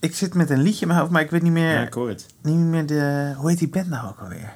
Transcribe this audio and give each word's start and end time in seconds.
Ik 0.00 0.16
zit 0.16 0.34
met 0.34 0.50
een 0.50 0.62
liedje 0.62 0.80
in 0.80 0.86
mijn 0.86 0.98
hoofd, 1.00 1.10
maar 1.12 1.22
ik 1.22 1.30
weet 1.30 1.42
niet 1.42 1.52
meer, 1.52 1.72
Ja, 1.72 1.80
ik 1.82 1.94
hoor 1.94 2.08
het. 2.08 2.26
niet 2.42 2.56
meer 2.56 2.86
de... 2.86 3.32
Hoe 3.36 3.48
heet 3.50 3.58
die 3.58 3.68
band 3.68 3.88
nou 3.88 4.08
ook 4.08 4.18
alweer? 4.20 4.52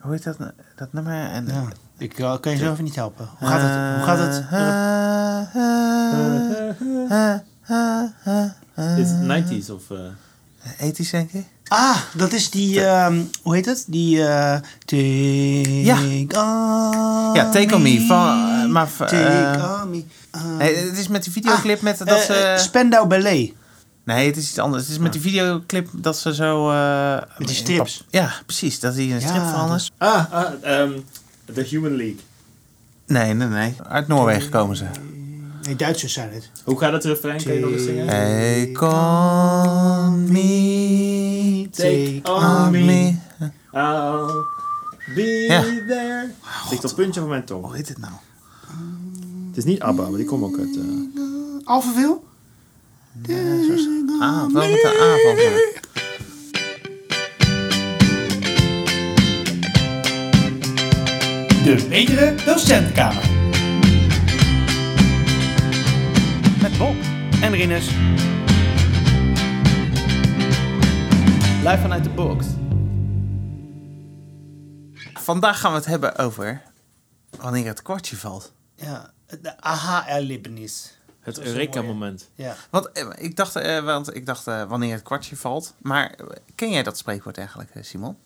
Hoe 0.00 0.12
heet 0.12 0.22
dat, 0.24 0.36
dat 0.76 0.92
nummer? 0.92 1.30
En, 1.30 1.46
Ja. 1.46 1.62
Ik 1.98 2.18
eh, 2.18 2.40
kan 2.40 2.52
je 2.52 2.58
zo 2.58 2.72
even 2.72 2.84
niet 2.84 2.94
helpen. 2.94 3.28
Hoe 3.38 3.48
gaat 3.48 3.60
het? 3.60 3.70
Hoe 3.94 4.04
gaat 4.04 4.18
het? 4.18 4.44
Is 8.98 9.08
het 9.10 9.44
90s 9.66 9.70
of... 9.70 9.90
eh, 9.90 10.86
Ethisch, 10.88 11.10
denk 11.10 11.32
ik. 11.32 11.44
Ah, 11.68 11.96
dat 12.14 12.32
is 12.32 12.50
die, 12.50 12.84
ehm, 12.84 13.20
hoe 13.42 13.54
heet 13.54 13.66
het? 13.66 13.84
Die, 13.88 14.26
eh 14.26 14.58
Take 14.84 15.82
Ja. 15.84 15.96
on 15.98 17.34
Ja, 17.34 17.48
Take 17.50 17.74
On 17.74 17.82
Me 17.82 18.04
van, 18.06 18.48
eh, 18.62 18.66
maar, 18.70 18.88
eh, 18.98 19.06
Take 19.06 19.82
on 19.82 19.90
me. 19.90 20.04
Ah. 20.30 20.56
Nee, 20.58 20.76
het 20.76 20.98
is 20.98 21.08
met 21.08 21.22
die 21.24 21.32
videoclip 21.32 21.80
met 21.80 21.98
dat 21.98 22.08
Eh, 22.08 22.16
ze... 22.18 22.32
eh, 22.34 22.58
Spandau 22.58 23.06
Ballet. 23.06 23.52
Nee, 24.06 24.26
het 24.26 24.36
is 24.36 24.48
iets 24.48 24.58
anders. 24.58 24.82
Het 24.82 24.92
is 24.92 24.98
met 24.98 25.12
die 25.12 25.20
videoclip 25.20 25.88
dat 25.92 26.18
ze 26.18 26.34
zo... 26.34 26.70
eh, 26.70 27.12
Met 27.38 27.46
die 27.48 27.56
strips. 27.56 28.04
Ja, 28.08 28.32
precies. 28.46 28.80
Dat 28.80 28.94
hij 28.94 29.12
een 29.12 29.20
strip 29.20 29.34
Ja, 29.36 29.48
verandert. 29.48 29.92
Ah, 29.98 30.32
ah 30.32 30.52
ehm, 30.62 30.92
The 31.54 31.60
Human 31.62 31.96
League. 31.96 32.16
Nee, 33.06 33.34
nee, 33.34 33.48
nee. 33.48 33.74
Uit 33.88 34.08
Noorwegen 34.08 34.50
komen 34.50 34.76
ze. 34.76 34.84
Nee, 35.62 35.76
Duitsers 35.76 36.12
zijn 36.12 36.32
het. 36.32 36.50
Hoe 36.64 36.78
gaat 36.78 36.92
het 36.92 37.04
refrein? 37.04 37.42
Kan 37.44 37.52
je 37.54 37.60
nog 37.60 37.70
eens 37.70 37.82
zingen? 37.84 38.06
Take 38.06 38.86
on 38.86 40.32
me, 40.32 41.68
Take 41.72 42.20
on 42.24 42.70
me. 42.70 42.78
me. 42.84 43.14
I'll 43.72 44.44
be 45.14 45.44
Ja. 45.48 45.62
there. 45.62 46.30
Het 46.42 46.70
ligt 46.70 46.82
op 46.84 46.90
het 46.90 46.94
puntje 46.94 47.20
van 47.20 47.28
mijn 47.28 47.44
tong. 47.44 47.64
Hoe 47.64 47.74
heet 47.76 47.88
het 47.88 47.98
nou? 47.98 48.12
Het 49.48 49.56
is 49.56 49.64
niet 49.64 49.80
ABBA, 49.80 50.02
maar 50.08 50.16
die 50.18 50.26
komen 50.26 50.48
ook 50.48 50.58
uit... 50.58 50.76
eh, 50.76 50.82
Alphaville? 51.64 52.18
Ah, 54.20 54.52
wel 54.52 54.70
met 54.70 54.80
de 54.82 54.98
A 55.00 55.16
van 55.24 55.36
ze. 55.36 55.74
De 61.64 61.86
betere 61.88 62.34
docentenkamer. 62.44 63.22
Met 66.62 66.78
Bob 66.78 66.96
en 67.42 67.52
Rinus. 67.52 67.86
Live 71.64 71.78
vanuit 71.80 72.04
de 72.04 72.10
box. 72.10 72.46
Vandaag 75.14 75.60
gaan 75.60 75.70
we 75.70 75.76
het 75.76 75.86
hebben 75.86 76.16
over 76.18 76.62
wanneer 77.40 77.66
het 77.66 77.82
kwartje 77.82 78.16
valt. 78.16 78.52
Ja, 78.74 79.10
de 79.40 79.60
aha-erlevenis. 79.60 80.95
Het. 81.26 81.40
Eureka-moment. 81.40 82.30
Ja. 82.34 82.54
Want 82.70 82.92
eh, 82.92 83.06
ik 83.16 83.36
dacht, 83.36 83.56
eh, 83.56 83.84
want 83.84 84.14
ik 84.14 84.26
dacht 84.26 84.46
eh, 84.46 84.68
wanneer 84.68 84.92
het 84.92 85.02
kwartje 85.02 85.36
valt. 85.36 85.74
Maar 85.82 86.10
eh, 86.10 86.26
ken 86.54 86.70
jij 86.70 86.82
dat 86.82 86.98
spreekwoord 86.98 87.38
eigenlijk, 87.38 87.70
eh, 87.74 87.82
Simon? 87.82 88.16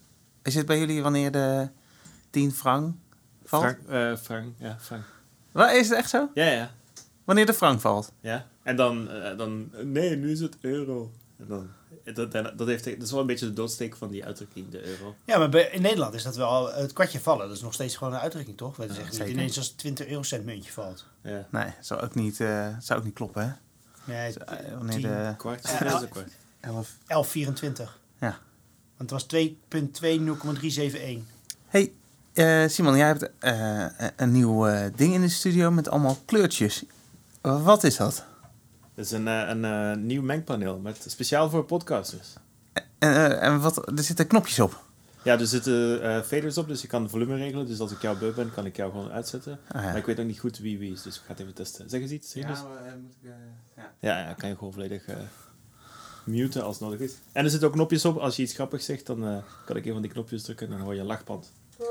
Is 0.43 0.55
het 0.55 0.67
bij 0.67 0.79
jullie 0.79 1.03
wanneer 1.03 1.31
de 1.31 1.69
10 2.31 2.53
frank 2.53 2.95
valt? 3.45 3.63
Frank, 3.63 3.79
eh, 3.89 4.17
Frank, 4.17 4.55
ja, 4.59 4.77
Frank. 4.81 5.05
Wat, 5.53 5.71
is 5.73 5.89
het 5.89 5.99
echt 5.99 6.11
zo? 6.11 6.29
Ja, 6.35 6.47
ja. 6.47 6.71
Wanneer 7.25 7.47
de 7.47 7.55
frank 7.55 7.81
valt? 7.81 8.13
Ja. 8.21 8.47
En 8.63 8.77
dan, 8.77 9.11
eh, 9.11 9.37
dan, 9.39 9.71
nee, 9.85 10.17
nu 10.17 10.31
is 10.31 10.41
het 10.41 10.57
euro. 10.61 11.13
En 11.39 11.47
dan, 11.49 11.69
dat, 12.15 12.33
dat, 12.33 12.59
dat, 12.59 12.67
heeft, 12.67 12.85
dat 12.85 13.03
is 13.03 13.11
wel 13.11 13.21
een 13.21 13.27
beetje 13.27 13.47
de 13.47 13.53
doodsteek 13.53 13.97
van 13.97 14.09
die 14.11 14.25
uitdrukking, 14.25 14.69
de 14.71 14.85
euro. 14.87 15.15
Ja, 15.25 15.39
maar 15.39 15.49
bij- 15.49 15.69
in 15.73 15.83
Nederland 15.83 16.15
is 16.15 16.23
dat 16.23 16.37
wel 16.37 16.73
het 16.75 16.93
kwartje 16.93 17.21
vallen. 17.21 17.47
Dat 17.49 17.57
is 17.57 17.63
nog 17.63 17.75
steeds 17.75 17.97
gewoon 17.97 18.13
een 18.13 18.19
uitdrukking, 18.21 18.57
toch? 18.57 18.77
We 18.77 18.87
zeggen 18.93 19.19
niet 19.19 19.29
ineens 19.29 19.57
als 19.59 19.67
het 19.67 19.79
20 19.79 20.07
eurocent 20.07 20.45
muntje 20.45 20.73
valt. 20.73 21.05
Ja. 21.23 21.47
Nee, 21.51 21.73
zou 21.81 22.01
ook 22.01 22.15
niet, 22.15 22.41
eh, 22.41 22.67
zou 22.81 22.99
ook 22.99 23.05
niet 23.05 23.15
kloppen, 23.15 23.43
hè? 23.43 23.53
Nee, 24.13 24.35
Eh, 24.39 24.57
wanneer 24.77 24.93
10. 24.99 25.03
de 25.03 25.35
Kwart, 25.37 25.63
Ja, 25.69 25.79
dat 25.79 25.87
is 25.87 25.93
ja. 25.93 26.01
een 26.03 26.09
kwart. 26.09 26.33
11... 26.61 26.97
1124. 27.07 27.99
Ja. 28.21 28.39
Want 28.97 29.11
het 29.11 29.11
was 29.11 29.25
2.20,371. 29.25 31.23
Hey, 31.67 31.93
eh, 32.33 32.69
Simon, 32.69 32.97
jij 32.97 33.07
hebt 33.07 33.31
eh, 33.39 33.87
een 34.17 34.33
nieuw 34.33 34.67
eh, 34.67 34.87
ding 34.97 35.15
in 35.15 35.21
de 35.21 35.29
studio 35.29 35.71
met 35.71 35.89
allemaal 35.89 36.19
kleurtjes. 36.25 36.85
Wat 37.41 37.85
is 37.85 37.97
dat? 37.97 38.25
Het 39.01 39.09
is 39.09 39.19
een, 39.19 39.29
eh, 39.29 39.49
een 39.49 39.65
eh, 39.65 39.97
nieuw 39.97 40.23
mengpaneel, 40.23 40.79
met, 40.79 41.05
speciaal 41.07 41.51
voor 41.51 41.65
podcasters. 41.65 42.29
En, 42.73 42.85
eh, 42.99 43.43
en 43.43 43.61
wat, 43.61 43.89
er 43.99 44.03
zitten 44.03 44.27
knopjes 44.27 44.61
op. 44.61 44.83
Ja, 45.23 45.39
er 45.39 45.47
zitten 45.47 46.03
eh, 46.03 46.23
faders 46.23 46.59
op, 46.59 46.69
dus 46.69 46.83
je 46.83 46.89
kan 46.89 47.03
het 47.03 47.11
volume 47.11 47.37
regelen. 47.37 47.67
Dus 47.67 47.81
als 47.81 47.93
ik 47.93 48.03
jou 48.03 48.19
beu 48.19 48.33
ben, 48.33 48.53
kan 48.53 48.67
ik 48.67 48.77
jou 48.77 48.91
gewoon 48.91 49.11
uitzetten. 49.11 49.59
Ah, 49.69 49.83
ja. 49.83 49.87
Maar 49.87 49.97
ik 49.97 50.05
weet 50.05 50.21
ook 50.21 50.27
niet 50.27 50.39
goed 50.39 50.59
wie 50.59 50.79
wie 50.79 50.93
is, 50.93 51.03
dus 51.03 51.17
ik 51.17 51.23
ga 51.27 51.33
het 51.33 51.41
even 51.41 51.55
testen. 51.55 51.91
Zeg 51.91 52.01
eens 52.01 52.11
iets, 52.11 52.35
Rinus? 52.35 52.59
ja. 53.23 53.37
Ja, 54.01 54.19
ja, 54.19 54.33
kan 54.33 54.49
je 54.49 54.55
gewoon 54.55 54.73
volledig 54.73 55.07
eh, 55.07 55.17
muten 56.25 56.65
als 56.65 56.81
nodig 56.81 56.99
is. 56.99 57.13
En 57.33 57.45
er 57.45 57.51
zitten 57.51 57.69
ook 57.69 57.75
knopjes 57.75 58.05
op. 58.05 58.17
Als 58.17 58.37
je 58.37 58.43
iets 58.43 58.55
grappigs 58.55 58.85
zegt, 58.85 59.07
dan 59.07 59.27
eh, 59.27 59.37
kan 59.65 59.77
ik 59.77 59.85
een 59.87 59.93
van 59.93 60.03
die 60.03 60.11
knopjes 60.11 60.43
drukken 60.43 60.67
en 60.67 60.73
dan 60.73 60.83
hoor 60.83 60.95
je 60.95 61.01
een 61.01 61.07
lachband. 61.07 61.53
Nee, 61.79 61.89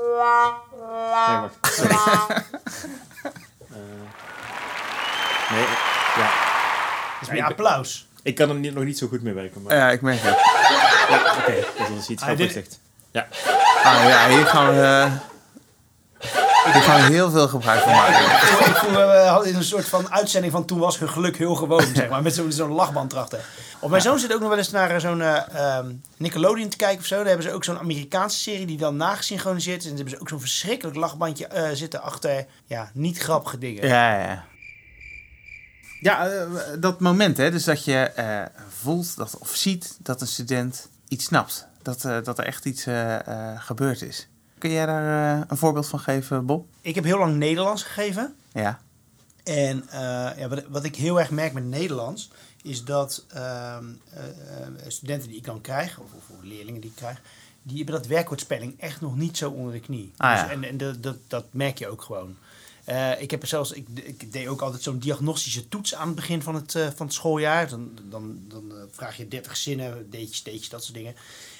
wacht. 1.40 1.74
Sorry. 1.74 1.94
Eh, 3.70 3.76
nee, 5.50 5.64
ja. 6.16 6.48
Dat 7.19 7.19
is 7.19 7.19
Ja, 7.19 7.19
meer 7.32 7.42
ik- 7.42 7.48
applaus. 7.50 8.08
Ik 8.22 8.34
kan 8.34 8.48
er 8.48 8.54
niet, 8.54 8.74
nog 8.74 8.84
niet 8.84 8.98
zo 8.98 9.06
goed 9.06 9.22
mee 9.22 9.34
werken, 9.34 9.62
maar... 9.62 9.76
Ja, 9.76 9.90
ik 9.90 10.00
merk 10.00 10.18
het. 10.22 10.38
Ja, 11.08 11.36
oké. 11.38 11.54
Dus 11.78 11.96
als 11.96 12.06
je 12.06 12.12
iets 12.12 12.22
grappigs 12.22 12.52
zegt. 12.52 12.80
Ja. 13.10 13.26
Ah, 13.84 14.04
ja, 14.08 14.28
hier 14.28 14.46
gaan 14.46 14.74
we, 14.74 15.08
eh, 16.64 16.82
gaan 16.82 17.00
we 17.06 17.12
heel 17.12 17.30
veel 17.30 17.48
gebruik 17.48 17.80
van 17.80 17.92
maken. 17.92 18.24
ik 18.66 18.76
voel, 18.76 18.90
we 18.92 19.24
hadden 19.28 19.54
een 19.54 19.64
soort 19.64 19.88
van 19.88 20.12
uitzending 20.12 20.52
van 20.52 20.64
toen 20.64 20.78
was 20.78 20.98
hun 20.98 21.08
geluk 21.08 21.36
heel 21.36 21.54
gewoon, 21.54 21.84
zeg 21.94 22.08
maar. 22.08 22.22
Met 22.22 22.42
zo'n 22.48 22.72
lachband 22.72 23.12
erachter. 23.12 23.40
Of 23.80 23.90
mijn 23.90 24.02
zoon 24.02 24.18
zit 24.18 24.34
ook 24.34 24.40
nog 24.40 24.48
wel 24.48 24.58
eens 24.58 24.70
naar 24.70 24.90
eh, 24.90 25.00
zo'n 25.00 25.20
eh, 25.22 25.76
ehm, 25.76 25.92
Nickelodeon 26.16 26.68
te 26.68 26.76
kijken 26.76 26.98
of 26.98 27.06
zo. 27.06 27.16
Daar 27.16 27.26
hebben 27.26 27.46
ze 27.46 27.52
ook 27.52 27.64
zo'n 27.64 27.78
Amerikaanse 27.78 28.38
serie 28.38 28.66
die 28.66 28.76
dan 28.78 28.96
nagesynchroniseerd 28.96 29.78
is. 29.78 29.82
En 29.84 29.88
dan 29.88 29.96
hebben 29.98 30.14
ze 30.14 30.20
ook 30.20 30.28
zo'n 30.28 30.40
verschrikkelijk 30.40 30.96
lachbandje 30.96 31.46
eh, 31.46 31.68
zitten 31.72 32.02
achter, 32.02 32.46
ja, 32.66 32.90
niet 32.94 33.18
grappige 33.18 33.58
dingen. 33.58 33.86
Ja, 33.86 34.20
ja. 34.20 34.44
Ja, 36.00 36.28
eh, 36.28 36.46
dat 36.78 37.00
moment, 37.00 37.36
hè. 37.36 37.50
Dus 37.50 37.64
dat 37.64 37.84
je 37.84 37.96
eh, 37.98 38.42
voelt 38.68 39.16
dat, 39.16 39.38
of 39.38 39.54
ziet 39.56 39.96
dat 40.02 40.20
een 40.20 40.26
student 40.26 40.88
iets 41.08 41.24
snapt. 41.24 41.66
Dat, 41.82 42.04
eh, 42.04 42.16
dat 42.22 42.38
er 42.38 42.44
echt 42.44 42.64
iets 42.64 42.86
gebeurd 43.56 44.02
is. 44.02 44.28
Kun 44.58 44.70
jij 44.70 44.86
daar 44.86 45.44
een 45.48 45.56
voorbeeld 45.56 45.86
van 45.86 46.00
geven, 46.00 46.46
Bob? 46.46 46.66
Ik 46.80 46.94
heb 46.94 47.04
heel 47.04 47.18
lang 47.18 47.36
Nederlands 47.36 47.82
gegeven. 47.82 48.34
Ja. 48.52 48.80
En 49.44 49.84
ja, 50.36 50.48
wat, 50.48 50.62
wat 50.68 50.84
ik 50.84 50.96
heel 50.96 51.20
erg 51.20 51.30
merk 51.30 51.52
met 51.52 51.64
Nederlands, 51.64 52.30
is 52.62 52.84
dat 52.84 53.24
ehm, 53.28 53.84
eh, 54.12 54.24
eh, 54.24 54.68
studenten 54.86 55.28
die 55.28 55.36
ik 55.36 55.44
dan 55.44 55.60
krijg, 55.60 55.98
of, 55.98 56.12
of 56.12 56.36
leerlingen 56.42 56.80
die 56.80 56.90
ik 56.90 56.96
krijg, 56.96 57.20
die 57.62 57.76
hebben 57.76 57.94
dat 57.94 58.06
werkwoordspelling 58.06 58.80
echt 58.80 59.00
nog 59.00 59.16
niet 59.16 59.36
zo 59.36 59.50
onder 59.50 59.72
de 59.72 59.80
knie. 59.80 60.12
Ah, 60.16 60.32
Dus- 60.32 60.40
ja. 60.40 60.50
en 60.50 60.64
en 60.64 60.76
dat, 60.76 61.02
dat, 61.02 61.16
dat 61.26 61.44
merk 61.50 61.78
je 61.78 61.88
ook 61.88 62.02
gewoon. 62.02 62.36
Eh, 62.84 63.20
ik 63.20 63.30
heb 63.30 63.42
er 63.42 63.48
zelfs, 63.48 63.72
ik, 63.72 63.86
ik 63.94 64.32
deed 64.32 64.46
ook 64.46 64.60
altijd 64.60 64.82
zo'n 64.82 64.98
diagnostische 64.98 65.68
toets 65.68 65.94
aan 65.94 66.06
het 66.06 66.16
begin 66.16 66.42
van 66.42 66.54
het, 66.54 66.74
eh, 66.74 66.88
van 66.94 67.06
het 67.06 67.14
schooljaar. 67.14 67.68
Dan, 67.68 67.90
dan, 68.02 68.38
dan 68.48 68.70
eh, 68.70 68.82
vraag 68.90 69.16
je 69.16 69.28
30 69.28 69.56
zinnen, 69.56 70.10
deetjes, 70.10 70.42
deetjes, 70.42 70.68
dat 70.68 70.82
soort 70.84 70.96
dingen. 70.96 71.14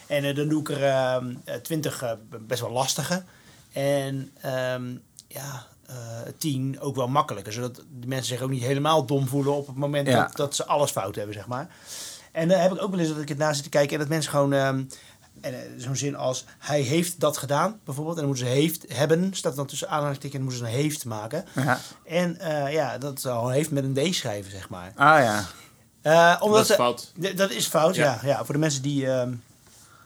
En 0.07 0.35
dan 0.35 0.49
doe 0.49 0.61
ik 0.61 0.69
er 0.71 0.85
ehm, 0.85 1.35
eh, 1.45 1.55
20 1.55 2.03
eh, 2.03 2.13
best 2.41 2.61
wel 2.61 2.71
lastige. 2.71 3.25
En 3.73 4.31
ehm, 4.41 4.95
ja, 5.29 5.67
10 6.39 6.81
ook 6.81 6.97
wel 6.97 7.09
makkelijker. 7.09 7.53
Zodat 7.53 7.75
de 8.01 8.07
mensen 8.07 8.27
zich 8.27 8.43
ook 8.43 8.51
niet 8.51 8.63
helemaal 8.63 9.07
dom 9.07 9.27
voelen 9.29 9.55
op 9.55 9.67
het 9.67 9.77
moment 9.77 10.07
Ja. 10.07 10.23
dat, 10.23 10.37
dat 10.37 10.55
ze 10.55 10.67
alles 10.67 10.91
fout 10.91 11.15
hebben, 11.15 11.35
zeg 11.35 11.47
maar. 11.47 11.69
En 12.33 12.49
dan 12.49 12.59
heb 12.59 12.73
ik 12.73 12.83
ook 12.83 12.91
wel 12.91 13.01
eens 13.01 13.09
dat 13.09 13.19
ik 13.19 13.29
het 13.29 13.39
na 13.39 13.53
zit 13.53 13.63
te 13.63 13.69
kijken 13.69 13.93
en 13.93 13.99
dat 13.99 14.09
mensen 14.09 14.31
gewoon... 14.31 14.89
en, 15.41 15.55
eh, 15.55 15.61
zo'n 15.77 15.97
zin 15.97 16.17
als 16.17 16.45
hij 16.59 16.81
heeft 16.81 17.21
dat 17.21 17.37
gedaan, 17.37 17.81
bijvoorbeeld. 17.85 18.17
En 18.17 18.23
dan 18.23 18.31
moeten 18.31 18.49
ze 18.49 18.53
heeft 18.61 18.85
hebben, 18.89 19.35
staat 19.35 19.57
dan 19.57 19.67
tussen 19.67 19.89
aanhalingstekens, 19.89 20.41
en 20.41 20.47
dan 20.47 20.55
moeten 20.55 20.71
ze 20.71 20.77
een 20.77 20.83
heeft 20.83 21.05
maken. 21.05 21.45
ja. 21.55 21.79
En 22.05 22.39
eh, 22.39 22.73
ja, 22.73 22.99
dat 22.99 23.21
zal 23.21 23.49
heeft 23.49 23.71
met 23.71 23.85
een 23.85 24.11
D 24.11 24.15
schrijven, 24.15 24.51
zeg 24.51 24.69
maar. 24.69 24.93
Ah 24.97 25.23
ja. 25.23 25.45
Eh, 26.03 26.43
omdat 26.43 26.59
Dat 26.59 26.71
is 26.71 26.75
fout. 26.75 27.13
Dat 27.37 27.51
is 27.51 27.67
fout, 27.67 27.95
ja. 27.95 28.05
Ja. 28.23 28.29
ja. 28.29 28.45
voor 28.45 28.55
de 28.55 28.61
mensen 28.61 28.83
die... 28.83 29.07
ehm, 29.07 29.33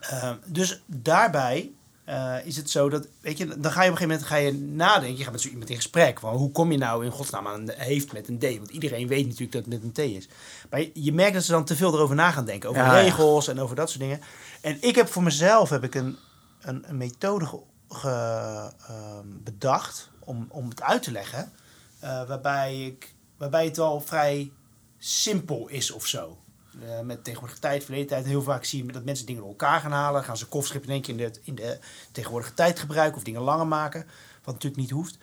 ehm, 0.00 0.34
dus 0.46 0.82
daarbij 0.86 1.70
eh, 2.04 2.34
is 2.44 2.56
het 2.56 2.70
zo 2.70 2.88
dat... 2.88 3.06
Weet 3.20 3.38
je, 3.38 3.46
dan 3.46 3.72
ga 3.72 3.82
je 3.82 3.90
op 3.90 4.00
een 4.00 4.08
gegeven 4.08 4.08
moment 4.08 4.26
ga 4.26 4.36
je 4.36 4.52
nadenken. 4.52 5.16
Je 5.16 5.22
gaat 5.22 5.32
met 5.32 5.40
zo 5.40 5.48
iemand 5.48 5.70
in 5.70 5.76
gesprek. 5.76 6.20
Van, 6.20 6.34
hoe 6.34 6.52
kom 6.52 6.72
je 6.72 6.78
nou 6.78 7.04
in 7.04 7.10
godsnaam 7.10 7.46
aan 7.46 7.60
een 7.60 7.72
heeft 7.76 8.12
met 8.12 8.28
een 8.28 8.38
D? 8.38 8.42
Want 8.42 8.70
iedereen 8.70 9.08
weet 9.08 9.24
natuurlijk 9.26 9.52
dat 9.52 9.64
het 9.64 9.72
met 9.72 9.82
een 9.82 9.92
T 9.92 9.98
is. 9.98 10.28
Maar 10.70 10.80
je, 10.80 10.90
je 10.94 11.12
merkt 11.12 11.34
dat 11.34 11.42
ze 11.42 11.52
dan 11.52 11.64
te 11.64 11.76
veel 11.76 11.94
erover 11.94 12.16
na 12.16 12.30
gaan 12.30 12.44
denken. 12.44 12.68
Over 12.68 12.82
Ja, 12.82 12.96
ja. 12.96 13.02
regels 13.02 13.48
en 13.48 13.60
over 13.60 13.76
dat 13.76 13.88
soort 13.88 14.00
dingen. 14.00 14.20
En 14.64 14.76
ik 14.80 14.94
heb 14.94 15.08
voor 15.08 15.22
mezelf 15.22 15.70
heb 15.70 15.84
ik 15.84 15.94
een, 15.94 16.16
een, 16.60 16.84
een 16.88 16.96
methode 16.96 17.46
ge- 17.46 17.62
ge- 17.88 18.72
ehm, 18.88 19.26
bedacht 19.28 20.10
om, 20.18 20.46
om 20.48 20.68
het 20.68 20.82
uit 20.82 21.02
te 21.02 21.10
leggen. 21.12 21.52
eh, 22.00 22.28
waarbij, 22.28 22.84
ik, 22.84 23.14
waarbij 23.36 23.64
het 23.64 23.76
wel 23.76 24.00
vrij 24.00 24.52
simpel 24.98 25.68
is 25.68 25.90
of 25.90 26.06
zo. 26.06 26.38
Eh, 26.82 27.00
met 27.00 27.24
tegenwoordige 27.24 27.60
tijd, 27.60 27.84
verleden 27.84 28.06
tijd, 28.08 28.24
heel 28.24 28.42
vaak 28.42 28.64
zie 28.64 28.86
je 28.86 28.92
dat 28.92 29.04
mensen 29.04 29.26
dingen 29.26 29.40
door 29.40 29.50
elkaar 29.50 29.80
gaan 29.80 29.92
halen. 29.92 30.24
Gaan 30.24 30.36
ze 30.36 30.46
kofschip 30.46 30.82
in 30.84 30.90
één 30.90 31.02
keer 31.02 31.18
in 31.20 31.30
de, 31.32 31.40
in 31.42 31.54
de 31.54 31.78
tegenwoordige 32.12 32.54
tijd 32.54 32.78
gebruiken 32.78 33.16
of 33.16 33.22
dingen 33.24 33.40
langer 33.40 33.66
maken. 33.66 34.06
Wat 34.44 34.54
natuurlijk 34.54 34.82
niet 34.82 34.90
hoeft. 34.90 35.18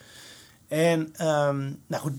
En 0.68 1.10
ehm, 1.16 1.74
nou 1.88 2.02
goed, 2.02 2.14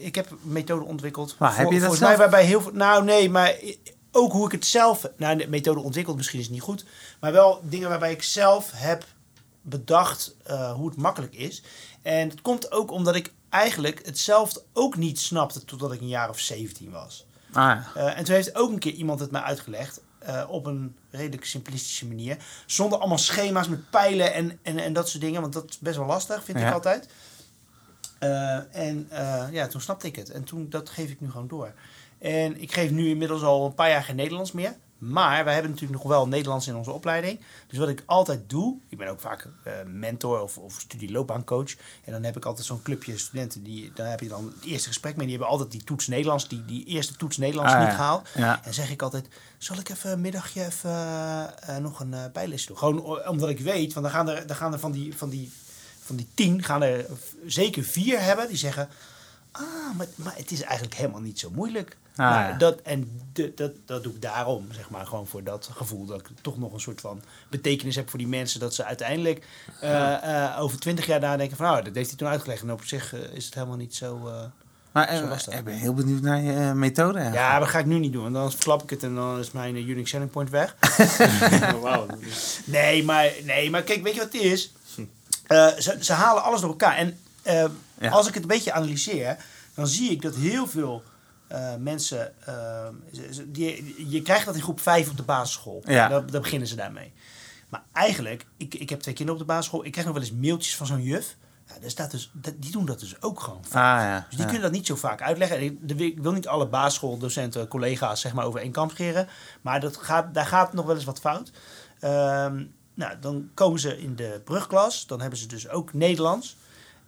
ik 0.00 0.14
heb 0.14 0.30
een 0.30 0.38
methode 0.42 0.84
ontwikkeld. 0.84 1.38
Maar 1.38 1.56
heb 1.56 1.64
je 1.66 1.70
dat 1.70 1.78
volgens 1.80 1.98
zelf? 1.98 2.10
mij 2.10 2.18
waarbij 2.18 2.44
heel 2.44 2.60
veel. 2.60 2.72
Nou 2.72 3.04
nee, 3.04 3.30
maar 3.30 3.54
ook 4.12 4.32
hoe 4.32 4.46
ik 4.46 4.52
het 4.52 4.66
zelf, 4.66 5.06
nou 5.16 5.36
de 5.38 5.48
methode 5.48 5.80
ontwikkeld 5.80 6.16
misschien 6.16 6.40
is 6.40 6.48
niet 6.48 6.60
goed, 6.60 6.84
maar 7.20 7.32
wel 7.32 7.60
dingen 7.62 7.88
waarbij 7.88 8.12
ik 8.12 8.22
zelf 8.22 8.70
heb 8.74 9.04
bedacht 9.62 10.34
eh, 10.44 10.72
hoe 10.72 10.88
het 10.88 10.96
makkelijk 10.98 11.34
is. 11.34 11.62
En 12.02 12.28
het 12.28 12.40
komt 12.40 12.72
ook 12.72 12.90
omdat 12.90 13.14
ik 13.14 13.32
eigenlijk 13.48 14.06
hetzelfde 14.06 14.62
ook 14.72 14.96
niet 14.96 15.20
snapte 15.20 15.64
totdat 15.64 15.92
ik 15.92 16.00
een 16.00 16.08
jaar 16.08 16.28
of 16.28 16.38
17 16.38 16.90
was. 16.90 17.26
Ah, 17.52 17.78
Eh, 17.94 18.18
en 18.18 18.24
toen 18.24 18.34
heeft 18.34 18.54
ook 18.54 18.70
een 18.70 18.78
keer 18.78 18.92
iemand 18.92 19.20
het 19.20 19.30
mij 19.30 19.40
uitgelegd. 19.40 20.00
eh, 20.18 20.44
op 20.48 20.66
een 20.66 20.96
redelijk 21.10 21.44
simplistische 21.44 22.06
manier. 22.06 22.36
Zonder 22.66 22.98
allemaal 22.98 23.18
schema's 23.18 23.68
met 23.68 23.90
pijlen 23.90 24.32
en, 24.34 24.58
en, 24.62 24.78
en 24.78 24.92
dat 24.92 25.08
soort 25.08 25.22
dingen. 25.22 25.40
Want 25.40 25.52
dat 25.52 25.64
is 25.68 25.78
best 25.78 25.96
wel 25.96 26.06
lastig, 26.06 26.44
vind 26.44 26.58
ik 26.58 26.72
altijd. 26.72 27.08
En 28.70 29.08
ja, 29.52 29.66
toen 29.66 29.80
snapte 29.80 30.06
ik 30.06 30.16
het. 30.16 30.30
En 30.30 30.44
toen, 30.44 30.66
dat 30.70 30.88
geef 30.90 31.10
ik 31.10 31.20
nu 31.20 31.30
gewoon 31.30 31.48
door. 31.48 31.72
En 32.18 32.60
ik 32.60 32.72
geef 32.72 32.90
nu 32.90 33.08
inmiddels 33.08 33.42
al 33.42 33.66
een 33.66 33.74
paar 33.74 33.90
jaar 33.90 34.02
geen 34.02 34.16
Nederlands 34.16 34.52
meer. 34.52 34.76
Maar 34.98 35.44
wij 35.44 35.52
hebben 35.52 35.70
natuurlijk 35.70 36.02
nog 36.02 36.10
wel 36.10 36.28
Nederlands 36.28 36.66
in 36.66 36.76
onze 36.76 36.90
opleiding. 36.92 37.40
Dus 37.68 37.78
wat 37.78 37.88
ik 37.88 38.02
altijd 38.06 38.40
doe, 38.50 38.76
ik 38.88 38.98
ben 38.98 39.08
ook 39.08 39.20
vaak 39.20 39.48
eh, 39.64 39.72
mentor 39.86 40.40
of, 40.40 40.58
of 40.58 40.80
studieloopbaancoach. 40.80 41.70
En 42.04 42.12
dan 42.12 42.22
heb 42.22 42.36
ik 42.36 42.44
altijd 42.44 42.66
zo'n 42.66 42.82
clubje 42.82 43.18
studenten, 43.18 43.62
die, 43.62 43.92
daar 43.94 44.10
heb 44.10 44.20
je 44.20 44.28
dan 44.28 44.52
het 44.58 44.64
eerste 44.70 44.88
gesprek 44.88 45.16
mee. 45.16 45.26
Die 45.26 45.34
hebben 45.36 45.52
altijd 45.52 45.70
die 45.70 45.84
toets 45.84 46.06
Nederlands, 46.06 46.48
die, 46.48 46.64
die 46.64 46.84
eerste 46.84 47.16
toets 47.16 47.36
Nederlands 47.36 47.72
Ah, 47.72 47.78
niet 47.78 47.88
ja. 47.88 47.94
gehaald. 47.94 48.28
ja. 48.34 48.60
En 48.64 48.74
zeg 48.74 48.90
ik 48.90 49.02
altijd, 49.02 49.28
zal 49.58 49.78
ik 49.78 49.88
even 49.88 50.10
een 50.12 50.20
middagje 50.20 50.64
even 50.64 50.90
eh, 50.90 51.76
eh, 51.76 51.82
nog 51.82 52.00
een 52.00 52.14
bijles 52.32 52.66
doen? 52.66 52.78
Gewoon 52.78 53.26
omdat 53.28 53.48
ik 53.48 53.60
weet, 53.60 53.92
want 53.92 54.06
dan 54.06 54.14
gaan 54.14 54.28
er, 54.28 54.46
dan 54.46 54.56
gaan 54.56 54.72
er 54.72 54.78
van, 54.78 54.92
die, 54.92 55.16
van, 55.16 55.28
die, 55.28 55.52
van 56.02 56.16
die 56.16 56.28
tien, 56.34 56.62
gaan 56.62 56.82
er 56.82 57.06
zeker 57.46 57.82
vier 57.84 58.20
hebben 58.22 58.48
die 58.48 58.56
zeggen... 58.56 58.88
Ah, 59.58 59.96
maar, 59.96 60.06
maar 60.14 60.36
het 60.36 60.50
is 60.50 60.62
eigenlijk 60.62 60.94
helemaal 60.94 61.20
niet 61.20 61.38
zo 61.38 61.50
moeilijk. 61.54 61.96
Ah, 62.16 62.24
ja. 62.26 62.52
dat, 62.52 62.80
en 62.80 63.20
de, 63.32 63.52
dat, 63.54 63.72
dat 63.84 64.02
doe 64.02 64.12
ik 64.14 64.22
daarom, 64.22 64.66
zeg 64.72 64.90
maar. 64.90 65.06
Gewoon 65.06 65.26
voor 65.26 65.42
dat 65.42 65.70
gevoel 65.72 66.04
dat 66.06 66.20
ik 66.20 66.26
toch 66.42 66.58
nog 66.58 66.72
een 66.72 66.80
soort 66.80 67.00
van 67.00 67.22
betekenis 67.50 67.96
heb 67.96 68.10
voor 68.10 68.18
die 68.18 68.28
mensen. 68.28 68.60
Dat 68.60 68.74
ze 68.74 68.84
uiteindelijk 68.84 69.46
eh, 69.80 70.44
eh, 70.44 70.60
over 70.60 70.78
twintig 70.80 71.06
jaar 71.06 71.20
nadenken 71.20 71.56
van... 71.56 71.66
Nou, 71.66 71.82
dat 71.84 71.94
heeft 71.94 72.08
hij 72.08 72.18
toen 72.18 72.28
uitgelegd. 72.28 72.62
En 72.62 72.72
op 72.72 72.84
zich 72.84 73.14
eh, 73.14 73.20
is 73.32 73.44
het 73.44 73.54
helemaal 73.54 73.76
niet 73.76 73.94
zo... 73.94 74.26
eh, 74.26 74.44
Maar 74.92 75.12
ik 75.58 75.64
ben 75.64 75.74
heel 75.74 75.94
benieuwd 75.94 76.22
naar 76.22 76.40
je 76.42 76.74
methode. 76.74 77.18
Ja, 77.20 77.58
dat 77.58 77.68
ga 77.68 77.78
ik 77.78 77.86
nu 77.86 77.98
niet 77.98 78.12
doen. 78.12 78.22
Want 78.22 78.34
dan 78.34 78.50
verklap 78.50 78.82
ik 78.82 78.90
het 78.90 79.02
en 79.02 79.14
dan 79.14 79.38
is 79.38 79.50
mijn 79.50 79.76
eh, 79.76 79.88
unique 79.88 80.08
selling 80.08 80.30
point 80.30 80.50
weg. 80.50 80.76
Oh. 81.82 82.02
Nee, 82.64 83.04
maar, 83.04 83.30
nee, 83.44 83.70
maar 83.70 83.82
kijk, 83.82 84.02
weet 84.02 84.14
je 84.14 84.20
wat 84.20 84.32
het 84.32 84.42
is? 84.42 84.72
Eh, 85.46 85.66
ze, 85.78 85.96
ze 86.00 86.12
halen 86.12 86.42
alles 86.42 86.60
door 86.60 86.70
elkaar. 86.70 86.96
En 86.96 87.18
eh, 87.42 87.64
Ja. 88.00 88.10
als 88.10 88.28
ik 88.28 88.34
het 88.34 88.42
een 88.42 88.48
beetje 88.48 88.72
analyseer, 88.72 89.36
dan 89.74 89.86
zie 89.86 90.10
ik 90.10 90.22
dat 90.22 90.34
heel 90.34 90.66
veel 90.66 91.02
eh, 91.48 91.74
mensen. 91.76 92.46
eh, 92.46 92.88
die, 93.46 94.10
je 94.10 94.22
krijgt 94.22 94.46
dat 94.46 94.54
in 94.54 94.62
groep 94.62 94.80
5 94.80 95.10
op 95.10 95.16
de 95.16 95.22
basisschool. 95.22 95.82
Ja. 95.84 96.08
Daar, 96.08 96.26
daar 96.26 96.40
beginnen 96.40 96.68
ze 96.68 96.76
daarmee. 96.76 97.12
Maar 97.68 97.82
eigenlijk, 97.92 98.46
ik, 98.56 98.74
ik 98.74 98.90
heb 98.90 99.00
twee 99.00 99.14
kinderen 99.14 99.40
op 99.40 99.46
de 99.46 99.52
basisschool. 99.52 99.84
Ik 99.84 99.92
krijg 99.92 100.06
nog 100.06 100.16
wel 100.16 100.24
eens 100.24 100.34
mailtjes 100.34 100.76
van 100.76 100.86
zo'n 100.86 101.02
juf. 101.02 101.36
Ja, 101.66 101.74
daar 101.80 101.90
staat 101.90 102.10
dus, 102.10 102.30
die 102.56 102.70
doen 102.70 102.84
dat 102.84 103.00
dus 103.00 103.22
ook 103.22 103.40
gewoon. 103.40 103.64
Ah, 103.64 103.72
ja. 103.72 104.18
Dus 104.18 104.28
die 104.28 104.38
ja. 104.38 104.44
kunnen 104.44 104.62
dat 104.62 104.72
niet 104.72 104.86
zo 104.86 104.96
vaak 104.96 105.22
uitleggen. 105.22 105.62
Ik 105.96 106.22
wil 106.22 106.32
niet 106.32 106.48
alle 106.48 106.68
basisschooldocenten, 106.68 107.68
collega's 107.68 108.20
zeg 108.20 108.32
maar, 108.32 108.44
over 108.44 108.60
één 108.60 108.72
kamp 108.72 108.90
scheren. 108.90 109.28
Maar 109.60 109.80
dat 109.80 109.96
gaat, 109.96 110.34
daar 110.34 110.46
gaat 110.46 110.72
nog 110.72 110.86
wel 110.86 110.94
eens 110.94 111.04
wat 111.04 111.20
fout. 111.20 111.50
Ehm, 112.00 112.64
nou, 112.94 113.18
dan 113.20 113.50
komen 113.54 113.80
ze 113.80 114.00
in 114.00 114.16
de 114.16 114.40
brugklas. 114.44 115.06
Dan 115.06 115.20
hebben 115.20 115.38
ze 115.38 115.46
dus 115.46 115.68
ook 115.68 115.92
Nederlands. 115.92 116.56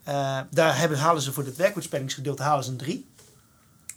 Eh, 0.03 0.39
daar 0.49 0.77
hebben, 0.77 0.97
halen 0.97 1.21
ze 1.21 1.31
voor 1.31 1.43
het 1.43 1.55
werkwoordspellingsgedeelte 1.55 2.43
halen 2.43 2.63
ze 2.63 2.71
een 2.71 2.77
3. 2.77 3.09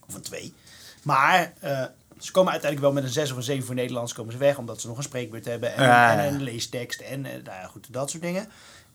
Of 0.08 0.14
een 0.14 0.22
2. 0.22 0.54
Maar 1.02 1.52
eh, 1.60 1.84
ze 2.18 2.32
komen 2.32 2.52
uiteindelijk 2.52 2.80
wel 2.80 3.02
met 3.02 3.04
een 3.04 3.14
6 3.14 3.30
of 3.30 3.36
een 3.36 3.42
7 3.42 3.66
voor 3.66 3.74
Nederlands 3.74 4.12
komen 4.12 4.32
ze 4.32 4.38
weg. 4.38 4.58
Omdat 4.58 4.80
ze 4.80 4.86
nog 4.86 4.96
een 4.96 5.02
spreekbeurt 5.02 5.44
hebben. 5.44 5.74
En, 5.74 5.82
Ja, 5.82 6.18
en 6.18 6.34
een 6.34 6.42
leestekst. 6.42 7.00
En 7.00 7.26
eh, 7.26 7.32
nou 7.32 7.44
ja, 7.44 7.66
goed, 7.66 7.92
dat 7.92 8.10
soort 8.10 8.22
dingen. 8.22 8.48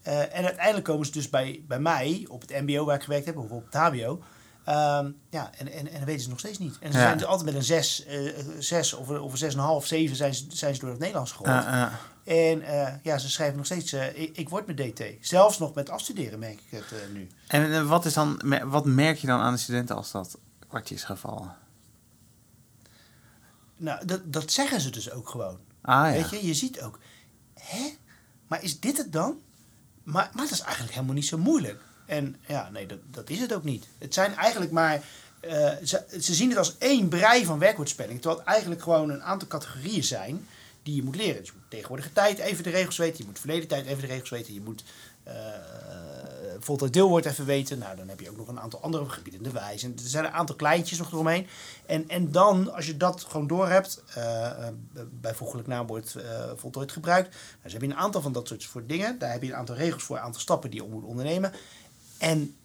En 0.04 0.44
uiteindelijk 0.44 0.86
komen 0.86 1.06
ze 1.06 1.12
dus 1.12 1.30
bij, 1.30 1.62
bij 1.68 1.80
mij 1.80 2.26
op 2.30 2.42
het 2.42 2.62
mbo 2.62 2.86
waar 2.86 2.96
ik 2.96 3.04
gewerkt 3.04 3.26
heb. 3.26 3.38
Of 3.38 3.50
op 3.50 3.66
het 3.66 3.74
hbo. 3.74 4.22
Ehm, 4.70 5.12
ja, 5.30 5.52
en, 5.58 5.72
en, 5.72 5.88
en 5.88 5.94
dat 5.98 6.04
weten 6.04 6.22
ze 6.24 6.30
nog 6.30 6.40
steeds 6.40 6.58
niet. 6.58 6.78
En 6.80 6.92
ze 6.92 6.98
Ja. 6.98 7.04
zijn 7.04 7.18
dus 7.18 7.28
altijd 7.28 7.46
met 7.46 7.56
een 7.56 7.64
6, 7.64 8.06
eh 8.06 8.34
6 8.60 8.94
of, 8.94 9.08
een- 9.08 9.20
of 9.22 9.32
een 9.32 9.38
6,5, 9.82 9.86
7 9.88 10.16
zijn 10.16 10.34
ze, 10.34 10.46
zijn 10.50 10.74
ze 10.74 10.80
door 10.80 10.90
het 10.90 11.00
Nederlands 11.00 11.32
gegooid. 11.32 11.66
Ah, 11.66 11.82
ah. 11.84 11.94
En 12.24 12.62
eh, 12.62 12.94
ja, 13.04 13.18
ze 13.18 13.30
schrijven 13.30 13.58
nog 13.58 13.66
steeds, 13.66 13.94
eh, 13.94 14.22
ik, 14.22 14.38
ik 14.38 14.50
word 14.50 14.68
met 14.68 14.78
DT. 14.78 15.04
Zelfs 15.22 15.58
nog 15.58 15.74
met 15.74 15.90
afstuderen 15.90 16.40
merk 16.40 16.60
ik 16.60 16.80
het 16.80 16.92
eh, 16.92 17.14
nu. 17.14 17.28
En 17.48 17.88
wat, 17.88 18.06
is 18.06 18.14
dan, 18.14 18.42
wat 18.66 18.86
merk 18.86 19.18
je 19.18 19.28
dan 19.28 19.40
aan 19.40 19.54
de 19.54 19.60
studenten 19.60 19.96
als 19.96 20.12
dat 20.12 20.38
kwartje 20.68 20.96
is 20.96 21.04
gevallen? 21.04 21.56
Nou, 23.78 24.06
dat, 24.06 24.34
dat 24.34 24.52
zeggen 24.52 24.82
ze 24.82 24.90
dus 24.90 25.12
ook 25.12 25.30
gewoon. 25.30 25.58
Ah 25.82 26.06
ja. 26.08 26.12
Weet 26.12 26.30
je, 26.42 26.48
je 26.48 26.54
ziet 26.54 26.82
ook, 26.82 27.00
hè? 27.54 27.94
Maar 28.48 28.64
is 28.64 28.80
dit 28.80 28.98
het 28.98 29.12
dan? 29.14 29.38
Maar, 30.04 30.30
maar 30.34 30.44
dat 30.44 30.52
is 30.54 30.60
eigenlijk 30.62 30.94
helemaal 30.94 31.16
niet 31.16 31.26
zo 31.26 31.38
moeilijk. 31.38 31.82
En 32.10 32.36
ja, 32.48 32.70
nee, 32.70 32.86
dat, 32.86 32.98
dat 33.12 33.30
is 33.30 33.40
het 33.40 33.54
ook 33.54 33.64
niet. 33.64 33.86
Het 33.98 34.14
zijn 34.14 34.36
eigenlijk 34.36 34.72
maar, 34.72 35.04
eh, 35.40 35.72
ze, 35.84 36.04
zien 36.20 36.50
het 36.50 36.58
als 36.58 36.78
één 36.78 37.08
brei 37.08 37.46
van 37.46 37.60
werkwoordspelling. 37.60 38.22
Terwijl 38.22 38.40
het 38.40 38.50
eigenlijk 38.50 38.82
gewoon 38.82 39.10
een 39.10 39.24
aantal 39.24 39.48
categorieën 39.48 40.04
zijn 40.04 40.48
die 40.84 40.96
je 40.96 41.04
moet 41.04 41.16
leren. 41.16 41.40
Dus 41.40 41.48
je 41.48 41.54
moet 41.56 41.70
tegenwoordige 41.70 42.14
tijd 42.14 42.38
even 42.38 42.64
de 42.64 42.70
regels 42.70 42.98
weten. 42.98 43.18
Je 43.18 43.26
moet 43.26 43.40
verleden 43.40 43.68
tijd 43.68 43.86
even 43.86 44.02
de 44.02 44.08
regels 44.08 44.30
weten. 44.30 44.54
Je 44.54 44.62
moet 44.62 44.84
eh 45.24 45.34
voltooid 46.60 46.94
deelwoord 46.94 47.26
even 47.26 47.46
weten. 47.46 47.78
Nou, 47.78 47.96
dan 47.96 48.08
heb 48.10 48.20
je 48.20 48.30
ook 48.30 48.38
nog 48.38 48.48
een 48.48 48.60
aantal 48.60 48.82
andere 48.82 49.10
gebieden. 49.10 49.44
De 49.44 49.52
wijze. 49.52 49.86
En 49.86 49.92
er 49.92 50.10
zijn 50.10 50.26
een 50.26 50.32
aantal 50.32 50.56
kleintjes 50.56 50.98
nog 50.98 51.12
eromheen. 51.12 51.48
En, 51.86 52.10
en 52.10 52.32
dan, 52.32 52.74
als 52.74 52.86
je 52.86 52.98
dat 52.98 53.24
gewoon 53.24 53.48
door 53.48 53.68
hebt, 53.68 54.04
eh, 54.14 54.68
bijvoeglijk 55.22 55.68
naamwoord 55.68 56.16
eh 56.16 56.52
voltooid 56.56 56.92
gebruikt. 56.92 57.30
Nou, 57.30 57.42
dus 57.64 57.74
heb 57.74 57.82
je 57.82 57.88
een 57.88 57.96
aantal 57.96 58.22
van 58.22 58.32
dat 58.32 58.48
soort 58.48 58.66
voor 58.66 58.86
dingen. 58.86 59.20
Daar 59.20 59.32
heb 59.32 59.44
je 59.44 59.50
een 59.50 59.56
aantal 59.56 59.76
regels 59.76 60.04
voor, 60.04 60.18
een 60.18 60.24
aantal 60.24 60.42
stappen 60.42 60.70
die 60.70 60.84
je 60.84 60.90
moet 60.90 61.04
ondernemen. 61.04 61.54
En 62.20 62.56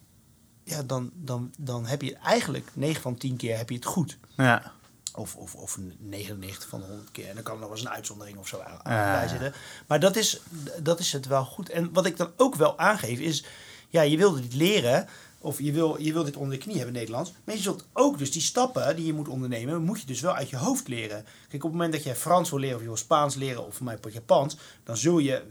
ja, 0.65 0.83
dan, 0.83 1.11
dan, 1.15 1.53
dan 1.59 1.87
heb 1.87 2.03
je 2.03 2.17
eigenlijk 2.17 2.71
9 2.75 3.03
van 3.03 3.17
10 3.17 3.37
keer 3.37 3.57
heb 3.57 3.69
je 3.69 3.75
het 3.75 3.85
goed. 3.85 4.19
Ja. 4.37 4.73
Of, 5.15 5.37
of, 5.37 5.55
of 5.55 5.79
99 5.99 6.69
van 6.69 6.81
de 6.81 6.87
100 6.87 7.11
keer. 7.11 7.29
En 7.29 7.35
dan 7.35 7.43
kan 7.43 7.55
er 7.55 7.61
nog 7.61 7.69
wel 7.69 7.79
eens 7.79 7.87
een 7.87 7.93
uitzondering 7.95 8.39
of 8.39 8.49
zo 8.49 8.61
aan, 8.61 8.93
Ja. 8.95 9.19
bij 9.19 9.29
zitten. 9.29 9.55
Maar 9.87 10.01
dat 10.01 10.17
is, 10.17 10.41
dat 10.83 11.01
is 11.01 11.13
het 11.13 11.27
wel 11.27 11.45
goed. 11.45 11.69
En 11.69 11.93
wat 11.93 12.07
ik 12.07 12.17
dan 12.17 12.31
ook 12.37 12.55
wel 12.55 12.79
aangeef 12.79 13.19
is... 13.19 13.45
Ja, 13.89 14.03
je 14.03 14.17
wilde 14.17 14.41
dit 14.41 14.55
leren... 14.55 15.09
Of 15.39 15.61
je 15.61 15.73
wil, 15.73 16.01
je 16.01 16.13
wil 16.13 16.25
dit 16.25 16.37
onder 16.37 16.59
de 16.59 16.63
knie 16.65 16.77
hebben, 16.77 16.95
Nederlands. 16.95 17.33
Maar 17.45 17.55
je 17.55 17.63
zult 17.63 17.87
ook 17.93 18.19
dus 18.19 18.33
die 18.33 18.43
stappen 18.43 18.97
die 18.97 19.07
je 19.07 19.13
moet 19.13 19.29
ondernemen... 19.29 19.83
moet 19.83 20.01
je 20.01 20.07
dus 20.07 20.21
wel 20.21 20.35
uit 20.35 20.51
je 20.51 20.57
hoofd 20.57 20.89
leren. 20.89 21.25
Kijk, 21.49 21.65
op 21.65 21.71
het 21.71 21.73
moment 21.73 21.93
dat 21.93 22.03
je 22.03 22.15
Frans 22.15 22.51
wil 22.51 22.59
leren... 22.59 22.75
of 22.75 22.81
je 22.81 22.89
wil 22.89 22.97
Spaans 22.97 23.35
leren 23.35 23.67
of 23.67 23.75
voor 23.75 23.85
mij 23.85 23.99
Japans... 24.13 24.57
dan 24.85 24.97
zul 24.97 25.19
je 25.19 25.43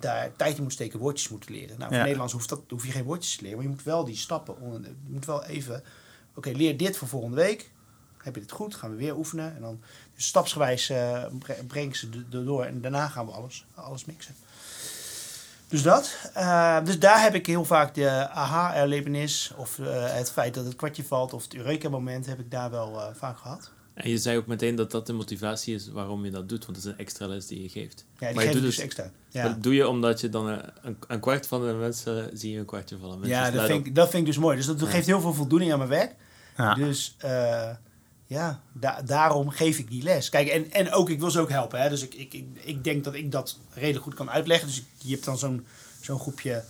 daar 0.00 0.36
tijd 0.36 0.50
in 0.56 0.62
moeten 0.62 0.72
steken, 0.78 0.98
woordjes 0.98 1.28
moeten 1.28 1.52
leren. 1.52 1.76
Nou, 1.78 1.88
voor 1.88 1.96
Ja. 1.96 2.02
Nederlands 2.02 2.32
hoeft 2.32 2.48
dat, 2.48 2.60
hoef 2.68 2.86
je 2.86 2.92
geen 2.92 3.04
woordjes 3.04 3.36
te 3.36 3.42
leren... 3.42 3.56
maar 3.58 3.66
je 3.66 3.72
moet 3.72 3.82
wel 3.82 4.04
die 4.04 4.16
stappen... 4.16 4.60
onder- 4.60 4.80
Je 4.90 5.12
moet 5.12 5.24
wel 5.26 5.44
even... 5.44 5.82
Oké, 6.34 6.50
leer 6.50 6.76
dit 6.76 6.96
voor 6.96 7.08
volgende 7.08 7.36
week. 7.36 7.70
Heb 8.22 8.34
je 8.34 8.40
dit 8.40 8.50
goed? 8.52 8.74
Gaan 8.74 8.90
we 8.90 8.96
weer 8.96 9.16
oefenen. 9.16 9.54
En 9.56 9.60
dan 9.60 9.80
dus 10.14 10.26
stapsgewijs 10.26 10.90
eh 10.90 11.24
bre- 11.32 11.64
breng 11.66 11.88
ik 11.88 11.94
ze 11.94 12.28
door. 12.28 12.64
En 12.64 12.80
daarna 12.80 13.08
gaan 13.08 13.26
we 13.26 13.32
alles, 13.32 13.66
alles 13.74 14.04
mixen. 14.04 14.34
Dus 15.68 15.82
dat. 15.82 16.16
Eh, 16.34 16.84
dus 16.84 16.98
daar 16.98 17.22
heb 17.22 17.34
ik 17.34 17.46
heel 17.46 17.64
vaak 17.64 17.94
de 17.94 18.28
aha-erlevenis. 18.28 19.52
Of 19.56 19.78
eh, 19.78 19.86
het 20.14 20.30
feit 20.30 20.54
dat 20.54 20.64
het 20.64 20.76
kwartje 20.76 21.04
valt. 21.04 21.32
Of 21.32 21.42
het 21.42 21.54
Eureka-moment 21.54 22.26
heb 22.26 22.38
ik 22.38 22.50
daar 22.50 22.70
wel 22.70 23.12
vaak 23.14 23.38
gehad. 23.38 23.70
En 23.94 24.10
je 24.10 24.18
zei 24.18 24.36
ook 24.38 24.46
meteen 24.46 24.74
dat 24.74 24.90
dat 24.90 25.06
de 25.06 25.12
motivatie 25.12 25.74
is 25.74 25.88
waarom 25.88 26.24
je 26.24 26.30
dat 26.30 26.48
doet, 26.48 26.64
want 26.64 26.76
het 26.76 26.86
is 26.86 26.92
een 26.92 26.98
extra 26.98 27.26
les 27.26 27.46
die 27.46 27.62
je 27.62 27.68
geeft. 27.68 28.04
Ja, 28.18 28.26
die 28.26 28.36
maar 28.36 28.44
je 28.44 28.52
doet 28.52 28.62
dus 28.62 28.76
het, 28.76 28.84
extra. 28.84 29.10
Ja, 29.28 29.48
dat 29.48 29.62
doe 29.62 29.74
je 29.74 29.88
omdat 29.88 30.20
je 30.20 30.28
dan 30.28 30.46
een, 30.46 30.96
een 31.06 31.20
kwart 31.20 31.46
van 31.46 31.66
de 31.66 31.72
mensen 31.72 32.30
zie 32.38 32.52
je 32.52 32.58
een 32.58 32.64
kwartje 32.64 32.98
van 32.98 33.10
de 33.10 33.16
mensen. 33.16 33.36
ja 33.36 33.50
Dus 33.50 33.60
dat, 33.60 33.70
vind 33.70 33.86
ik, 33.86 33.94
dat 33.94 34.10
vind 34.10 34.22
ik 34.22 34.26
dus 34.28 34.38
mooi. 34.38 34.56
Dus 34.56 34.66
dat 34.66 34.82
geeft 34.82 35.06
heel 35.06 35.20
veel 35.20 35.34
voldoening 35.34 35.72
aan 35.72 35.78
mijn 35.78 35.90
werk. 35.90 36.14
Ja. 36.56 36.74
Dus 36.74 37.14
eh, 37.18 37.70
ja, 38.26 38.60
da- 38.72 39.02
daarom 39.02 39.50
geef 39.50 39.78
ik 39.78 39.90
die 39.90 40.02
les. 40.02 40.28
Kijk, 40.28 40.48
en, 40.48 40.72
en 40.72 40.92
ook, 40.92 41.10
ik 41.10 41.20
wil 41.20 41.30
ze 41.30 41.40
ook 41.40 41.50
helpen. 41.50 41.80
Hè? 41.80 41.88
Dus 41.88 42.02
ik, 42.02 42.14
ik, 42.14 42.32
ik, 42.32 42.46
ik 42.64 42.84
denk 42.84 43.04
dat 43.04 43.14
ik 43.14 43.32
dat 43.32 43.58
redelijk 43.74 44.04
goed 44.04 44.14
kan 44.14 44.30
uitleggen. 44.30 44.68
Dus 44.68 44.82
je 44.98 45.12
hebt 45.12 45.24
dan 45.24 45.38
zo'n 45.38 45.66
zo'n 46.00 46.18
groepje... 46.18 46.64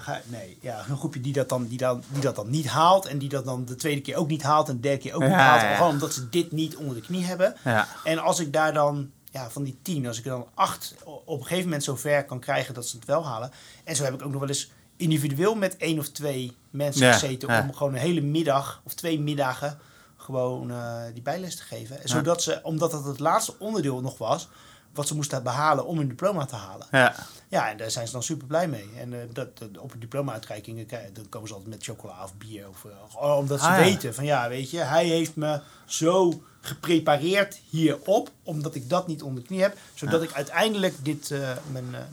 ga- 0.00 0.20
Nee, 0.24 0.58
ja, 0.60 0.84
een 0.88 0.96
groepje 0.96 1.20
die 1.20 1.32
dat, 1.32 1.48
dan, 1.48 1.66
die, 1.66 1.78
dan, 1.78 2.02
die 2.08 2.20
dat 2.22 2.36
dan 2.36 2.50
niet 2.50 2.66
haalt. 2.66 3.06
En 3.06 3.18
die 3.18 3.28
dat 3.28 3.44
dan 3.44 3.64
de 3.64 3.74
tweede 3.76 4.00
keer 4.00 4.16
ook 4.16 4.28
niet 4.28 4.42
haalt. 4.42 4.68
En 4.68 4.74
de 4.74 4.80
derde 4.80 4.98
keer 4.98 5.14
ook 5.14 5.22
niet 5.22 5.30
haalt. 5.30 5.60
ja. 5.60 5.76
Gewoon 5.76 5.90
omdat 5.92 6.12
ze 6.14 6.28
dit 6.28 6.52
niet 6.52 6.76
onder 6.76 6.94
de 6.94 7.00
knie 7.00 7.24
hebben. 7.24 7.56
Ja. 7.64 7.88
En 8.04 8.18
als 8.18 8.40
ik 8.40 8.52
daar 8.52 8.72
dan, 8.72 9.10
ja, 9.30 9.50
van 9.50 9.62
die 9.62 9.78
tien, 9.82 10.06
als 10.06 10.18
ik 10.18 10.24
er 10.24 10.30
dan 10.30 10.46
acht 10.54 10.94
op 11.04 11.38
een 11.38 11.42
gegeven 11.42 11.64
moment 11.64 11.84
zo 11.84 11.96
ver 11.96 12.24
kan 12.24 12.40
krijgen 12.40 12.74
dat 12.74 12.86
ze 12.86 12.96
het 12.96 13.04
wel 13.04 13.26
halen. 13.26 13.50
En 13.84 13.96
zo 13.96 14.04
heb 14.04 14.14
ik 14.14 14.22
ook 14.24 14.30
nog 14.30 14.40
wel 14.40 14.48
eens 14.48 14.70
individueel 14.96 15.54
met 15.54 15.76
één 15.76 15.98
of 15.98 16.08
twee 16.08 16.56
mensen 16.70 17.06
gezeten 17.12 17.48
om 17.62 17.74
gewoon 17.74 17.92
een 17.92 17.98
hele 18.00 18.20
middag 18.20 18.80
of 18.84 18.94
twee 18.94 19.20
middagen 19.20 19.78
gewoon 20.16 20.70
eh, 20.70 21.02
die 21.12 21.22
bijles 21.22 21.56
te 21.56 21.62
geven. 21.62 22.02
En 22.02 22.08
Zodat 22.08 22.42
ze, 22.42 22.60
omdat 22.62 22.90
dat 22.90 23.04
het 23.04 23.20
laatste 23.20 23.54
onderdeel 23.58 24.00
nog 24.00 24.18
was, 24.18 24.48
wat 24.94 25.06
ze 25.08 25.14
moesten 25.14 25.42
behalen 25.42 25.86
om 25.86 25.98
hun 25.98 26.08
diploma 26.08 26.44
te 26.44 26.54
halen. 26.56 26.86
Ja. 26.90 27.14
Ja, 27.48 27.70
en 27.70 27.76
daar 27.76 27.90
zijn 27.90 28.06
ze 28.06 28.12
dan 28.12 28.22
super 28.22 28.46
blij 28.46 28.68
mee. 28.68 28.90
En 28.98 29.12
eh, 29.12 29.20
dat, 29.32 29.58
dat- 29.58 29.78
op 29.78 29.92
een 29.92 30.00
diploma-uitreikingen 30.00 30.86
dan 31.12 31.28
komen 31.28 31.48
ze 31.48 31.54
altijd 31.54 31.72
met 31.72 31.84
chocola 31.84 32.22
of 32.24 32.34
bier. 32.34 32.68
Of, 32.68 32.84
eh, 32.84 32.90
gewoon 33.10 33.36
omdat 33.36 33.60
ze 33.60 33.66
Ah, 33.66 33.76
ja. 33.78 33.82
weten 33.84 34.14
van 34.14 34.24
ja, 34.24 34.48
weet 34.48 34.70
je, 34.70 34.78
hij 34.78 35.04
heeft 35.06 35.36
me 35.36 35.60
zo 35.86 36.42
geprepareerd 36.60 37.60
hierop, 37.70 38.30
omdat 38.42 38.74
ik 38.74 38.88
dat 38.88 39.06
niet 39.06 39.22
onder 39.22 39.40
de 39.42 39.46
knie 39.48 39.60
heb, 39.62 39.76
zodat 39.94 40.22
ik 40.22 40.32
uiteindelijk 40.32 40.94
dit, 41.04 41.30
eh, 41.30 41.38
mijn, 41.72 41.90
mijn 41.90 42.08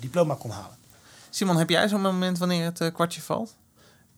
diploma 0.00 0.34
kon 0.34 0.50
halen. 0.50 0.76
Simon, 1.30 1.56
heb 1.56 1.68
jij 1.70 1.88
zo'n 1.88 2.00
moment 2.00 2.38
wanneer 2.38 2.64
het 2.64 2.92
kwartje 2.92 3.20
valt? 3.20 3.54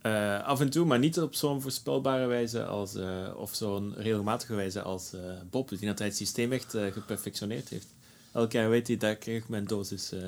Eh, 0.05 0.45
af 0.45 0.61
en 0.61 0.71
toe, 0.71 0.87
maar 0.87 0.99
niet 0.99 1.21
op 1.21 1.35
zo'n 1.35 1.63
voorspelbare 1.63 2.27
wijze 2.27 2.65
als, 2.65 2.95
eh, 2.95 3.29
of 3.37 3.55
zo'n 3.55 3.95
regelmatige 3.97 4.55
wijze 4.55 4.83
als 4.83 5.13
eh, 5.13 5.21
Bob, 5.51 5.69
die 5.69 5.87
dat 5.87 5.99
hij 5.99 6.07
het 6.07 6.17
systeem 6.17 6.53
echt 6.53 6.75
eh, 6.75 6.93
geperfectioneerd 6.93 7.69
heeft. 7.69 7.87
Elk 8.33 8.53
jaar 8.53 8.71
weet 8.71 8.87
hij, 8.87 8.97
daar 8.97 9.17
krijg 9.17 9.43
ik 9.43 9.49
mijn 9.49 9.65
dosis 9.65 10.13
eh 10.13 10.21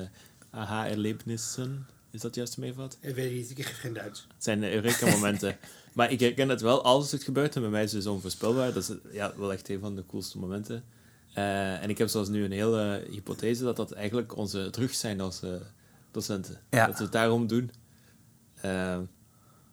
aha-erlebnissen. 0.49 1.87
Is 2.11 2.21
dat 2.21 2.35
juist 2.35 2.57
meevat? 2.57 2.97
Ik 3.01 3.15
weet 3.15 3.33
niet, 3.33 3.49
ik 3.49 3.65
geef 3.65 3.79
geen 3.79 3.93
Duits. 3.93 4.27
Het 4.33 4.43
zijn 4.43 4.59
de 4.59 4.71
Eureka-momenten. 4.71 5.57
maar 5.93 6.11
ik 6.11 6.19
herken 6.19 6.49
het 6.49 6.61
wel 6.61 6.83
als 6.83 7.11
het 7.11 7.23
gebeurt. 7.23 7.55
En 7.55 7.61
bij 7.61 7.69
mij 7.69 7.83
is 7.83 7.91
het 7.91 8.03
dus 8.03 8.11
onvoorspelbaar. 8.11 8.73
Dat 8.73 8.89
is 8.89 8.95
ja, 9.11 9.33
wel 9.37 9.51
echt 9.51 9.69
een 9.69 9.79
van 9.79 9.95
de 9.95 10.05
coolste 10.05 10.37
momenten. 10.37 10.83
Eh, 11.33 11.83
en 11.83 11.89
ik 11.89 11.97
heb 11.97 12.07
zoals 12.07 12.29
nu 12.29 12.43
een 12.43 12.51
hele 12.51 13.07
hypothese 13.09 13.63
dat 13.63 13.75
dat 13.75 13.91
eigenlijk 13.91 14.35
onze 14.35 14.69
drugs 14.69 14.99
zijn 14.99 15.21
als 15.21 15.41
eh, 15.41 15.51
docenten. 16.11 16.61
Ja. 16.69 16.85
Dat 16.85 16.97
we 16.97 17.03
het 17.03 17.11
daarom 17.11 17.47
doen. 17.47 17.71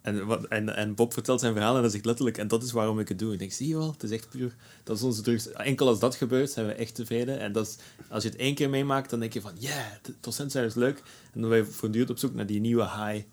En, 0.05 0.27
wat, 0.27 0.45
en, 0.45 0.77
en 0.77 0.95
Bob 0.95 1.13
vertelt 1.13 1.41
zijn 1.41 1.53
verhaal 1.53 1.77
en 1.77 1.83
dat 1.83 1.93
zegt 1.93 2.05
letterlijk, 2.05 2.39
en 2.39 2.49
dat 2.49 2.63
is 2.63 2.73
waarom 2.73 2.99
ik 2.99 3.09
het 3.09 3.19
doe. 3.19 3.33
Ik 3.33 3.39
denk, 3.39 3.53
zie 3.53 3.69
je 3.69 3.77
wel, 3.77 3.91
het 3.93 4.03
is 4.03 4.11
echt 4.11 4.29
puur, 4.29 4.55
dat 4.83 4.97
is 4.97 5.03
onze 5.03 5.23
drugs. 5.23 5.53
Enkel 5.53 5.89
als 5.89 5.99
dat 5.99 6.15
gebeurt, 6.15 6.51
zijn 6.51 6.67
we 6.67 6.73
echt 6.73 6.95
tevreden. 6.95 7.41
En 7.41 7.53
dat 7.53 7.67
is, 7.67 7.77
als 8.09 8.23
je 8.23 8.29
het 8.29 8.39
één 8.39 8.55
keer 8.55 8.71
meemaakt, 8.71 9.11
dan 9.11 9.21
denk 9.21 9.33
je 9.33 9.41
van, 9.41 9.53
ja, 9.59 9.99
de 10.03 10.15
docent 10.21 10.53
zijn 10.53 10.65
is 10.65 10.75
leuk. 10.75 11.03
En 11.33 11.41
dan 11.41 11.51
ben 11.51 11.59
je 11.59 11.65
voortdurend 11.65 12.11
op 12.11 12.19
zoek 12.19 12.35
naar 12.35 12.47
die 12.47 12.61
nieuwe 12.61 12.83
high. 12.83 13.25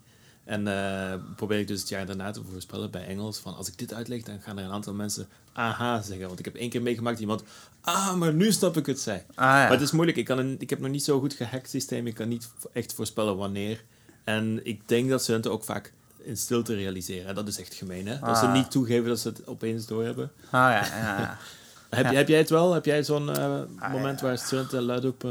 En 0.44 0.66
eh, 0.66 1.14
probeer 1.36 1.58
ik 1.58 1.66
dus 1.66 1.80
het 1.80 1.88
jaar 1.88 2.06
daarna 2.06 2.30
te 2.30 2.42
voorspellen 2.50 2.90
bij 2.90 3.06
Engels, 3.06 3.38
van 3.38 3.56
als 3.56 3.68
ik 3.68 3.78
dit 3.78 3.94
uitleg, 3.94 4.22
dan 4.22 4.40
gaan 4.40 4.58
er 4.58 4.64
een 4.64 4.70
aantal 4.70 4.94
mensen 4.94 5.28
aha 5.52 6.02
zeggen. 6.02 6.26
Want 6.26 6.38
ik 6.38 6.44
heb 6.44 6.54
één 6.54 6.70
keer 6.70 6.82
meegemaakt 6.82 7.20
iemand, 7.20 7.42
ah, 7.80 8.14
maar 8.14 8.34
nu 8.34 8.52
snap 8.52 8.76
ik 8.76 8.86
het 8.86 9.00
zei. 9.00 9.18
Ah, 9.18 9.34
ja. 9.34 9.52
Maar 9.52 9.70
het 9.70 9.80
is 9.80 9.92
moeilijk. 9.92 10.18
Ik, 10.18 10.24
kan 10.24 10.38
een, 10.38 10.56
ik 10.58 10.70
heb 10.70 10.80
nog 10.80 10.90
niet 10.90 11.04
zo 11.04 11.20
goed 11.20 11.34
gehackt 11.34 11.70
systeem. 11.70 12.06
Ik 12.06 12.14
kan 12.14 12.28
niet 12.28 12.50
echt 12.72 12.94
voorspellen 12.94 13.36
wanneer. 13.36 13.84
En 14.24 14.60
ik 14.66 14.88
denk 14.88 15.08
dat 15.08 15.22
studenten 15.22 15.52
ook 15.52 15.64
vaak 15.64 15.92
in 16.24 16.36
stilte 16.36 16.74
realiseren. 16.74 17.28
En 17.28 17.34
dat 17.34 17.48
is 17.48 17.60
echt 17.60 17.74
gemeen, 17.74 18.06
hè? 18.06 18.18
Dat 18.18 18.38
ze 18.38 18.46
Ah. 18.46 18.52
niet 18.52 18.70
toegeven 18.70 19.08
dat 19.08 19.18
ze 19.18 19.28
het 19.28 19.46
opeens 19.46 19.86
doorhebben. 19.86 20.30
Ah, 20.44 20.50
ja, 20.50 20.70
ja, 20.70 21.18
ja. 21.18 21.36
Heb, 21.96 22.10
heb 22.14 22.28
jij 22.28 22.38
het 22.38 22.50
wel? 22.50 22.72
Heb 22.72 22.84
jij 22.84 23.04
zo'n 23.04 23.36
eh, 23.36 23.60
Ah, 23.78 23.92
moment 23.92 24.20
waar 24.20 24.38
studenten 24.38 24.82
luidop... 24.82 25.24
eh 25.24 25.30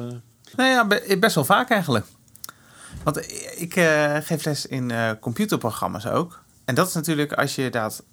Nou 0.55 0.69
ja, 0.69 0.87
be- 0.87 1.17
best 1.19 1.35
wel 1.35 1.45
vaak 1.45 1.69
eigenlijk. 1.69 2.05
Want 3.03 3.17
ik 3.59 3.75
eh, 3.75 4.15
geef 4.21 4.45
les 4.45 4.65
in 4.65 4.91
computerprogramma's 5.19 6.05
ook. 6.05 6.41
En 6.65 6.75
dat 6.75 6.87
is 6.87 6.93
natuurlijk, 6.93 7.33
als 7.33 7.55
je 7.55 7.69
dat 7.69 8.03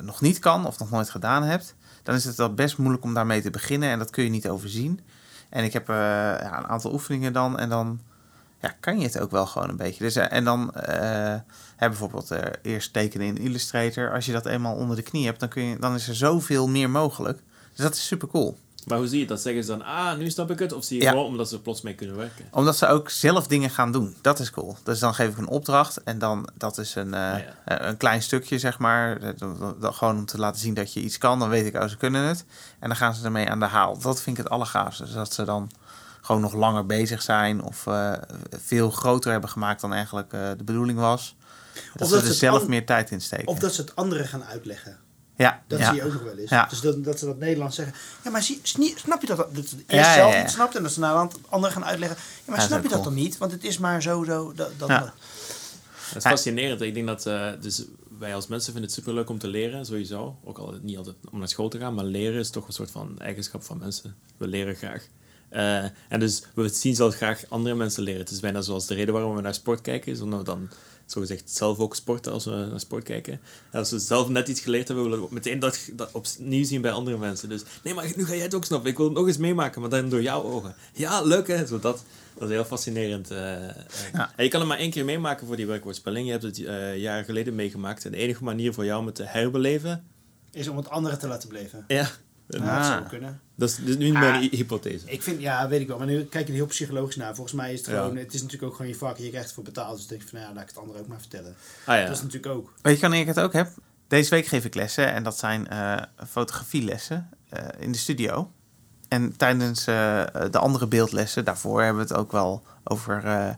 nog 0.00 0.20
niet 0.20 0.38
kan 0.38 0.66
of 0.66 0.78
nog 0.78 0.90
nooit 0.90 1.10
gedaan 1.10 1.42
hebt, 1.42 1.74
dan 2.02 2.14
is 2.14 2.24
het 2.24 2.36
wel 2.36 2.54
best 2.54 2.78
moeilijk 2.78 3.04
om 3.04 3.14
daarmee 3.14 3.42
te 3.42 3.50
beginnen 3.50 3.88
en 3.90 3.98
dat 3.98 4.10
kun 4.10 4.24
je 4.24 4.30
niet 4.30 4.48
overzien. 4.48 5.00
En 5.48 5.64
ik 5.64 5.72
heb 5.72 5.86
ja, 5.88 6.58
een 6.58 6.66
aantal 6.68 6.92
oefeningen 6.92 7.32
dan 7.32 7.58
en 7.58 7.68
dan 7.68 8.00
ja, 8.60 8.74
kan 8.80 8.98
je 8.98 9.04
het 9.06 9.18
ook 9.18 9.30
wel 9.30 9.46
gewoon 9.46 9.68
een 9.68 9.76
beetje. 9.76 10.04
Dus, 10.04 10.16
en 10.16 10.44
dan 10.44 10.72
heb 11.76 11.90
bijvoorbeeld 11.90 12.30
eh, 12.30 12.40
eerst 12.62 12.92
tekenen 12.92 13.26
in 13.26 13.38
Illustrator. 13.38 14.12
Als 14.14 14.26
je 14.26 14.32
dat 14.32 14.46
eenmaal 14.46 14.74
onder 14.74 14.96
de 14.96 15.02
knie 15.02 15.26
hebt, 15.26 15.40
dan, 15.40 15.48
kun 15.48 15.62
je, 15.62 15.78
dan 15.78 15.94
is 15.94 16.08
er 16.08 16.14
zoveel 16.14 16.68
meer 16.68 16.90
mogelijk. 16.90 17.38
Dus 17.74 17.84
dat 17.84 17.94
is 17.94 18.06
super 18.06 18.28
cool. 18.28 18.56
Maar 18.86 18.98
hoe 18.98 19.06
zie 19.08 19.20
je 19.20 19.26
dat? 19.26 19.40
Zeggen 19.40 19.64
ze 19.64 19.70
dan, 19.70 19.82
ah, 19.84 20.16
nu 20.18 20.30
snap 20.30 20.50
ik 20.50 20.58
het? 20.58 20.72
Of 20.72 20.84
zie 20.84 20.96
je 20.96 21.02
Ja. 21.02 21.10
gewoon 21.10 21.26
omdat 21.26 21.48
ze 21.48 21.54
er 21.54 21.60
plots 21.60 21.82
mee 21.82 21.94
kunnen 21.94 22.16
werken? 22.16 22.44
Omdat 22.50 22.76
ze 22.76 22.86
ook 22.86 23.10
zelf 23.10 23.46
dingen 23.46 23.70
gaan 23.70 23.92
doen. 23.92 24.16
Dat 24.20 24.38
is 24.38 24.50
cool. 24.50 24.76
Dus 24.84 24.98
dan 24.98 25.14
geef 25.14 25.28
ik 25.30 25.38
een 25.38 25.48
opdracht 25.48 26.02
en 26.02 26.18
dan, 26.18 26.48
dat 26.54 26.78
is 26.78 26.94
een, 26.94 27.14
eh, 27.14 27.20
ja. 27.20 27.44
eh, 27.64 27.88
een 27.88 27.96
klein 27.96 28.22
stukje, 28.22 28.58
zeg 28.58 28.78
maar. 28.78 29.18
Gewoon 29.80 30.16
om 30.16 30.26
te 30.26 30.38
laten 30.38 30.60
zien 30.60 30.74
dat 30.74 30.92
je 30.92 31.00
iets 31.00 31.18
kan. 31.18 31.38
Dan 31.38 31.48
weet 31.48 31.66
ik, 31.66 31.82
oh, 31.82 31.88
ze 31.88 31.96
kunnen 31.96 32.22
het. 32.22 32.44
En 32.78 32.88
dan 32.88 32.96
gaan 32.96 33.14
ze 33.14 33.24
ermee 33.24 33.50
aan 33.50 33.58
de 33.60 33.64
haal. 33.64 33.98
Dat 33.98 34.22
vind 34.22 34.38
ik 34.38 34.42
het 34.44 34.52
allergaafste. 34.52 35.04
Dus 35.04 35.12
dat 35.12 35.32
ze 35.34 35.44
dan 35.44 35.70
gewoon 36.20 36.40
nog 36.40 36.54
langer 36.54 36.86
bezig 36.86 37.22
zijn 37.22 37.62
of 37.62 37.86
veel 38.50 38.90
groter 38.90 39.30
hebben 39.30 39.50
gemaakt 39.50 39.80
dan 39.80 39.92
eigenlijk 39.92 40.30
de 40.30 40.64
bedoeling 40.64 40.98
was. 40.98 41.36
Dat 41.94 42.08
dat 42.08 42.18
ze 42.18 42.24
ze 42.24 42.30
er 42.30 42.34
zelf 42.34 42.66
meer 42.66 42.86
tijd 42.86 43.10
in 43.10 43.20
steken. 43.20 43.46
Of 43.46 43.58
dat 43.58 43.74
ze 43.74 43.80
het 43.80 43.96
anderen 43.96 44.26
gaan 44.26 44.44
uitleggen. 44.44 44.98
ja, 45.36 45.62
Dat 45.66 45.78
ja. 45.78 45.86
zie 45.86 45.94
je 45.94 46.04
ook 46.04 46.12
nog 46.12 46.22
wel 46.22 46.38
eens. 46.38 46.50
Ja. 46.50 46.66
Dus 46.66 46.80
dat, 46.80 47.04
dat 47.04 47.18
ze 47.18 47.24
dat 47.24 47.38
Nederlands 47.38 47.76
zeggen. 47.76 47.94
Ja, 48.24 48.30
maar 48.30 48.42
zie, 48.42 48.60
snap 48.96 49.20
je 49.20 49.26
dat? 49.26 49.36
Dat 49.36 49.66
ze 49.66 49.76
eerst 49.76 50.06
Ja, 50.06 50.14
zelf 50.14 50.34
ja. 50.34 50.40
niet 50.40 50.50
snapt 50.50 50.76
en 50.76 50.82
dat 50.82 50.92
ze 50.92 51.00
naar 51.00 51.28
de 51.28 51.34
anderen 51.48 51.72
gaan 51.72 51.84
uitleggen. 51.84 52.18
Ja, 52.44 52.52
maar 52.52 52.60
snap 52.60 52.82
je 52.82 52.88
dat 52.88 53.04
dan 53.04 53.14
niet? 53.14 53.38
Want 53.38 53.52
het 53.52 53.64
is 53.64 53.78
maar 53.78 54.02
zo, 54.02 54.24
zo. 54.24 54.52
Dat, 54.54 54.70
dat, 54.78 54.90
is 56.16 56.22
fascinerend. 56.22 56.80
Ik 56.80 56.94
denk 56.94 57.06
dat 57.06 57.26
eh, 57.26 57.48
dus 57.60 57.84
wij 58.18 58.34
als 58.34 58.46
mensen 58.46 58.72
vinden 58.72 58.90
het 58.90 58.98
superleuk 59.00 59.28
om 59.30 59.38
te 59.38 59.48
leren, 59.48 59.86
sowieso. 59.86 60.36
Ook 60.44 60.58
al 60.58 60.74
niet 60.82 60.96
altijd 60.96 61.16
om 61.30 61.38
naar 61.38 61.48
school 61.48 61.68
te 61.68 61.78
gaan, 61.78 61.94
maar 61.94 62.04
leren 62.04 62.38
is 62.40 62.50
toch 62.50 62.66
een 62.66 62.72
soort 62.72 62.90
van 62.90 63.18
eigenschap 63.18 63.62
van 63.64 63.78
mensen. 63.78 64.16
We 64.36 64.46
leren 64.46 64.74
graag. 64.74 65.06
Eh, 65.48 65.84
en 66.08 66.20
dus 66.20 66.42
we 66.54 66.68
zien 66.68 66.94
zelf 66.94 67.14
graag 67.14 67.44
andere 67.48 67.74
mensen 67.74 68.02
leren. 68.02 68.20
Het 68.20 68.30
is 68.30 68.40
bijna 68.40 68.60
zoals 68.60 68.86
de 68.86 68.94
reden 68.94 69.14
waarom 69.14 69.34
we 69.34 69.40
naar 69.40 69.54
sport 69.54 69.80
kijken, 69.80 70.12
is 70.12 70.20
omdat 70.20 70.38
we 70.38 70.44
dan 70.44 70.68
zogezegd 71.06 71.50
zelf 71.50 71.78
ook 71.78 71.94
sporten 71.94 72.32
als 72.32 72.44
we 72.44 72.50
naar 72.50 72.80
sport 72.80 73.04
kijken. 73.04 73.40
En 73.70 73.78
als 73.78 73.90
we 73.90 73.98
zelf 73.98 74.28
net 74.28 74.48
iets 74.48 74.60
geleerd 74.60 74.88
hebben, 74.88 75.10
willen 75.10 75.24
we 75.28 75.34
meteen 75.34 75.58
dat, 75.58 75.78
dat 75.92 76.10
opnieuw 76.12 76.64
zien 76.64 76.80
bij 76.80 76.90
andere 76.90 77.18
mensen. 77.18 77.48
Dus 77.48 77.62
nee, 77.82 77.94
maar 77.94 78.12
nu 78.16 78.26
ga 78.26 78.34
jij 78.34 78.42
het 78.42 78.54
ook 78.54 78.64
snappen. 78.64 78.90
Ik 78.90 78.96
wil 78.96 79.06
het 79.06 79.14
nog 79.14 79.26
eens 79.26 79.36
meemaken, 79.36 79.80
maar 79.80 79.90
dan 79.90 80.08
door 80.08 80.22
jouw 80.22 80.42
ogen. 80.42 80.74
Ja, 80.92 81.22
leuk 81.22 81.46
hè? 81.46 81.66
Zo 81.66 81.78
dat, 81.78 82.04
dat 82.34 82.48
is 82.48 82.54
heel 82.54 82.64
fascinerend. 82.64 83.30
eh, 83.30 83.68
eh. 83.68 83.74
Ja. 84.12 84.32
En 84.36 84.44
je 84.44 84.50
kan 84.50 84.60
het 84.60 84.68
maar 84.68 84.78
één 84.78 84.90
keer 84.90 85.04
meemaken 85.04 85.46
voor 85.46 85.56
die 85.56 85.66
werkwoordspelling. 85.66 86.26
Je 86.26 86.32
hebt 86.32 86.42
het 86.42 86.64
eh, 86.64 86.96
jaren 86.96 87.24
geleden 87.24 87.54
meegemaakt. 87.54 88.04
En 88.04 88.10
de 88.10 88.16
enige 88.16 88.44
manier 88.44 88.74
voor 88.74 88.84
jou 88.84 89.00
om 89.00 89.06
het 89.06 89.14
te 89.14 89.24
herbeleven... 89.24 90.04
Is 90.52 90.68
om 90.68 90.76
het 90.76 90.88
anderen 90.88 91.18
te 91.18 91.28
laten 91.28 91.48
beleven. 91.48 91.84
Ja, 91.88 92.10
Ah. 92.48 92.76
dat 92.76 92.84
zou 92.86 93.02
kunnen. 93.02 93.40
dat 93.54 93.68
is 93.68 93.76
dus 93.76 93.96
nu 93.96 94.14
Ah. 94.14 94.20
mijn 94.20 94.40
hy- 94.40 94.56
hypothese. 94.56 95.10
Ik 95.10 95.22
vind, 95.22 95.40
ja, 95.40 95.68
weet 95.68 95.80
ik 95.80 95.86
wel. 95.86 95.98
Maar 95.98 96.06
nu 96.06 96.24
kijk 96.24 96.44
je 96.46 96.50
er 96.52 96.58
heel 96.58 96.66
psychologisch 96.66 97.16
naar. 97.16 97.34
Volgens 97.34 97.56
mij 97.56 97.72
is 97.72 97.78
het 97.78 97.88
Ja. 97.88 98.00
gewoon, 98.02 98.16
het 98.16 98.34
is 98.34 98.42
natuurlijk 98.42 98.70
ook 98.70 98.76
gewoon 98.76 98.90
je 98.92 98.98
vak. 98.98 99.16
Je 99.16 99.28
krijgt 99.30 99.48
ervoor 99.48 99.64
betaald. 99.64 99.96
Dus 99.96 100.06
denk 100.06 100.22
je 100.22 100.28
van, 100.28 100.38
nou 100.38 100.48
ja, 100.50 100.54
laat 100.54 100.64
ik 100.64 100.68
het 100.70 100.78
anderen 100.78 101.00
ook 101.02 101.08
maar 101.08 101.18
vertellen. 101.20 101.54
Ah 101.84 101.96
ja. 101.96 102.06
Dat 102.06 102.16
is 102.16 102.22
natuurlijk 102.22 102.52
ook. 102.54 102.72
Weet 102.82 102.94
je 102.94 103.00
wanneer 103.00 103.20
ik 103.20 103.26
het 103.26 103.40
ook 103.40 103.52
heb? 103.52 103.68
Deze 104.08 104.30
week 104.30 104.46
geef 104.46 104.64
ik 104.64 104.74
lessen 104.74 105.12
en 105.12 105.22
dat 105.22 105.38
zijn 105.38 105.68
eh, 105.68 105.96
fotografielessen 106.28 107.28
eh, 107.48 107.64
in 107.78 107.92
de 107.92 107.98
studio. 107.98 108.50
En 109.08 109.36
tijdens 109.36 109.86
eh, 109.86 110.24
de 110.50 110.58
andere 110.58 110.86
beeldlessen, 110.86 111.44
daarvoor 111.44 111.82
hebben 111.82 112.06
we 112.06 112.08
het 112.12 112.18
ook 112.20 112.32
wel 112.32 112.62
over 112.84 113.24
eh, 113.24 113.48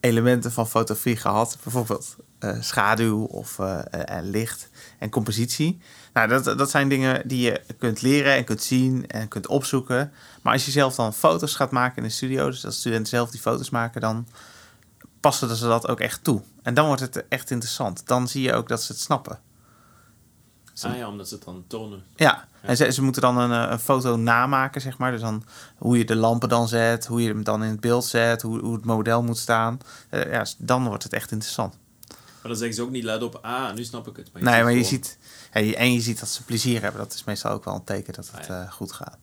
elementen 0.00 0.52
van 0.52 0.68
fotografie 0.68 1.16
gehad. 1.16 1.58
Bijvoorbeeld 1.62 2.16
schaduw 2.60 3.24
of 3.24 3.58
eh, 3.58 3.78
eh, 3.90 4.18
eh, 4.18 4.24
licht 4.24 4.68
en 4.98 5.10
compositie. 5.10 5.80
Nou, 6.12 6.28
dat, 6.28 6.44
dat 6.44 6.70
zijn 6.70 6.88
dingen 6.88 7.28
die 7.28 7.40
je 7.40 7.60
kunt 7.78 8.02
leren 8.02 8.34
en 8.34 8.44
kunt 8.44 8.62
zien 8.62 9.06
en 9.06 9.28
kunt 9.28 9.46
opzoeken. 9.46 10.12
Maar 10.42 10.52
als 10.52 10.64
je 10.64 10.70
zelf 10.70 10.94
dan 10.94 11.14
foto's 11.14 11.54
gaat 11.54 11.70
maken 11.70 11.96
in 11.96 12.02
de 12.02 12.08
studio, 12.08 12.50
dus 12.50 12.64
als 12.64 12.78
studenten 12.78 13.08
zelf 13.08 13.30
die 13.30 13.40
foto's 13.40 13.70
maken, 13.70 14.00
dan 14.00 14.26
passen 15.20 15.56
ze 15.56 15.66
dat 15.66 15.88
ook 15.88 16.00
echt 16.00 16.24
toe. 16.24 16.42
En 16.62 16.74
dan 16.74 16.86
wordt 16.86 17.00
het 17.00 17.28
echt 17.28 17.50
interessant. 17.50 18.06
Dan 18.06 18.28
zie 18.28 18.42
je 18.42 18.52
ook 18.52 18.68
dat 18.68 18.82
ze 18.82 18.92
het 18.92 19.00
snappen. 19.00 19.38
Ah 20.82 20.96
ja, 20.96 21.08
omdat 21.08 21.28
ze 21.28 21.34
het 21.34 21.44
dan 21.44 21.64
tonen. 21.66 22.02
Ja, 22.16 22.48
en 22.60 22.76
ze, 22.76 22.92
ze 22.92 23.02
moeten 23.02 23.22
dan 23.22 23.38
een, 23.38 23.64
eh, 23.64 23.70
een 23.70 23.78
foto 23.78 24.16
namaken, 24.16 24.80
zeg 24.80 24.98
maar. 24.98 25.10
Dus 25.10 25.20
dan 25.20 25.44
hoe 25.78 25.98
je 25.98 26.04
de 26.04 26.16
lampen 26.16 26.48
dan 26.48 26.68
zet, 26.68 27.06
hoe 27.06 27.22
je 27.22 27.28
hem 27.28 27.44
dan 27.44 27.62
in 27.62 27.70
het 27.70 27.80
beeld 27.80 28.04
zet, 28.04 28.42
hoe, 28.42 28.58
hoe 28.60 28.74
het 28.74 28.84
model 28.84 29.22
moet 29.22 29.38
staan. 29.38 29.78
Eh, 30.10 30.32
ja, 30.32 30.46
dan 30.58 30.84
wordt 30.86 31.02
het 31.02 31.12
echt 31.12 31.30
interessant. 31.30 31.78
Maar 32.44 32.52
dan 32.52 32.56
zeggen 32.62 32.74
ze 32.76 32.82
ook 32.82 32.90
niet 32.90 33.04
luid 33.04 33.22
op, 33.22 33.38
ah, 33.42 33.74
nu 33.74 33.84
snap 33.84 34.08
ik 34.08 34.16
het. 34.16 34.32
nee, 34.32 34.42
maar 34.42 34.58
je 34.58 34.64
gewoon- 34.64 34.84
ziet, 34.84 35.18
ja, 35.52 35.60
je- 35.60 35.76
en 35.76 35.92
je 35.92 36.00
ziet 36.00 36.20
dat 36.20 36.28
ze 36.28 36.44
plezier 36.44 36.82
hebben. 36.82 37.00
Dat 37.00 37.14
is 37.14 37.24
meestal 37.24 37.50
ook 37.52 37.64
wel 37.64 37.74
een 37.74 37.84
teken 37.84 38.12
dat 38.12 38.26
het 38.32 38.40
Ah, 38.40 38.46
ja. 38.46 38.62
eh, 38.62 38.72
goed 38.72 38.92
gaat. 38.92 39.18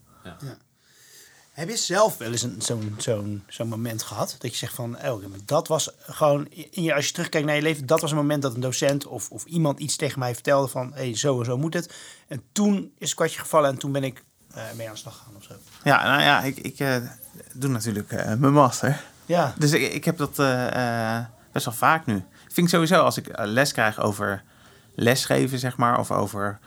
Heb 1.52 1.70
je 1.70 1.78
zelf 1.78 2.18
wel 2.18 2.32
eens 2.32 2.42
een- 2.42 2.62
zo'n 2.62 2.96
zo'n 2.98 3.44
zo'n 3.48 3.68
moment 3.68 4.04
gehad? 4.04 4.36
Dat 4.40 4.52
je 4.52 4.58
zegt 4.58 4.74
van, 4.74 4.98
oh, 5.06 5.24
dat 5.46 5.68
was 5.68 5.90
gewoon, 6.00 6.48
in 6.50 6.84
je, 6.84 6.94
als 6.96 7.08
je 7.08 7.14
terugkijkt 7.14 7.46
naar 7.48 7.56
je 7.56 7.62
leven, 7.62 7.86
dat 7.86 8.02
was 8.02 8.12
een 8.12 8.18
moment 8.18 8.42
dat 8.42 8.54
een 8.56 8.62
docent 8.62 9.06
of, 9.08 9.30
of 9.30 9.44
iemand 9.46 9.80
iets 9.80 9.96
tegen 9.96 10.20
mij 10.20 10.34
vertelde 10.34 10.68
van, 10.68 10.94
hé, 10.94 11.02
hey, 11.04 11.16
zo 11.18 11.40
en 11.40 11.46
zo 11.46 11.58
moet 11.58 11.74
het. 11.74 11.94
En 12.28 12.44
toen 12.52 12.92
is 12.98 13.08
het 13.08 13.16
kwartje 13.16 13.40
gevallen 13.40 13.70
en 13.70 13.78
toen 13.78 13.92
ben 13.92 14.04
ik 14.04 14.24
eh, 14.54 14.64
mee 14.76 14.88
aan 14.88 14.94
de 14.94 15.00
slag 15.00 15.18
gegaan 15.18 15.36
of 15.36 15.44
zo. 15.44 15.54
Ja, 15.84 16.04
nou 16.04 16.22
ja, 16.22 16.42
ik, 16.44 16.58
ik 16.58 16.80
eh, 16.80 16.96
doe 17.54 17.70
natuurlijk 17.70 18.12
eh, 18.12 18.34
mijn 18.36 18.54
master. 18.54 19.04
Ja, 19.26 19.54
Dus 19.58 19.72
ik, 19.72 19.94
ik 19.94 20.06
heb 20.06 20.18
dat 20.18 20.40
eh, 20.40 20.68
eh, 21.18 21.26
best 21.52 21.66
wel 21.66 21.74
vaak 21.74 22.06
nu. 22.06 22.16
Ik 22.16 22.52
vind 22.54 22.70
sowieso 22.70 23.02
als 23.02 23.18
ik 23.18 23.28
eh, 23.28 23.46
les 23.46 23.72
krijg 23.72 24.00
over 24.00 24.44
lesgeven, 24.96 25.60
zeg 25.60 25.78
maar, 25.78 26.00
of 26.00 26.12
over 26.12 26.60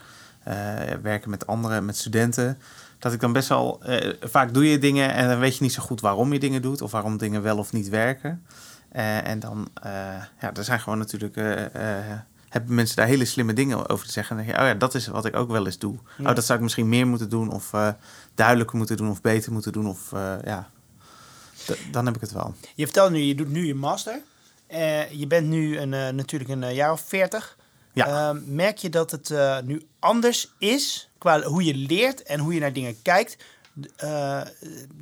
eh, 0.43 0.55
werken 1.01 1.29
met 1.29 1.47
anderen, 1.47 1.85
met 1.85 1.97
studenten, 1.97 2.57
dat 2.99 3.13
ik 3.13 3.19
dan 3.19 3.33
best 3.33 3.49
wel 3.49 3.83
eh, 3.83 4.13
vaak 4.21 4.53
doe 4.53 4.69
je 4.69 4.77
dingen 4.79 5.13
en 5.13 5.27
dan 5.27 5.39
weet 5.39 5.57
je 5.57 5.63
niet 5.63 5.73
zo 5.73 5.83
goed 5.83 6.01
waarom 6.01 6.33
je 6.33 6.39
dingen 6.39 6.61
doet 6.61 6.81
of 6.81 6.91
waarom 6.91 7.17
dingen 7.17 7.41
wel 7.41 7.57
of 7.57 7.73
niet 7.73 7.89
werken. 7.89 8.45
En 9.23 9.39
dan, 9.39 9.67
ja, 10.39 10.53
er 10.53 10.63
zijn 10.63 10.79
gewoon 10.79 10.97
natuurlijk 10.97 11.35
hebben 12.49 12.75
mensen 12.75 12.95
daar 12.95 13.07
hele 13.07 13.25
slimme 13.25 13.53
dingen 13.53 13.89
over 13.89 14.05
te 14.05 14.11
zeggen. 14.11 14.37
En 14.37 14.37
dan 14.37 14.45
denk 14.53 14.57
je, 14.57 14.65
oh 14.67 14.73
ja, 14.73 14.79
dat 14.79 14.95
is 14.95 15.07
wat 15.07 15.25
ik 15.25 15.35
ook 15.35 15.51
wel 15.51 15.65
eens 15.65 15.77
doe. 15.77 15.95
Ja. 16.17 16.29
Oh, 16.29 16.35
dat 16.35 16.45
zou 16.45 16.57
ik 16.57 16.63
misschien 16.63 16.89
meer 16.89 17.07
moeten 17.07 17.29
doen, 17.29 17.51
of 17.51 17.71
duidelijker 18.35 18.77
moeten 18.77 18.97
doen, 18.97 19.09
of 19.09 19.21
beter 19.21 19.51
moeten 19.51 19.71
doen. 19.71 19.87
Of 19.87 20.11
ja, 20.43 20.69
D- 21.65 21.77
dan 21.91 22.05
heb 22.05 22.15
ik 22.15 22.21
het 22.21 22.31
wel. 22.31 22.55
Je 22.75 22.83
vertelt 22.83 23.11
nu, 23.11 23.17
je 23.19 23.35
doet 23.35 23.49
nu 23.49 23.65
je 23.65 23.75
master. 23.75 24.19
Eh, 24.67 25.11
je 25.11 25.27
bent 25.27 25.47
nu 25.47 25.77
een, 25.77 25.93
eh, 25.93 26.09
natuurlijk 26.09 26.49
een 26.49 26.63
eh, 26.63 26.75
jaar 26.75 26.91
of 26.91 27.01
veertig. 27.01 27.57
Ja. 27.93 28.07
Ehm, 28.07 28.41
merk 28.45 28.77
je 28.77 28.89
dat 28.89 29.11
het 29.11 29.33
nu 29.65 29.87
anders 29.99 30.53
is 30.57 31.09
qua 31.17 31.41
hoe 31.41 31.63
je 31.63 31.75
leert 31.75 32.23
en 32.23 32.39
hoe 32.39 32.53
je 32.53 32.59
naar 32.59 32.73
dingen 32.73 33.01
kijkt? 33.01 33.37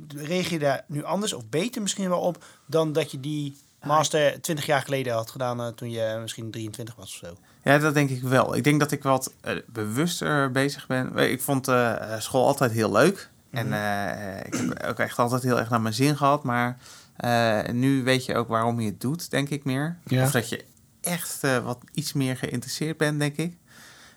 Reageer 0.08 0.52
je 0.52 0.58
daar 0.58 0.84
nu 0.86 1.04
anders 1.04 1.32
of 1.32 1.48
beter 1.48 1.82
misschien 1.82 2.08
wel 2.08 2.20
op 2.20 2.44
dan 2.66 2.92
dat 2.92 3.10
je 3.10 3.20
die 3.20 3.56
master 3.82 4.40
20 4.40 4.66
jaar 4.66 4.82
geleden 4.82 5.12
had 5.12 5.30
gedaan 5.30 5.74
toen 5.74 5.90
je 5.90 6.18
misschien 6.20 6.50
23 6.50 6.94
was 6.94 7.04
of 7.04 7.28
zo? 7.28 7.36
Ja, 7.62 7.78
dat 7.78 7.94
denk 7.94 8.10
ik 8.10 8.22
wel. 8.22 8.56
Ik 8.56 8.64
denk 8.64 8.80
dat 8.80 8.92
ik 8.92 9.02
wat 9.02 9.32
bewuster 9.66 10.50
bezig 10.50 10.86
ben. 10.86 11.16
Ik 11.16 11.42
vond 11.42 11.72
school 12.18 12.46
altijd 12.46 12.72
heel 12.72 12.92
leuk. 12.92 13.30
En 13.54 13.72
eh, 13.72 14.46
ik 14.46 14.54
heb 14.54 14.84
ook 14.88 14.98
echt 14.98 15.18
altijd 15.18 15.42
heel 15.42 15.58
erg 15.58 15.70
naar 15.70 15.80
mijn 15.80 15.94
zin 15.94 16.16
gehad. 16.16 16.42
Maar 16.42 16.76
eh, 17.16 17.60
nu 17.72 18.02
weet 18.04 18.24
je 18.24 18.34
ook 18.36 18.48
waarom 18.48 18.80
je 18.80 18.86
het 18.90 19.00
doet, 19.00 19.30
denk 19.30 19.48
ik 19.48 19.64
meer. 19.64 19.98
Ja. 20.06 20.22
Of 20.24 20.30
dat 20.30 20.48
je 20.48 20.64
echt 21.00 21.38
eh, 21.44 21.58
wat 21.58 21.78
iets 21.92 22.12
meer 22.12 22.36
geïnteresseerd 22.36 22.96
bent, 22.96 23.18
denk 23.18 23.36
ik. 23.36 23.56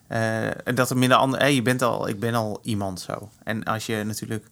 Eh, 0.08 0.68
en 0.68 0.76
dat 0.76 0.90
er 0.90 0.98
minder 0.98 1.18
andere... 1.18 1.44
eh, 1.44 1.56
je 1.56 1.62
bent 1.62 1.82
al, 1.82 2.08
ik 2.08 2.20
ben 2.20 2.34
al 2.36 2.60
iemand 2.64 3.00
zo. 3.02 3.30
En 3.44 3.64
als 3.64 3.86
je 3.86 4.04
natuurlijk 4.04 4.46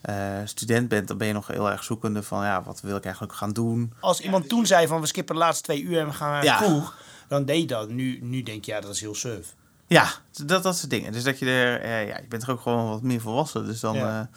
eh, 0.00 0.16
student 0.44 0.88
bent, 0.88 1.08
dan 1.08 1.18
ben 1.18 1.26
je 1.26 1.32
nog 1.32 1.46
heel 1.46 1.70
erg 1.70 1.84
zoekende 1.84 2.22
van... 2.22 2.44
Ja, 2.44 2.62
wat 2.62 2.80
wil 2.80 2.96
ik 2.96 3.04
eigenlijk 3.04 3.34
gaan 3.34 3.52
doen? 3.52 3.92
Als 4.00 4.20
iemand 4.20 4.48
toen 4.48 4.66
zei 4.66 4.86
van 4.86 5.00
we 5.00 5.06
skippen 5.06 5.34
de 5.34 5.40
laatste 5.40 5.62
twee 5.62 5.82
uur 5.82 5.98
en 5.98 6.06
we 6.06 6.12
gaan 6.12 6.30
naar 6.30 6.40
de 6.40 6.46
Ja. 6.46 6.56
kroeg, 6.56 6.96
dan 7.28 7.44
deed 7.44 7.60
je 7.60 7.66
dat. 7.66 7.88
Nu, 7.88 8.18
nu 8.22 8.42
denk 8.42 8.64
je 8.64 8.72
ja, 8.72 8.80
dat 8.80 8.94
is 8.94 9.00
heel 9.00 9.14
surf. 9.14 9.54
Ja, 9.86 10.08
dat, 10.44 10.62
dat 10.62 10.78
soort 10.78 10.90
dingen. 10.90 11.12
Dus 11.12 11.22
dat 11.22 11.38
je 11.38 11.46
er, 11.50 11.80
eh, 11.80 12.08
ja, 12.08 12.16
je 12.16 12.26
bent 12.28 12.42
er 12.42 12.50
ook 12.50 12.60
gewoon 12.60 12.88
wat 12.88 13.02
meer 13.02 13.20
volwassen. 13.20 13.66
Dus 13.66 13.80
dan, 13.80 13.94
Ja. 13.96 14.30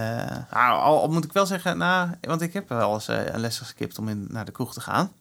Nou, 0.00 0.80
al, 0.80 1.00
al 1.00 1.08
moet 1.08 1.24
ik 1.24 1.32
wel 1.32 1.46
zeggen, 1.46 1.78
nou, 1.78 2.10
want 2.20 2.40
ik 2.40 2.52
heb 2.52 2.68
wel 2.68 2.94
eens 2.94 3.08
eh, 3.08 3.26
een 3.26 3.40
les 3.40 3.58
geskipt 3.58 3.98
om 3.98 4.08
in, 4.08 4.26
naar 4.28 4.44
de 4.44 4.52
kroeg 4.52 4.72
te 4.72 4.80
gaan. 4.80 5.12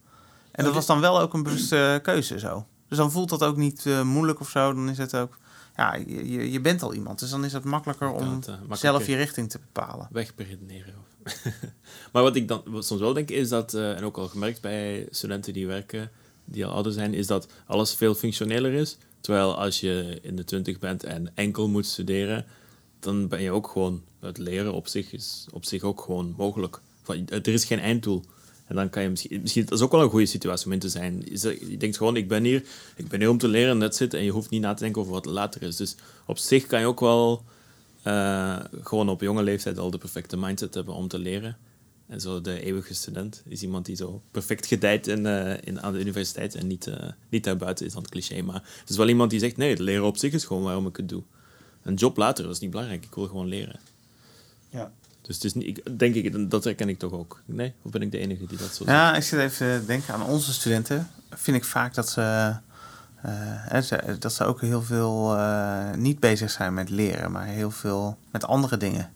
En 0.52 0.64
dat 0.64 0.74
was 0.74 0.86
dan 0.86 1.00
wel 1.00 1.20
ook 1.20 1.34
een 1.34 1.44
bewuste 1.44 2.00
keuze 2.04 2.40
zo. 2.40 2.66
Dus 2.88 2.98
dan 2.98 3.12
voelt 3.12 3.30
dat 3.30 3.44
ook 3.44 3.58
niet 3.58 3.86
eh, 3.86 4.02
moeilijk 4.02 4.40
of 4.40 4.50
zo. 4.50 4.74
Dan 4.74 4.90
is 4.90 4.98
het 4.98 5.16
ook, 5.16 5.38
ja, 5.76 5.96
je, 5.96 6.52
je, 6.52 6.60
bent 6.60 6.82
al 6.82 6.94
iemand. 6.94 7.20
Dus 7.20 7.30
dan 7.30 7.46
is 7.46 7.54
het 7.54 7.64
makkelijker 7.64 8.10
om 8.10 8.22
eh, 8.22 8.30
makkelijker- 8.30 8.78
zelf 8.78 9.08
je 9.08 9.16
richting 9.16 9.50
te 9.50 9.60
bepalen. 9.60 10.08
wegberedeneren. 10.12 10.94
maar 12.12 12.24
wat 12.24 12.36
ik 12.36 12.48
dan 12.48 12.62
wat 12.66 12.86
soms 12.86 13.02
wel 13.02 13.14
denk 13.14 13.30
is 13.30 13.50
dat, 13.50 13.74
eh, 13.74 13.98
en 13.98 14.04
ook 14.04 14.18
al 14.18 14.28
gemerkt 14.28 14.62
bij 14.62 15.08
studenten 15.10 15.54
die 15.54 15.68
werken, 15.68 16.12
die 16.46 16.66
al 16.66 16.74
ouder 16.74 16.92
zijn, 16.92 17.14
is 17.14 17.28
dat 17.28 17.48
alles 17.66 17.94
veel 17.94 18.16
functioneler 18.16 18.74
is. 18.74 18.98
Terwijl 19.22 19.58
als 19.58 19.80
je 19.80 20.20
in 20.22 20.36
de 20.36 20.44
twintig 20.44 20.80
bent 20.80 21.04
en 21.04 21.32
enkel 21.36 21.68
moet 21.68 21.86
studeren, 21.86 22.46
dan 23.00 23.28
ben 23.28 23.42
je 23.42 23.52
ook 23.52 23.68
gewoon, 23.68 24.04
het 24.28 24.38
leren 24.38 24.74
op 24.74 24.88
zich 24.88 25.14
is 25.14 25.46
op 25.52 25.66
zich 25.66 25.84
ook 25.84 26.02
gewoon 26.02 26.34
mogelijk. 26.38 26.82
Er 27.28 27.48
is 27.48 27.66
geen 27.66 27.80
einddoel. 27.80 28.24
En 28.68 28.76
dan 28.76 28.90
kan 28.90 29.04
je 29.04 29.10
misschien, 29.10 29.42
misschien, 29.42 29.64
dat 29.66 29.78
is 29.78 29.84
ook 29.84 29.92
wel 29.92 30.02
een 30.02 30.10
goede 30.10 30.26
situatie 30.26 30.66
om 30.66 30.72
in 30.72 30.80
te 30.80 30.90
zijn. 30.90 31.24
Je 31.70 31.78
denkt 31.78 31.98
gewoon, 31.98 32.16
ik 32.16 32.28
ben 32.28 32.44
hier, 32.44 32.64
ik 32.96 33.08
ben 33.08 33.20
hier 33.20 33.30
om 33.30 33.38
te 33.38 33.48
leren, 33.48 33.80
dat 33.80 33.96
zit. 33.96 34.14
En 34.14 34.24
je 34.24 34.32
hoeft 34.32 34.50
niet 34.50 34.62
na 34.62 34.74
te 34.74 34.84
denken 34.84 35.02
over 35.02 35.14
wat 35.14 35.26
later 35.26 35.62
is. 35.62 35.76
Dus 35.76 35.96
op 36.26 36.38
zich 36.38 36.66
kan 36.66 36.80
je 36.80 36.86
ook 36.86 37.00
wel 37.00 37.44
eh, 38.04 38.60
gewoon 38.84 39.10
op 39.10 39.22
jonge 39.22 39.44
leeftijd 39.44 39.78
al 39.78 39.92
de 39.92 39.98
perfecte 39.98 40.38
mindset 40.38 40.74
hebben 40.74 40.94
om 40.94 41.08
te 41.08 41.20
leren. 41.20 41.58
En 42.08 42.22
zo 42.22 42.42
de 42.42 42.62
eeuwige 42.62 42.94
student 42.94 43.44
is 43.48 43.62
iemand 43.62 43.86
die 43.86 43.96
zo 43.96 44.22
perfect 44.32 44.66
gedijt 44.66 45.08
in, 45.08 45.26
eh, 45.26 45.58
in, 45.64 45.82
aan 45.82 45.94
de 45.94 46.00
universiteit 46.00 46.56
en 46.56 46.68
niet, 46.68 46.88
eh, 46.88 47.10
niet 47.30 47.44
daarbuiten 47.44 47.86
is 47.86 47.94
dan 47.94 48.02
het 48.02 48.12
cliché. 48.12 48.42
Maar 48.42 48.64
het 48.80 48.90
is 48.90 48.98
wel 48.98 49.08
iemand 49.08 49.30
die 49.30 49.40
zegt, 49.40 49.58
nee, 49.58 49.70
het 49.70 49.80
leren 49.80 50.06
op 50.06 50.18
zich 50.18 50.34
is 50.34 50.46
gewoon 50.46 50.64
waarom 50.64 50.88
ik 50.88 50.98
het 50.98 51.10
doe. 51.10 51.24
Een 51.84 51.94
job 51.94 52.18
later, 52.18 52.44
dat 52.44 52.54
is 52.54 52.60
niet 52.60 52.72
belangrijk. 52.72 53.06
Ik 53.06 53.16
wil 53.16 53.28
gewoon 53.28 53.48
leren. 53.48 53.80
Ja. 54.74 54.92
Dus 55.22 55.36
het 55.36 55.44
is 55.44 55.54
niet, 55.54 55.66
ik, 55.68 56.00
denk 56.00 56.16
ik, 56.16 56.50
dat 56.52 56.64
herken 56.64 56.90
ik 56.90 57.00
toch 57.00 57.12
ook. 57.12 57.42
Nee? 57.46 57.74
Of 57.82 57.92
ben 57.92 58.02
ik 58.02 58.12
de 58.12 58.18
enige 58.18 58.46
die 58.46 58.58
dat 58.58 58.68
zo 58.68 58.84
zegt? 58.84 58.90
Ja, 58.98 59.16
ik 59.16 59.24
zit 59.24 59.40
even 59.40 59.80
te 59.80 59.86
denken 59.86 60.14
aan 60.14 60.24
onze 60.24 60.54
studenten. 60.54 61.10
Vind 61.30 61.58
ik 61.58 61.66
vaak 61.66 61.94
dat 61.94 62.10
ze, 62.10 62.56
eh, 63.22 64.14
dat 64.20 64.34
ze 64.34 64.44
ook 64.46 64.62
heel 64.62 64.82
veel 64.82 65.38
eh, 65.38 65.92
niet 65.96 66.20
bezig 66.20 66.52
zijn 66.52 66.74
met 66.74 66.90
leren, 66.90 67.32
maar 67.32 67.46
heel 67.46 67.72
veel 67.72 68.18
met 68.32 68.46
andere 68.46 68.78
dingen. 68.78 69.12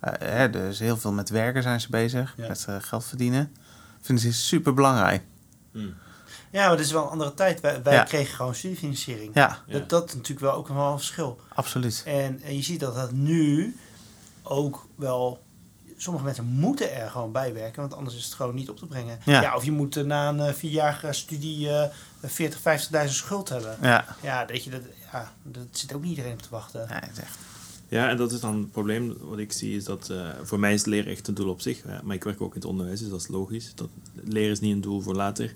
Eh, 0.00 0.12
hè, 0.18 0.50
dus 0.50 0.78
heel 0.78 0.96
veel 0.96 1.12
met 1.12 1.28
werken 1.28 1.62
zijn 1.62 1.80
ze 1.80 1.90
bezig, 1.90 2.34
Ja. 2.36 2.48
met 2.48 2.66
geld 2.80 3.04
verdienen. 3.04 3.52
Vinden 4.00 4.24
ze 4.24 4.32
super 4.32 4.74
belangrijk. 4.74 5.22
Hmm. 5.72 5.94
Ja, 6.50 6.60
maar 6.66 6.76
dat 6.76 6.86
is 6.86 6.92
wel 6.92 7.02
een 7.04 7.08
andere 7.10 7.34
tijd. 7.34 7.60
Wij, 7.60 7.82
wij 7.82 7.94
Ja. 7.94 8.02
kregen 8.02 8.34
gewoon 8.36 8.54
studiefinanciering. 8.54 9.30
Ja, 9.34 9.58
Ja. 9.66 9.78
Dat, 9.78 9.88
dat 9.88 10.08
is 10.08 10.14
natuurlijk 10.14 10.40
wel 10.40 10.52
ook 10.54 10.68
wel 10.68 10.92
een 10.92 10.98
verschil. 10.98 11.40
absoluut. 11.54 12.02
En, 12.06 12.40
en 12.42 12.56
je 12.56 12.62
ziet 12.62 12.80
dat 12.80 12.94
dat 12.94 13.12
nu 13.12 13.76
ook 14.48 14.86
wel... 14.94 15.46
Sommige 15.96 16.24
mensen 16.24 16.44
moeten 16.44 16.94
er 16.94 17.10
gewoon 17.10 17.32
bij 17.32 17.54
werken, 17.54 17.80
want 17.80 17.94
anders 17.94 18.16
is 18.16 18.24
het 18.24 18.34
gewoon 18.34 18.54
niet 18.54 18.70
op 18.70 18.76
te 18.76 18.86
brengen. 18.86 19.18
Ja. 19.24 19.42
Ja, 19.42 19.56
of 19.56 19.64
je 19.64 19.72
moet 19.72 19.96
eh, 19.96 20.04
na 20.04 20.28
een 20.28 20.40
eh, 20.40 20.54
vierjarige 20.54 21.12
studie 21.12 21.70
eh 21.70 21.88
40, 22.22 22.58
50.000 23.06 23.12
schuld 23.12 23.48
hebben. 23.48 23.76
Ja, 23.82 24.16
Ja, 24.22 24.44
dat, 24.44 24.64
je 24.64 24.70
dat, 24.70 24.80
ja, 25.12 25.32
dat 25.42 25.66
zit 25.70 25.94
ook 25.94 26.00
niet 26.02 26.10
iedereen 26.10 26.32
op 26.32 26.42
te 26.42 26.48
wachten. 26.50 26.86
ja 26.88 27.00
het 27.00 27.18
echt. 27.18 27.38
Ja, 27.88 28.08
en 28.08 28.16
dat 28.16 28.32
is 28.32 28.40
dan 28.40 28.58
het 28.58 28.70
probleem 28.70 29.16
wat 29.20 29.38
ik 29.38 29.52
zie, 29.52 29.76
is 29.76 29.84
dat 29.84 30.10
eh, 30.10 30.28
voor 30.42 30.58
mij 30.58 30.74
is 30.74 30.84
leren 30.84 31.12
echt 31.12 31.28
een 31.28 31.34
doel 31.34 31.48
op 31.48 31.60
zich. 31.60 31.82
Ja, 31.86 32.00
maar 32.04 32.14
ik 32.14 32.24
werk 32.24 32.40
ook 32.40 32.54
in 32.54 32.60
het 32.60 32.68
onderwijs, 32.68 33.00
dus 33.00 33.08
dat 33.08 33.20
is 33.20 33.28
logisch. 33.28 33.72
Dat, 33.74 33.88
leren 34.24 34.50
is 34.50 34.60
niet 34.60 34.74
een 34.74 34.80
doel 34.80 35.00
voor 35.00 35.14
later. 35.14 35.54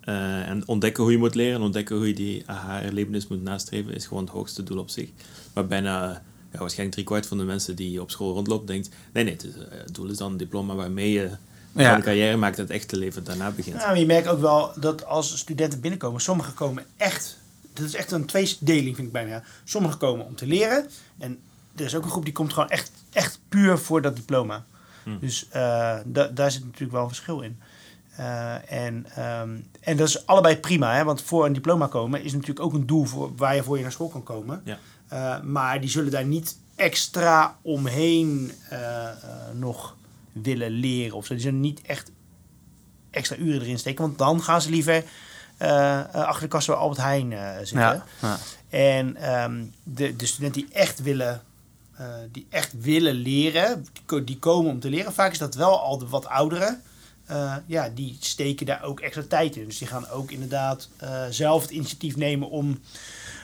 Eh, 0.00 0.48
en 0.48 0.62
ontdekken 0.66 1.02
hoe 1.02 1.12
je 1.12 1.18
moet 1.18 1.34
leren 1.34 1.54
en 1.54 1.62
ontdekken 1.62 1.96
hoe 1.96 2.06
je 2.06 2.14
die 2.14 2.42
aha-erlevenis 2.46 3.26
moet 3.26 3.42
nastreven, 3.42 3.94
is 3.94 4.06
gewoon 4.06 4.22
het 4.22 4.32
hoogste 4.32 4.62
doel 4.62 4.78
op 4.78 4.90
zich. 4.90 5.10
Maar 5.54 5.66
bijna, 5.66 6.22
ja, 6.52 6.58
waarschijnlijk 6.58 6.92
driekwart 6.92 7.26
van 7.26 7.38
de 7.38 7.44
mensen 7.44 7.76
die 7.76 8.00
op 8.00 8.10
school 8.10 8.32
rondloopt, 8.32 8.66
denkt, 8.66 8.88
nee, 9.12 9.24
nee, 9.24 9.32
het, 9.32 9.44
is, 9.44 9.54
eh, 9.54 9.60
het 9.70 9.94
doel 9.94 10.06
is 10.10 10.16
dan 10.16 10.30
een 10.32 10.36
diploma 10.36 10.74
waarmee 10.74 11.12
je 11.12 11.30
Ja. 11.72 11.94
een 11.96 12.02
carrière 12.02 12.36
maakt 12.36 12.56
en 12.56 12.62
het 12.62 12.72
echte 12.72 12.96
leven 12.96 13.24
daarna 13.24 13.50
begint. 13.50 13.80
Ja, 13.80 13.86
maar 13.86 13.98
je 13.98 14.06
merkt 14.06 14.28
ook 14.28 14.40
wel 14.40 14.72
dat 14.76 15.04
als 15.04 15.38
studenten 15.38 15.80
binnenkomen, 15.80 16.20
sommigen 16.20 16.54
komen 16.54 16.84
echt, 16.96 17.36
dat 17.72 17.84
is 17.86 17.94
echt 17.94 18.10
een 18.12 18.24
tweedeling 18.26 18.94
vind 18.96 19.06
ik 19.06 19.12
bijna. 19.12 19.42
Sommigen 19.64 19.98
komen 19.98 20.26
om 20.26 20.34
te 20.34 20.46
leren 20.46 20.86
en 21.18 21.38
er 21.76 21.84
is 21.84 21.94
ook 21.94 22.04
een 22.04 22.10
groep 22.10 22.24
die 22.24 22.32
komt 22.32 22.52
gewoon 22.52 22.68
echt, 22.68 22.90
echt 23.12 23.40
puur 23.48 23.78
voor 23.78 24.02
dat 24.02 24.16
diploma. 24.16 24.64
Hm. 25.02 25.18
Dus 25.20 25.46
eh, 25.50 25.96
da- 26.04 26.26
daar 26.28 26.50
zit 26.50 26.64
natuurlijk 26.64 26.92
wel 26.92 27.02
een 27.02 27.08
verschil 27.08 27.40
in. 27.40 27.58
Eh, 28.16 28.72
en, 28.72 29.06
ehm, 29.14 29.50
en 29.80 29.96
dat 29.96 30.08
is 30.08 30.26
allebei 30.26 30.56
prima, 30.58 30.94
hè? 30.94 31.04
want 31.04 31.22
voor 31.22 31.46
een 31.46 31.52
diploma 31.52 31.86
komen 31.86 32.22
is 32.24 32.32
natuurlijk 32.32 32.60
ook 32.60 32.72
een 32.72 32.86
doel 32.86 33.04
voor, 33.04 33.32
waar 33.36 33.54
je 33.54 33.62
voor 33.62 33.76
je 33.76 33.82
naar 33.82 33.92
school 33.92 34.08
kan 34.08 34.22
komen. 34.22 34.60
Ja. 34.64 34.78
Eh, 35.08 35.40
maar 35.40 35.80
die 35.80 35.90
zullen 35.90 36.10
daar 36.10 36.24
niet 36.24 36.56
extra 36.76 37.56
omheen 37.62 38.52
eh, 38.68 39.08
eh, 39.08 39.14
nog 39.54 39.96
willen 40.32 40.70
leren. 40.70 41.16
Of. 41.16 41.26
Die 41.26 41.38
zullen 41.38 41.60
niet 41.60 41.82
echt 41.82 42.10
extra 43.10 43.36
uren 43.36 43.60
erin 43.60 43.78
steken. 43.78 44.02
Want 44.04 44.18
dan 44.18 44.42
gaan 44.42 44.62
ze 44.62 44.70
liever 44.70 45.04
achter 46.12 46.40
de 46.42 46.48
kast 46.48 46.66
bij 46.66 46.76
Albert 46.76 47.00
Heijn 47.00 47.30
zitten. 47.58 47.78
Ja, 47.80 48.04
ja. 48.20 48.38
En 48.68 49.16
ehm, 49.16 49.64
de, 49.82 50.16
de 50.16 50.26
studenten 50.26 50.62
die 50.62 50.72
echt 50.72 51.02
willen, 51.02 51.42
die 52.32 52.46
echt 52.50 52.72
willen 52.80 53.14
leren, 53.14 53.86
die, 53.92 54.02
ko- 54.06 54.24
die 54.24 54.38
komen 54.38 54.70
om 54.70 54.80
te 54.80 54.90
leren. 54.90 55.12
Vaak 55.12 55.32
is 55.32 55.38
dat 55.38 55.54
wel 55.54 55.80
al 55.80 55.98
de 55.98 56.06
wat 56.08 56.26
ouderen. 56.26 56.82
Ja, 57.66 57.88
die 57.94 58.16
steken 58.20 58.66
daar 58.66 58.82
ook 58.82 59.00
extra 59.00 59.22
tijd 59.28 59.56
in. 59.56 59.64
Dus 59.64 59.78
die 59.78 59.88
gaan 59.88 60.08
ook 60.08 60.30
inderdaad 60.30 60.88
zelf 61.30 61.62
het 61.62 61.70
initiatief 61.70 62.16
nemen 62.16 62.50
om 62.50 62.80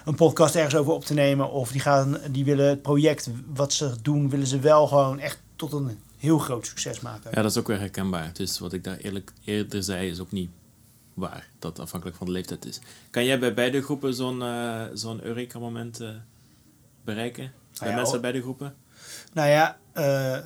een 0.05 0.15
podcast 0.15 0.55
ergens 0.55 0.75
over 0.75 0.93
op 0.93 1.05
te 1.05 1.15
nemen. 1.15 1.51
Of 1.51 1.73
die, 1.73 1.81
gaan, 1.81 2.19
die 2.31 2.45
willen 2.45 2.69
het 2.69 2.83
project 2.83 3.31
wat 3.55 3.73
ze 3.73 3.95
doen, 4.03 4.31
willen 4.31 4.47
ze 4.47 4.59
wel 4.59 4.87
gewoon 4.87 5.19
echt 5.19 5.39
tot 5.57 5.73
een 5.73 5.99
heel 6.19 6.39
groot 6.39 6.67
succes 6.67 7.01
maken. 7.01 7.31
Ja, 7.35 7.43
dat 7.43 7.51
is 7.51 7.59
ook 7.59 7.67
weer 7.67 7.79
herkenbaar. 7.79 8.31
Dus 8.33 8.59
wat 8.59 8.73
ik 8.73 8.85
daar 8.85 8.97
eerlijk 8.97 9.33
eerder 9.45 9.83
zei, 9.83 10.11
is 10.11 10.21
ook 10.21 10.33
niet 10.33 10.51
waar. 11.15 11.49
Dat 11.59 11.79
afhankelijk 11.79 12.19
van 12.19 12.27
de 12.27 12.33
leeftijd 12.33 12.67
is. 12.67 12.81
Kan 13.11 13.25
jij 13.25 13.39
bij 13.39 13.55
beide 13.55 13.83
groepen 13.83 14.15
zo'n 14.15 14.43
eh, 14.43 14.83
zo'n 14.93 15.25
Eureka-moment 15.25 16.01
eh, 16.01 16.09
bereiken? 17.05 17.53
Bij 17.79 17.89
ja, 17.89 17.95
mensen 17.95 18.13
uit 18.13 18.23
beide 18.23 18.41
groepen? 18.41 18.75
Nou 19.33 19.49
ja, 19.49 19.79
eh, 19.93 20.39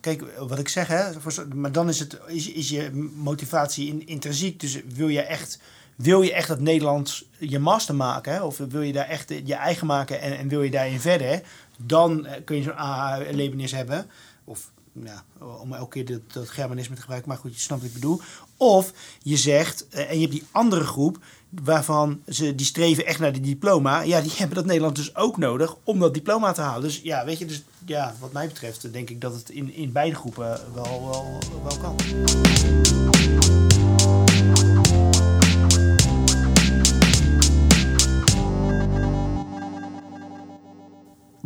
kijk, 0.00 0.24
wat 0.38 0.58
ik 0.58 0.68
zeg, 0.68 0.86
hè, 0.86 1.12
maar 1.54 1.72
dan 1.72 1.88
is, 1.88 1.98
het, 1.98 2.18
is, 2.26 2.52
is 2.52 2.68
je 2.68 3.10
motivatie 3.14 3.88
in, 3.88 4.06
intrinsiek. 4.06 4.60
Dus 4.60 4.80
wil 4.88 5.08
je 5.08 5.22
echt, 5.22 5.58
wil 5.96 6.22
je 6.22 6.32
echt 6.32 6.48
dat 6.48 6.60
Nederlands 6.60 7.24
je 7.38 7.58
master 7.58 7.94
maken, 7.94 8.44
of 8.44 8.56
wil 8.56 8.82
je 8.82 8.92
daar 8.92 9.08
echt 9.08 9.32
je 9.44 9.54
eigen 9.54 9.86
maken 9.86 10.20
en, 10.20 10.38
en 10.38 10.48
wil 10.48 10.62
je 10.62 10.70
daarin 10.70 11.00
verder, 11.00 11.42
dan 11.76 12.26
eh, 12.26 12.44
kun 12.44 12.56
je 12.56 12.62
zo'n 12.62 12.78
AA-erlevenis 12.78 13.72
hebben. 13.72 14.06
Of 14.44 14.70
ja, 15.04 15.24
om 15.60 15.72
elke 15.72 15.90
keer 15.90 16.04
dat, 16.04 16.32
dat 16.32 16.48
Germanisme 16.48 16.94
te 16.94 17.00
gebruiken, 17.00 17.30
maar 17.30 17.38
goed, 17.38 17.54
je 17.54 17.60
snapt 17.60 17.80
wat 17.80 17.90
ik 17.90 17.96
bedoel. 17.96 18.20
Of 18.56 18.92
je 19.22 19.36
zegt, 19.36 19.88
eh, 19.88 20.10
en 20.10 20.14
je 20.14 20.20
hebt 20.20 20.32
die 20.32 20.46
andere 20.50 20.84
groep, 20.84 21.18
waarvan 21.48 22.22
ze 22.28 22.54
die 22.54 22.66
streven 22.66 23.06
echt 23.06 23.18
naar 23.18 23.32
die 23.32 23.42
diploma. 23.42 24.00
Ja, 24.00 24.20
die 24.20 24.32
hebben 24.38 24.56
dat 24.56 24.66
Nederland 24.66 24.96
dus 24.96 25.16
ook 25.16 25.36
nodig 25.36 25.76
om 25.84 25.98
dat 25.98 26.14
diploma 26.14 26.52
te 26.52 26.60
halen. 26.60 26.82
Dus 26.82 27.00
ja, 27.02 27.24
weet 27.24 27.38
je, 27.38 27.46
dus 27.46 27.62
ja, 27.84 28.14
wat 28.20 28.32
mij 28.32 28.46
betreft 28.46 28.92
denk 28.92 29.10
ik 29.10 29.20
dat 29.20 29.34
het 29.34 29.50
in, 29.50 29.74
in 29.74 29.92
beide 29.92 30.16
groepen 30.16 30.60
wel, 30.74 31.08
wel, 31.08 31.38
wel 31.62 31.76
kan. 31.76 31.96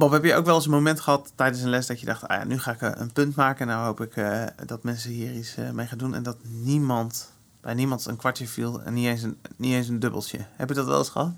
Bob, 0.00 0.12
heb 0.12 0.24
je 0.24 0.34
ook 0.34 0.44
wel 0.46 0.54
eens 0.54 0.64
een 0.64 0.70
moment 0.70 1.00
gehad 1.00 1.32
tijdens 1.34 1.62
een 1.62 1.68
les 1.70 1.86
dat 1.86 2.00
je 2.00 2.06
dacht, 2.06 2.28
ah 2.28 2.38
ja, 2.38 2.44
nu 2.44 2.58
ga 2.58 2.72
ik 2.72 2.82
eh, 2.82 2.90
een 2.94 3.12
punt 3.12 3.34
maken 3.36 3.60
en 3.60 3.66
nou 3.74 3.84
hoop 3.86 4.00
ik 4.00 4.16
eh, 4.16 4.42
dat 4.66 4.82
mensen 4.82 5.10
hier 5.10 5.32
iets 5.32 5.54
eh, 5.56 5.70
mee 5.70 5.86
gaan 5.86 5.98
doen 5.98 6.14
en 6.14 6.22
dat 6.22 6.36
niemand, 6.42 7.30
bij 7.60 7.74
niemand 7.74 8.06
een 8.06 8.16
kwartje 8.16 8.48
viel 8.48 8.80
en 8.82 8.94
niet 8.94 9.06
eens 9.06 9.22
een, 9.22 9.38
niet 9.56 9.72
eens 9.72 9.88
een 9.88 9.98
dubbeltje. 10.00 10.38
Heb 10.56 10.68
je 10.68 10.74
dat 10.74 10.86
wel 10.86 10.98
eens 10.98 11.08
gehad? 11.08 11.32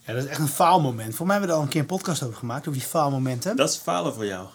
Ja, 0.00 0.12
dat 0.14 0.22
is 0.24 0.28
echt 0.30 0.38
een 0.40 0.48
faalmoment. 0.48 1.14
Voor 1.14 1.26
mij 1.26 1.36
hebben 1.36 1.50
we 1.54 1.54
er 1.54 1.60
al 1.60 1.66
een 1.66 1.72
keer 1.74 1.80
een 1.80 1.96
podcast 1.96 2.22
over 2.22 2.36
gemaakt, 2.38 2.68
over 2.68 2.80
die 2.80 2.88
faalmomenten. 2.88 3.56
Dat 3.56 3.68
is 3.70 3.76
falen 3.76 4.14
voor 4.14 4.26
jou. 4.26 4.46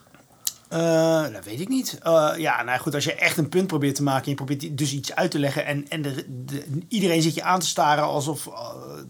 Eh, 0.70 1.22
dat 1.34 1.46
weet 1.46 1.60
ik 1.60 1.70
niet. 1.70 1.98
Eh, 2.04 2.32
ja, 2.38 2.64
nou 2.64 2.80
goed, 2.80 2.96
als 2.96 3.04
je 3.04 3.14
echt 3.16 3.38
een 3.38 3.50
punt 3.50 3.68
probeert 3.68 3.96
te 3.96 4.04
maken 4.04 4.24
en 4.24 4.30
je 4.30 4.36
probeert 4.36 4.78
dus 4.78 4.94
iets 4.94 5.16
uit 5.16 5.32
te 5.32 5.40
leggen 5.40 5.66
en, 5.66 5.88
en 5.90 6.02
de, 6.02 6.26
de- 6.46 6.66
iedereen 6.88 7.22
zit 7.22 7.34
je 7.34 7.44
aan 7.44 7.60
te 7.60 7.66
staren 7.68 8.04
alsof, 8.04 8.50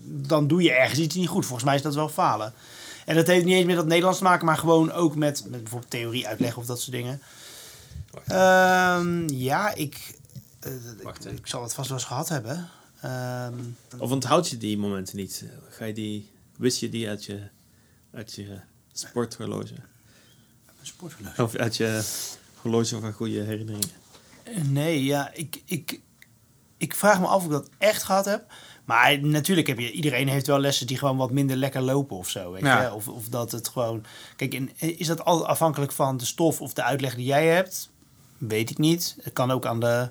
dan 0.06 0.48
doe 0.48 0.62
je 0.62 0.74
ergens 0.74 1.00
iets 1.00 1.16
niet 1.16 1.28
goed. 1.28 1.46
Volgens 1.46 1.66
mij 1.68 1.76
is 1.76 1.82
dat 1.82 1.96
wel 1.96 2.10
falen. 2.10 2.54
En 3.06 3.16
dat 3.16 3.28
heeft 3.28 3.46
niet 3.46 3.54
eens 3.54 3.66
met 3.66 3.76
dat 3.76 3.86
Nederlands 3.86 4.18
te 4.18 4.24
maken, 4.24 4.46
maar 4.46 4.58
gewoon 4.58 4.92
ook 4.92 5.16
met, 5.16 5.44
met 5.50 5.62
bijvoorbeeld 5.62 5.92
theorie 5.92 6.28
uitleggen 6.28 6.62
of 6.62 6.68
dat 6.68 6.82
soort 6.82 6.96
dingen. 6.96 7.22
Ehm, 8.28 9.30
ja, 9.30 9.74
ik, 9.74 10.18
eh, 10.60 10.72
Wacht, 11.04 11.26
ik, 11.26 11.48
zal 11.48 11.64
het 11.64 11.74
vast 11.74 11.90
wel 11.90 11.98
eens 11.98 12.08
gehad 12.08 12.30
hebben. 12.30 12.70
Ehm, 13.02 13.54
Of 13.98 14.12
onthoud 14.12 14.50
je 14.50 14.58
die 14.58 14.78
momenten 14.78 15.18
niet? 15.18 15.44
Ga 15.70 15.86
je 15.86 15.94
die, 15.94 16.32
wist 16.58 16.80
je 16.80 16.90
die 16.90 17.10
uit 17.10 17.26
je, 17.26 17.42
uit 18.14 18.34
je 18.34 18.60
sporthorloge? 18.94 19.74
sporthorloge. 20.82 21.44
Of 21.44 21.56
uit 21.56 21.78
je 21.78 22.04
horloge 22.62 23.00
van 23.00 23.14
goede 23.14 23.42
herinneringen? 23.42 23.90
Nee, 24.62 25.04
ja, 25.04 25.32
ik, 25.34 25.62
ik, 25.66 26.00
ik 26.78 26.96
vraag 26.96 27.20
me 27.20 27.28
af 27.28 27.36
of 27.36 27.46
ik 27.46 27.52
dat 27.52 27.70
echt 27.78 28.04
gehad 28.04 28.26
heb. 28.26 28.54
Maar 28.86 29.20
natuurlijk 29.20 29.68
heb 29.68 29.80
je, 29.80 29.92
iedereen 29.92 30.28
heeft 30.28 30.48
wel 30.48 30.60
lessen 30.60 30.88
die 30.88 30.98
gewoon 30.98 31.18
wat 31.18 31.32
minder 31.32 31.56
lekker 31.56 31.82
lopen 31.82 32.18
of 32.18 32.30
zo. 32.30 32.52
Weet 32.52 32.62
Ja. 32.64 32.82
je? 32.82 32.94
Of, 32.94 33.08
of 33.08 33.28
dat 33.30 33.52
het 33.52 33.68
gewoon. 33.68 34.04
Kijk, 34.36 34.54
en 34.54 34.70
is 34.98 35.08
dat 35.08 35.26
altijd 35.26 35.50
afhankelijk 35.50 35.92
van 35.92 36.18
de 36.18 36.26
stof 36.26 36.62
of 36.62 36.74
de 36.74 36.84
uitleg 36.84 37.16
die 37.16 37.26
jij 37.26 37.48
hebt? 37.48 37.90
Weet 38.38 38.70
ik 38.70 38.78
niet. 38.78 39.16
Het 39.22 39.34
kan 39.34 39.52
ook 39.52 39.66
aan 39.66 39.80
de, 39.80 40.10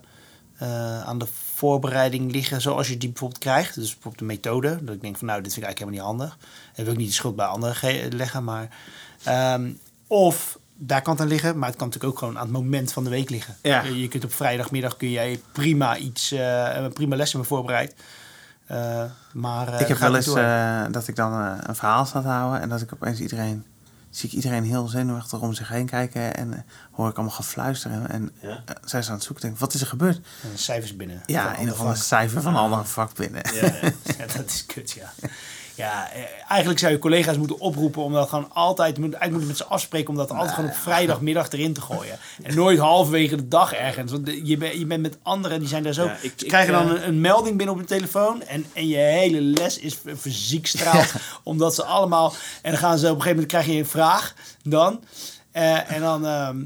eh, 0.56 1.02
aan 1.04 1.18
de 1.18 1.26
voorbereiding 1.54 2.32
liggen 2.32 2.60
zoals 2.60 2.88
je 2.88 2.96
die 2.98 3.08
bijvoorbeeld 3.08 3.40
krijgt. 3.40 3.74
Dus 3.74 3.84
bijvoorbeeld 3.92 4.18
de 4.18 4.24
methode. 4.24 4.84
Dat 4.84 4.94
ik 4.94 5.00
denk 5.00 5.16
van 5.18 5.26
nou, 5.26 5.42
dit 5.42 5.52
vind 5.52 5.66
ik 5.66 5.70
eigenlijk 5.72 5.78
helemaal 5.98 6.18
niet 6.20 6.28
handig. 6.30 6.46
En 6.74 6.84
wil 6.84 6.92
ik 6.92 6.98
niet 6.98 7.08
de 7.08 7.14
schuld 7.14 7.36
bij 7.36 7.46
anderen 7.46 7.76
ge- 7.76 8.08
leggen. 8.12 8.44
Maar, 8.44 8.68
ehm, 9.24 9.70
of 10.06 10.58
daar 10.74 11.02
kan 11.02 11.12
het 11.12 11.22
aan 11.22 11.28
liggen, 11.28 11.58
maar 11.58 11.68
het 11.68 11.76
kan 11.78 11.86
natuurlijk 11.86 12.12
ook 12.12 12.18
gewoon 12.18 12.36
aan 12.38 12.44
het 12.44 12.52
moment 12.52 12.92
van 12.92 13.04
de 13.04 13.10
week 13.10 13.30
liggen. 13.30 13.56
Ja. 13.62 13.82
Je, 13.82 14.08
kunt 14.08 14.24
op 14.24 14.32
vrijdagmiddag 14.32 14.96
kun 14.96 15.10
jij 15.10 15.40
prima 15.52 15.96
iets, 15.96 16.32
eh, 16.32 16.86
prima 16.92 17.16
les 17.16 17.30
hebben 17.32 17.48
voorbereid. 17.48 17.94
Eh, 18.72 19.04
maar 19.32 19.68
eh, 19.72 19.80
ik 19.80 19.88
heb 19.88 19.98
wel 19.98 20.16
eens 20.16 20.34
eh, 20.34 20.82
dat 20.90 21.08
ik 21.08 21.16
dan 21.16 21.32
een 21.32 21.74
verhaal 21.76 22.04
sta 22.06 22.20
te 22.20 22.28
houden 22.28 22.60
en 22.60 22.68
dat 22.68 22.80
ik 22.80 22.92
opeens 22.92 23.20
iedereen, 23.20 23.64
zie 24.10 24.28
ik 24.28 24.34
iedereen 24.34 24.64
heel 24.64 24.86
zenuwachtig 24.88 25.40
om 25.40 25.52
zich 25.52 25.68
heen 25.68 25.86
kijken 25.86 26.34
en 26.36 26.64
hoor 26.92 27.08
ik 27.08 27.14
allemaal 27.16 27.34
gefluisteren 27.34 28.08
en 28.10 28.30
Ja. 28.40 28.62
zij 28.66 28.80
zijn 28.88 29.06
aan 29.06 29.12
het 29.14 29.22
zoeken. 29.22 29.44
Denk, 29.46 29.58
wat 29.58 29.74
is 29.74 29.80
er 29.80 29.86
gebeurd? 29.86 30.16
Eh, 30.16 30.48
cijfers 30.54 30.96
binnen. 30.96 31.22
Ja, 31.26 31.42
Van 31.54 31.62
een 31.64 31.72
of 31.72 31.78
ander 31.80 31.94
vak. 31.96 32.04
cijfer 32.04 32.42
van 32.42 32.52
een 32.54 32.60
ander 32.60 32.86
vak 32.86 33.14
binnen. 33.14 33.42
Ja, 33.54 33.60
ja. 33.66 33.90
Ja, 34.18 34.26
dat 34.36 34.46
is 34.46 34.66
kut, 34.66 34.90
ja. 34.90 35.12
Ja, 35.74 36.10
eh, 36.12 36.20
eigenlijk 36.48 36.80
zou 36.80 36.92
je 36.92 36.98
collega's 36.98 37.36
moeten 37.36 37.58
oproepen 37.58 38.02
om 38.02 38.12
dat 38.12 38.28
gewoon 38.28 38.50
altijd, 38.52 38.98
moet- 38.98 39.12
eigenlijk 39.14 39.30
moeten 39.32 39.48
met 39.48 39.56
ze 39.56 39.64
afspreken 39.64 40.08
om 40.10 40.16
dat 40.16 40.30
altijd 40.30 40.50
gewoon 40.54 40.70
op 40.70 40.76
vrijdagmiddag 40.76 41.50
erin 41.50 41.72
te 41.72 41.80
gooien. 41.80 42.18
En 42.42 42.54
nooit 42.54 42.78
halverwege 42.78 43.36
de 43.36 43.48
dag 43.48 43.72
ergens. 43.72 44.12
Want 44.12 44.30
je, 44.42 44.56
bent 44.56 44.74
je 44.78 44.86
bent 44.86 45.02
met 45.02 45.18
anderen, 45.22 45.58
die 45.58 45.68
zijn 45.68 45.82
daar 45.82 45.92
zo. 45.92 46.04
Ja, 46.04 46.16
ik- 46.20 46.32
ze 46.36 46.44
ik, 46.44 46.48
krijgen 46.48 46.72
dan 46.72 46.90
een, 46.90 47.06
een 47.08 47.20
melding 47.20 47.56
binnen 47.56 47.74
op 47.74 47.80
hun 47.80 47.88
telefoon 47.98 48.42
en, 48.42 48.66
en 48.72 48.88
je 48.88 48.96
hele 48.96 49.40
les 49.40 49.78
is 49.78 49.94
ver- 50.02 50.18
verziekstraald. 50.18 51.12
Omdat 51.42 51.74
ze 51.74 51.84
allemaal, 51.84 52.34
en 52.62 52.70
dan 52.70 52.80
gaan 52.80 52.98
ze 52.98 53.04
op 53.10 53.14
een 53.16 53.22
gegeven 53.22 53.34
moment 53.42 53.48
krijg 53.52 53.66
je 53.66 53.72
een 53.82 53.86
vraag 53.86 54.34
dan. 54.62 55.04
Eh, 55.52 55.90
en 55.92 56.00
dan 56.00 56.26
ehm, 56.26 56.58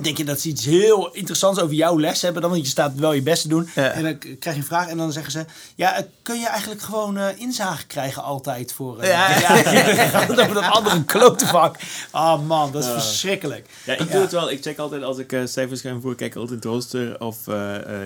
denk 0.00 0.16
je 0.16 0.24
dat 0.24 0.40
ze 0.40 0.48
iets 0.48 0.64
heel 0.64 1.12
interessants 1.12 1.60
over 1.60 1.74
jouw 1.74 2.00
les 2.00 2.22
hebben. 2.22 2.42
Dan, 2.42 2.50
want 2.50 2.62
je 2.62 2.68
staat 2.70 2.94
wel 2.94 3.12
je 3.12 3.22
best 3.22 3.42
te 3.42 3.48
doen. 3.48 3.68
Ja. 3.74 3.90
En 3.90 4.02
dan 4.02 4.18
krijg 4.18 4.56
je 4.56 4.62
een 4.62 4.66
vraag 4.66 4.88
en 4.88 4.96
dan 4.96 5.12
zeggen 5.12 5.32
ze... 5.32 5.44
Ja, 5.74 5.94
eh, 5.96 6.04
kun 6.22 6.40
je 6.40 6.48
eigenlijk 6.48 6.80
gewoon 6.82 7.16
eh 7.18 7.26
inzage 7.40 7.86
krijgen 7.86 8.22
altijd 8.22 8.72
voor... 8.72 9.00
eh, 9.00 9.08
Ja. 9.08 10.20
over 10.30 10.54
dat 10.60 10.64
andere 10.70 11.04
klote 11.04 11.46
vak. 11.46 11.76
Oh 12.12 12.46
man, 12.46 12.72
dat 12.72 12.84
is 12.84 12.90
verschrikkelijk. 12.90 13.68
Ja, 13.84 13.92
ik 13.98 14.10
doe 14.12 14.20
het 14.20 14.32
wel. 14.32 14.50
Ik 14.50 14.62
check 14.62 14.78
altijd 14.78 15.02
als 15.02 15.18
ik 15.18 15.32
eh, 15.32 15.40
cijfers 15.44 15.80
ga 15.80 15.88
invoeren, 15.88 16.18
kijk 16.18 16.34
altijd 16.36 16.64
rooster 16.64 17.20
of 17.20 17.36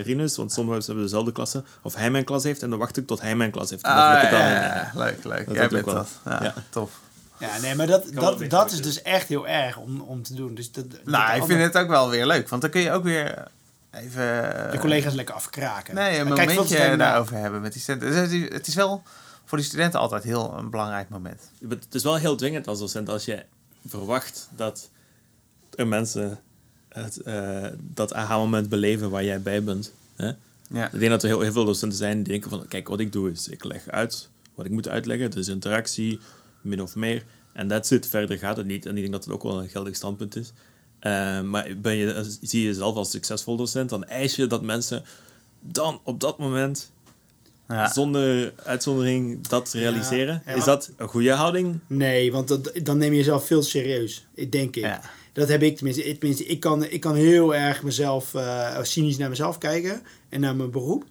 Rinus, 0.02 0.36
want 0.36 0.52
sommige 0.52 0.72
mensen 0.76 0.86
hebben 0.92 1.04
dezelfde 1.04 1.32
klasse. 1.32 1.62
Of 1.82 1.94
hij 1.94 2.10
mijn 2.10 2.24
klas 2.24 2.42
heeft 2.42 2.62
en 2.62 2.70
dan 2.70 2.78
wacht 2.78 2.96
ik 2.96 3.06
tot 3.06 3.20
hij 3.20 3.36
mijn 3.36 3.50
klas 3.50 3.70
heeft. 3.70 3.82
Ah, 3.82 4.06
vul 4.10 4.16
ik 4.16 4.20
het 4.22 4.30
ja, 4.30 4.90
leuk, 4.94 5.24
leuk. 5.24 5.46
Dat 5.46 5.54
Jij 5.54 5.68
bent 5.68 5.84
wel. 5.84 5.94
dat. 5.94 6.08
Ja, 6.24 6.38
Ja. 6.42 6.54
tof. 6.70 6.90
Ja, 7.38 7.58
nee, 7.60 7.74
maar 7.74 7.86
dat, 7.86 8.04
dat, 8.12 8.50
dat 8.50 8.72
is 8.72 8.82
dus 8.82 9.02
echt 9.02 9.28
heel 9.28 9.48
erg 9.48 9.76
om, 9.76 10.00
om 10.00 10.22
te 10.22 10.34
doen. 10.34 10.54
Dus 10.54 10.72
dat, 10.72 10.84
Nou, 11.04 11.26
dat 11.26 11.36
ik 11.36 11.42
vind 11.56 11.62
het 11.62 11.76
ook 11.82 11.88
wel 11.88 12.10
weer 12.10 12.26
leuk, 12.26 12.48
want 12.48 12.62
dan 12.62 12.70
kun 12.70 12.80
je 12.80 12.90
ook 12.92 13.04
weer 13.04 13.44
even... 13.90 14.22
Je 14.72 14.76
collega's 14.80 15.14
lekker 15.14 15.34
afkraken. 15.34 15.94
Nee, 15.94 16.18
een 16.18 16.26
Maar 16.28 16.36
kijk 16.36 16.48
momentje 16.48 16.96
daarover 16.96 17.36
hebben 17.36 17.60
met 17.60 17.72
die 17.72 17.82
studenten. 17.82 18.10
Dus 18.10 18.20
het 18.20 18.30
is- 18.32 18.52
het 18.56 18.66
is 18.66 18.74
wel 18.74 19.02
voor 19.44 19.58
die 19.58 19.66
studenten 19.66 20.00
altijd 20.00 20.22
heel 20.22 20.54
een 20.58 20.70
belangrijk 20.70 21.08
moment. 21.08 21.40
Het 21.68 21.94
is 21.94 22.02
wel 22.02 22.16
heel 22.16 22.36
dwingend 22.36 22.66
als 22.68 22.78
docent 22.78 23.08
als 23.08 23.24
je 23.24 23.42
verwacht 23.88 24.48
dat 24.56 24.90
er 25.74 25.86
mensen 25.86 26.38
het, 26.88 27.20
eh, 27.22 27.66
dat 27.80 28.14
aha-moment 28.14 28.68
beleven 28.68 29.10
waar 29.10 29.24
jij 29.24 29.40
bij 29.42 29.62
bent. 29.62 29.92
Hè? 30.16 30.30
Ja. 30.68 30.84
Ik 30.92 30.98
denk 30.98 31.10
dat 31.10 31.22
er 31.22 31.28
heel, 31.28 31.40
heel 31.40 31.52
veel 31.52 31.64
docenten 31.64 31.98
zijn 31.98 32.22
die 32.22 32.32
denken 32.32 32.50
van... 32.50 32.68
Kijk, 32.68 32.88
wat 32.88 33.00
ik 33.00 33.12
doe 33.12 33.30
is, 33.30 33.48
ik 33.48 33.64
leg 33.64 33.88
uit 33.88 34.28
wat 34.54 34.66
ik 34.66 34.72
moet 34.72 34.88
uitleggen. 34.88 35.30
Dus 35.30 35.48
interactie, 35.48 36.20
min 36.66 36.82
of 36.82 36.94
meer. 36.94 37.24
En 37.52 37.68
that's 37.68 37.90
it. 37.90 38.08
Verder 38.08 38.38
gaat 38.38 38.56
het 38.56 38.66
niet. 38.66 38.86
En 38.86 38.94
ik 38.94 39.00
denk 39.00 39.12
dat 39.12 39.24
het 39.24 39.34
ook 39.34 39.42
wel 39.42 39.62
een 39.62 39.68
geldig 39.68 39.96
standpunt 39.96 40.36
is. 40.36 40.52
Eh, 40.98 41.40
maar 41.42 41.68
ben 41.76 41.96
je, 41.96 42.36
zie 42.40 42.60
je 42.60 42.66
jezelf 42.66 42.96
als 42.96 43.10
succesvol 43.10 43.56
docent... 43.56 43.90
dan 43.90 44.04
eis 44.04 44.36
je 44.36 44.46
dat 44.46 44.62
mensen 44.62 45.04
dan 45.60 46.00
op 46.02 46.20
dat 46.20 46.38
moment... 46.38 46.94
Ja. 47.68 47.92
zonder 47.92 48.52
uitzondering 48.64 49.46
dat 49.46 49.72
realiseren. 49.72 50.42
ja. 50.46 50.52
Is 50.52 50.64
dat 50.64 50.90
een 50.96 51.08
goede 51.08 51.32
houding? 51.32 51.78
Nee, 51.86 52.32
want 52.32 52.48
dat, 52.48 52.72
dan 52.82 52.98
neem 52.98 53.10
je 53.10 53.16
jezelf 53.16 53.46
veel 53.46 53.62
serieus, 53.62 54.26
denk 54.48 54.76
ik. 54.76 54.82
Ja. 54.82 55.00
Dat 55.32 55.48
heb 55.48 55.62
ik 55.62 55.76
tenminste. 55.76 56.04
Ik, 56.04 56.18
tenminste, 56.18 56.46
ik, 56.46 56.60
kan, 56.60 56.84
ik 56.84 57.00
kan 57.00 57.14
heel 57.14 57.54
erg 57.54 57.82
mezelf, 57.82 58.34
eh, 58.34 58.82
cynisch 58.82 59.16
naar 59.16 59.28
mezelf 59.28 59.58
kijken 59.58 60.02
en 60.28 60.40
naar 60.40 60.56
mijn 60.56 60.70
beroep. 60.70 61.04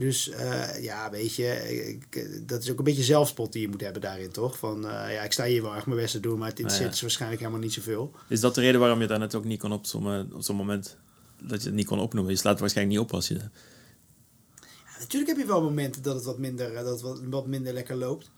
Dus 0.00 0.28
eh, 0.28 0.82
ja, 0.82 1.10
weet 1.10 1.34
je, 1.34 1.46
ik, 1.88 2.28
dat 2.48 2.62
is 2.62 2.70
ook 2.70 2.78
een 2.78 2.84
beetje 2.84 3.02
zelfspot 3.02 3.52
die 3.52 3.62
je 3.62 3.68
moet 3.68 3.80
hebben 3.80 4.00
daarin, 4.00 4.30
toch? 4.30 4.58
Van 4.58 4.88
eh, 4.88 5.14
ja, 5.14 5.22
ik 5.22 5.32
sta 5.32 5.44
hier 5.44 5.62
wel 5.62 5.74
echt 5.74 5.86
mijn 5.86 5.98
best 5.98 6.12
te 6.12 6.20
doen, 6.20 6.38
maar 6.38 6.48
het 6.48 6.58
interesseert 6.58 6.90
ja. 6.90 6.96
ze 6.96 7.02
waarschijnlijk 7.02 7.40
helemaal 7.40 7.62
niet 7.62 7.72
zoveel. 7.72 8.12
Is 8.28 8.40
dat 8.40 8.54
de 8.54 8.60
reden 8.60 8.80
waarom 8.80 9.00
je 9.00 9.06
daar 9.06 9.18
net 9.18 9.34
ook 9.34 9.44
niet 9.44 9.60
kon 9.60 9.72
opzommen 9.72 10.32
op 10.32 10.42
zo'n 10.42 10.56
moment? 10.56 10.96
Dat 11.42 11.60
je 11.60 11.66
het 11.66 11.76
niet 11.76 11.86
kon 11.86 12.00
opnoemen. 12.00 12.32
Je 12.32 12.38
slaat 12.38 12.52
het 12.52 12.60
waarschijnlijk 12.60 12.98
niet 12.98 13.06
op 13.06 13.14
als 13.14 13.28
je... 13.28 13.34
Ja, 13.34 14.98
natuurlijk 14.98 15.30
heb 15.30 15.40
je 15.40 15.46
wel 15.46 15.62
momenten 15.62 16.02
dat 16.02 16.14
het 16.14 16.24
wat 16.24 16.38
minder, 16.38 16.74
eh, 16.74 16.84
dat 16.84 16.92
het 16.92 17.00
wat, 17.00 17.20
wat 17.24 17.46
minder 17.46 17.72
lekker 17.72 17.96
loopt. 17.96 18.30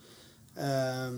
Ehm, 0.55 1.17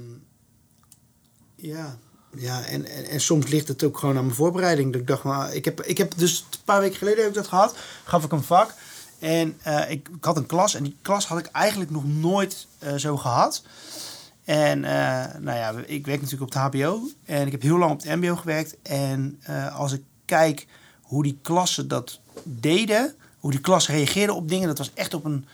ja, 1.57 1.99
ja 2.37 2.65
en, 2.65 2.85
en, 2.85 3.05
en 3.05 3.21
soms 3.21 3.49
ligt 3.49 3.69
het 3.69 3.85
ook 3.85 3.99
gewoon 3.99 4.17
aan 4.17 4.25
mijn 4.25 4.37
voorbereiding. 4.37 4.93
Dat 4.93 5.01
ik 5.01 5.07
dacht, 5.07 5.23
maar 5.23 5.55
ik 5.55 5.65
heb, 5.65 5.83
ik 5.83 5.99
heb 5.99 6.13
dus 6.17 6.41
een 6.41 6.59
paar 6.65 6.81
weken 6.81 6.99
geleden 6.99 7.21
heb 7.21 7.29
ik 7.29 7.35
dat 7.35 7.49
gehad. 7.49 7.77
Gaf 8.05 8.25
ik 8.25 8.33
een 8.33 8.43
vak. 8.43 8.75
En 9.25 9.59
eh, 9.63 9.91
ik, 9.91 10.09
ik 10.17 10.25
had 10.25 10.37
een 10.37 10.47
klas. 10.47 10.75
En 10.75 10.83
die 10.83 10.97
klas 11.03 11.27
had 11.27 11.39
ik 11.39 11.47
eigenlijk 11.47 11.91
nog 11.91 12.05
nooit 12.07 12.67
eh, 12.79 12.95
zo 12.95 13.17
gehad. 13.17 13.63
En 14.45 14.85
eh, 14.85 15.41
nou 15.41 15.59
ja, 15.59 15.75
ik 15.87 16.07
werk 16.07 16.21
natuurlijk 16.21 16.55
op 16.55 16.63
het 16.63 16.75
HBO. 16.75 17.09
En 17.25 17.47
ik 17.47 17.53
heb 17.53 17.63
heel 17.63 17.79
lang 17.79 17.93
op 17.93 18.03
het 18.03 18.21
MBO 18.21 18.37
gewerkt. 18.37 18.77
En 18.83 19.41
als 19.77 19.93
ik 19.93 20.03
kijk 20.25 20.67
hoe 21.03 21.23
die 21.23 21.39
klassen 21.43 21.89
dat 21.89 22.21
deden, 22.43 23.15
hoe 23.39 23.51
die 23.51 23.61
klas 23.61 23.89
reageerde 23.89 24.33
op 24.33 24.49
dingen, 24.49 24.69
dat 24.69 24.79
was 24.79 24.91
echt 24.95 25.15
op 25.15 25.25
een. 25.25 25.47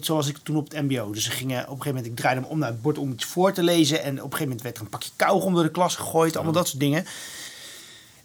zoals 0.00 0.28
ik 0.28 0.36
toen 0.36 0.56
op 0.56 0.70
het 0.70 0.82
MBO. 0.82 1.10
Dus 1.12 1.24
ze 1.24 1.30
gingen 1.30 1.56
op 1.56 1.62
een 1.62 1.68
gegeven 1.68 1.94
moment, 1.94 2.06
ik 2.06 2.16
draaide 2.16 2.40
hem 2.40 2.50
om 2.50 2.58
naar 2.58 2.68
het 2.68 2.82
bord 2.82 2.98
om 2.98 3.12
iets 3.12 3.24
voor 3.24 3.52
te 3.52 3.62
lezen. 3.62 4.02
En 4.02 4.12
op 4.12 4.16
een 4.16 4.22
gegeven 4.22 4.42
moment 4.42 4.62
werd 4.62 4.76
er 4.76 4.82
een 4.82 4.88
pakje 4.88 5.10
kauwgom 5.16 5.54
door 5.54 5.62
de 5.62 5.70
klas 5.70 5.96
gegooid, 5.96 6.34
allemaal 6.34 6.52
dat 6.52 6.68
soort 6.68 6.80
dingen. 6.80 7.06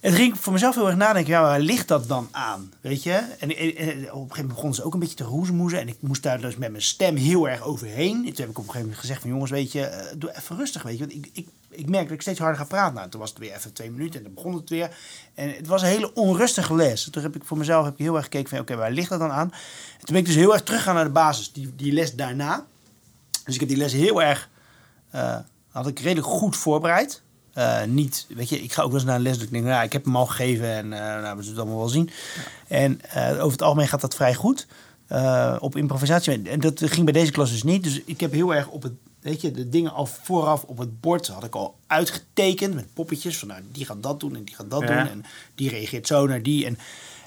Toen 0.02 0.12
ging 0.12 0.38
voor 0.40 0.54
mezelf 0.54 0.76
heel 0.76 0.88
erg 0.88 0.96
nadenken, 0.96 1.32
ja, 1.32 1.42
waar 1.42 1.60
ligt 1.60 1.88
dat 1.88 2.08
dan 2.08 2.28
aan? 2.32 2.74
Weet 2.82 3.04
je? 3.04 3.12
En, 3.12 3.50
op 3.50 3.52
een 3.52 3.58
gegeven 3.58 4.14
moment 4.14 4.48
begonnen 4.48 4.76
ze 4.76 4.84
ook 4.84 4.94
een 4.94 5.00
beetje 5.00 5.16
te 5.16 5.24
roezemoezen. 5.24 5.80
En 5.80 5.88
ik 5.88 5.98
moest 6.00 6.24
daar 6.24 6.42
dus 6.42 6.56
met 6.56 6.72
mijn 6.72 6.84
stem 6.84 7.16
heel 7.16 7.50
erg 7.50 7.62
overheen. 7.62 8.16
En 8.16 8.34
toen 8.34 8.36
heb 8.36 8.50
ik 8.50 8.58
op 8.58 8.64
een 8.64 8.64
gegeven 8.64 8.82
moment 8.82 9.00
gezegd 9.00 9.22
van 9.22 9.30
jongens, 9.30 9.52
weet 9.52 9.72
je, 9.72 9.86
eh, 9.86 10.16
doe 10.18 10.36
even 10.36 10.58
rustig, 10.58 10.84
weet 10.84 10.98
je. 10.98 11.00
Want 11.00 11.14
ik, 11.14 11.30
ik, 11.34 11.48
ik 11.70 11.90
merk 11.90 12.04
dat 12.04 12.14
ik 12.14 12.22
steeds 12.22 12.40
harder 12.40 12.58
ga 12.58 12.64
praten. 12.64 12.96
Nou, 12.96 13.10
toen 13.10 13.20
was 13.20 13.30
het 13.30 13.40
weer 13.40 13.54
even 13.54 13.74
twee 13.74 13.92
minuten 13.92 14.20
en 14.20 14.24
dan 14.24 14.34
begon 14.34 14.54
het 14.54 14.70
weer. 14.70 14.96
En 15.34 15.56
het 15.56 15.68
was 15.68 15.82
een 15.82 15.88
hele 15.88 16.14
onrustige 16.14 16.76
les. 16.76 17.10
Toen 17.10 17.24
heb 17.24 17.36
ik 17.36 17.44
voor 17.44 17.58
mezelf 17.58 17.84
heb 17.86 17.94
ik 17.94 18.00
heel 18.00 18.16
erg 18.16 18.24
gekeken 18.24 18.50
van, 18.50 18.60
oké, 18.60 18.76
waar 18.76 18.92
ligt 18.92 19.10
dat 19.10 19.20
dan 19.20 19.32
aan? 19.32 19.52
En 19.52 20.06
toen 20.06 20.14
ben 20.14 20.20
ik 20.20 20.26
dus 20.26 20.36
heel 20.36 20.54
erg 20.54 20.64
teruggegaan 20.64 20.96
naar 20.96 21.04
de 21.04 21.10
basis, 21.10 21.52
die, 21.52 21.76
die 21.76 21.94
les 21.94 22.16
daarna. 22.16 22.66
Dus 23.46 23.54
ik 23.54 23.60
heb 23.60 23.70
die 23.70 23.78
les 23.78 23.94
heel 23.94 24.22
erg, 24.22 24.50
eh, 25.10 25.38
had 25.70 25.88
ik 25.88 26.00
redelijk 26.00 26.28
goed 26.28 26.58
voorbereid. 26.58 27.22
Eh, 27.54 27.84
niet, 27.84 28.26
weet 28.30 28.50
je, 28.50 28.62
ik 28.64 28.74
ga 28.74 28.82
ook 28.82 28.88
wel 28.88 28.98
eens 28.98 29.08
naar 29.08 29.16
een 29.16 29.22
les 29.22 29.34
dat 29.38 29.46
ik 29.46 29.52
denk, 29.52 29.66
nou, 29.66 29.84
ik 29.84 29.94
heb 29.94 30.06
hem 30.06 30.16
al 30.16 30.26
gegeven 30.26 30.68
en 30.68 30.94
eh 30.94 31.00
nou, 31.00 31.38
we 31.38 31.44
zullen 31.44 31.48
het 31.48 31.58
allemaal 31.58 31.78
wel 31.78 31.88
zien. 31.90 32.10
En 32.68 33.02
eh, 33.02 33.32
over 33.32 33.52
het 33.52 33.62
algemeen 33.62 33.88
gaat 33.88 34.02
dat 34.02 34.16
vrij 34.16 34.34
goed 34.34 34.68
op 35.60 35.76
improvisatie. 35.76 36.50
En 36.50 36.60
dat 36.60 36.82
ging 36.86 37.04
bij 37.04 37.14
deze 37.14 37.32
klas 37.32 37.52
dus 37.52 37.64
niet. 37.64 37.84
Dus 37.84 38.02
ik 38.06 38.20
heb 38.20 38.32
heel 38.32 38.56
erg 38.56 38.68
op 38.68 38.84
het 38.84 38.94
weet 39.20 39.42
je, 39.42 39.52
de 39.52 39.70
dingen 39.70 39.92
al 39.92 40.06
vooraf 40.06 40.64
op 40.64 40.78
het 40.78 41.00
bord 41.02 41.28
had 41.28 41.44
ik 41.44 41.56
al 41.56 41.76
uitgetekend 41.88 42.74
met 42.74 42.94
poppetjes. 42.94 43.38
Van 43.38 43.48
nou, 43.48 43.62
die 43.72 43.86
gaat 43.86 44.04
dat 44.04 44.20
doen 44.20 44.36
en 44.36 44.44
die 44.44 44.56
gaat 44.56 44.70
dat 44.70 44.82
Ja. 44.82 44.88
doen. 44.88 45.12
En 45.12 45.26
die 45.56 45.70
reageert 45.70 46.08
zo 46.08 46.28
naar 46.28 46.44
die. 46.44 46.66
En, 46.66 46.78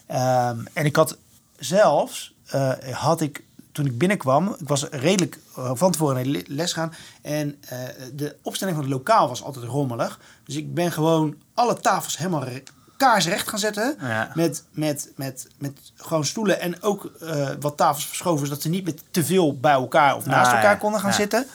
ehm, 0.06 0.58
en 0.72 0.84
ik 0.84 0.96
had 0.96 1.18
zelfs, 1.58 2.34
had 2.92 3.20
ik 3.20 3.42
toen 3.74 3.86
ik 3.86 3.98
binnenkwam, 3.98 4.56
ik 4.58 4.68
was 4.68 4.84
redelijk 4.90 5.38
eh, 5.56 5.70
van 5.74 5.92
tevoren 5.92 6.14
naar 6.14 6.24
de 6.24 6.44
les 6.48 6.72
gaan. 6.72 6.94
En 7.22 7.56
eh, 7.68 7.78
de 8.12 8.36
opstelling 8.42 8.76
van 8.76 8.84
het 8.84 8.94
lokaal 8.94 9.28
was 9.28 9.42
altijd 9.42 9.64
rommelig. 9.64 10.18
Dus 10.44 10.56
ik 10.56 10.74
ben 10.74 10.92
gewoon 10.92 11.34
alle 11.54 11.80
tafels 11.80 12.18
helemaal 12.18 12.44
re- 12.44 12.62
kaarsrecht 12.96 13.48
gaan 13.48 13.58
zetten. 13.58 13.96
Ja. 14.00 14.30
Met, 14.34 14.64
met, 14.70 15.12
met, 15.16 15.48
met 15.58 15.78
gewoon 15.96 16.24
stoelen 16.24 16.60
en 16.60 16.82
ook 16.82 17.04
eh, 17.20 17.48
wat 17.60 17.76
tafels 17.76 18.06
verschoven, 18.06 18.46
zodat 18.46 18.62
ze 18.62 18.68
niet 18.68 18.84
met 18.84 19.02
te 19.10 19.24
veel 19.24 19.58
bij 19.58 19.72
elkaar 19.72 20.16
of 20.16 20.26
naast 20.26 20.48
Ah, 20.50 20.54
elkaar 20.56 20.72
ja. 20.72 20.78
konden 20.78 21.00
gaan 21.00 21.10
Ja. 21.10 21.16
zitten. 21.16 21.46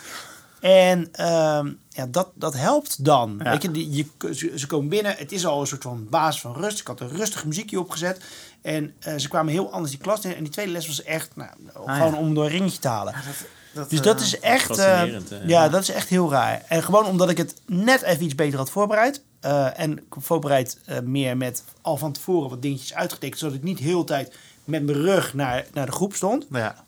En 0.60 1.10
ehm, 1.12 1.72
ja, 1.90 2.06
dat, 2.10 2.28
dat 2.34 2.54
helpt 2.54 3.06
dan. 3.06 3.38
Weet 3.38 3.62
je, 3.62 3.72
die, 3.72 3.92
je, 3.92 4.56
ze 4.58 4.68
komen 4.68 4.90
binnen, 4.90 5.16
het 5.18 5.32
is 5.32 5.46
al 5.46 5.62
een 5.62 5.68
soort 5.68 5.82
van 5.84 6.08
basis 6.10 6.42
van 6.42 6.54
rust. 6.54 6.80
Ik 6.80 6.88
had 6.88 7.00
een 7.00 7.10
rustig 7.10 7.46
muziekje 7.46 7.80
opgezet. 7.80 8.24
En 8.62 8.94
eh, 9.00 9.14
ze 9.18 9.28
kwamen 9.30 9.52
heel 9.54 9.72
anders 9.72 9.92
die 9.92 10.00
klas 10.02 10.26
in. 10.26 10.36
En 10.36 10.44
die 10.44 10.52
tweede 10.52 10.72
les 10.72 10.88
was 10.88 11.04
echt 11.04 11.36
nou, 11.36 11.50
gewoon 11.74 12.12
ja. 12.12 12.18
om 12.18 12.34
door 12.34 12.44
een 12.44 12.50
ringetje 12.50 12.80
te 12.80 12.88
halen. 12.88 13.14
Dat, 13.74 13.90
Dus 13.90 14.00
eh, 14.00 14.06
dat 14.06 14.20
is 14.20 14.40
echt, 14.40 14.78
eh, 14.78 15.04
ja, 15.46 15.70
dat 15.70 15.82
is 15.82 15.90
echt 15.90 16.10
heel 16.10 16.32
raar. 16.32 16.64
En 16.68 16.84
gewoon 16.84 17.06
omdat 17.06 17.30
ik 17.30 17.38
het 17.38 17.54
net 17.66 18.02
even 18.02 18.24
iets 18.24 18.36
beter 18.36 18.58
had 18.60 18.70
voorbereid. 18.70 19.22
eh, 19.40 19.80
en 19.80 20.00
voorbereid 20.10 20.78
eh, 20.86 21.00
meer 21.00 21.38
met 21.38 21.64
al 21.82 21.98
van 21.98 22.12
tevoren 22.12 22.50
wat 22.50 22.62
dingetjes 22.62 22.94
uitgetekend. 22.94 23.40
Zodat 23.40 23.56
ik 23.56 23.64
niet 23.64 23.80
heel 23.80 24.00
de 24.00 24.06
tijd 24.06 24.36
met 24.64 24.84
mijn 24.86 24.98
rug 24.98 25.34
naar, 25.34 25.66
naar 25.74 25.86
de 25.86 25.92
groep 25.92 26.14
stond. 26.14 26.46
Ja. 26.52 26.84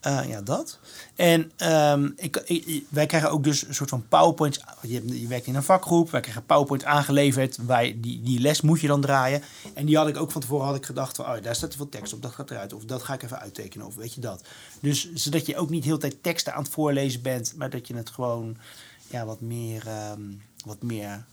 Eh, 0.00 0.28
ja, 0.28 0.40
dat. 0.40 0.78
En 1.16 1.52
ehm, 1.56 2.08
ik, 2.16 2.36
ik- 2.36 2.84
wij 2.88 3.06
krijgen 3.06 3.30
ook 3.30 3.44
dus 3.44 3.66
een 3.66 3.74
soort 3.74 3.88
van 3.90 4.04
PowerPoints. 4.08 4.60
Je, 4.82 5.26
werkt 5.28 5.46
in 5.46 5.54
een 5.54 5.62
vakgroep. 5.62 6.10
Wij 6.10 6.20
krijgen 6.20 6.44
PowerPoint 6.46 6.84
aangeleverd. 6.84 7.58
Wij, 7.66 7.96
die, 8.00 8.22
die 8.22 8.40
les 8.40 8.60
moet 8.60 8.80
je 8.80 8.86
dan 8.86 9.00
draaien. 9.00 9.42
En 9.74 9.86
die 9.86 9.96
had 9.96 10.08
ik 10.08 10.16
ook 10.16 10.30
van 10.30 10.40
tevoren 10.40 10.66
had 10.66 10.76
ik 10.76 10.86
gedacht 10.86 11.16
van... 11.16 11.24
Oh, 11.24 11.42
daar 11.42 11.54
staat 11.54 11.70
te 11.70 11.76
veel 11.76 11.88
tekst 11.88 12.12
op. 12.12 12.22
Dat 12.22 12.32
gaat 12.32 12.50
eruit. 12.50 12.72
Of 12.72 12.84
dat 12.84 13.02
ga 13.02 13.14
ik 13.14 13.22
even 13.22 13.40
uittekenen. 13.40 13.86
Of 13.86 13.94
weet 13.94 14.14
je 14.14 14.20
dat. 14.20 14.42
Dus 14.80 15.12
zodat 15.14 15.46
je 15.46 15.56
ook 15.56 15.70
niet 15.70 15.84
heel 15.84 15.94
de 15.98 16.00
tijd 16.00 16.22
teksten 16.22 16.54
aan 16.54 16.62
het 16.62 16.72
voorlezen 16.72 17.22
bent. 17.22 17.52
Maar 17.56 17.70
dat 17.70 17.86
je 17.86 17.94
het 17.96 18.10
gewoon 18.10 18.56
ja, 19.06 19.24
wat 19.24 19.40
meer... 19.40 19.86
ehm, 19.86 20.20
wat 20.64 20.82
meer 20.82 21.24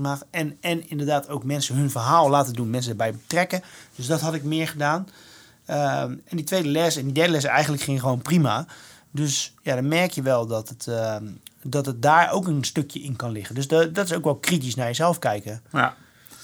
maakt. 0.00 0.24
En, 0.30 0.56
en 0.60 0.88
inderdaad 0.88 1.28
ook 1.28 1.44
mensen 1.44 1.76
hun 1.76 1.90
verhaal 1.90 2.30
laten 2.30 2.52
doen. 2.52 2.70
Mensen 2.70 2.90
erbij 2.90 3.12
betrekken. 3.12 3.62
Dus 3.96 4.06
dat 4.06 4.20
had 4.20 4.34
ik 4.34 4.42
meer 4.42 4.68
gedaan. 4.68 5.08
Ehm, 5.66 6.10
en 6.10 6.36
die 6.36 6.44
tweede 6.44 6.68
les 6.68 6.96
en 6.96 7.04
die 7.04 7.12
derde 7.12 7.32
les 7.32 7.44
eigenlijk 7.44 7.82
ging 7.82 8.00
gewoon 8.00 8.22
prima. 8.22 8.66
Dus 9.10 9.54
ja, 9.62 9.74
dan 9.74 9.88
merk 9.88 10.10
je 10.10 10.22
wel 10.22 10.46
dat 10.46 10.68
het, 10.68 10.86
ehm, 10.86 11.24
dat 11.62 11.86
het 11.86 12.02
daar 12.02 12.32
ook 12.32 12.46
een 12.46 12.64
stukje 12.64 13.00
in 13.00 13.16
kan 13.16 13.30
liggen. 13.30 13.54
Dus 13.54 13.68
dat, 13.68 13.94
dat 13.94 14.04
is 14.04 14.12
ook 14.12 14.24
wel 14.24 14.36
kritisch 14.36 14.74
naar 14.74 14.86
jezelf 14.86 15.18
kijken. 15.18 15.62
Ja. 15.72 15.94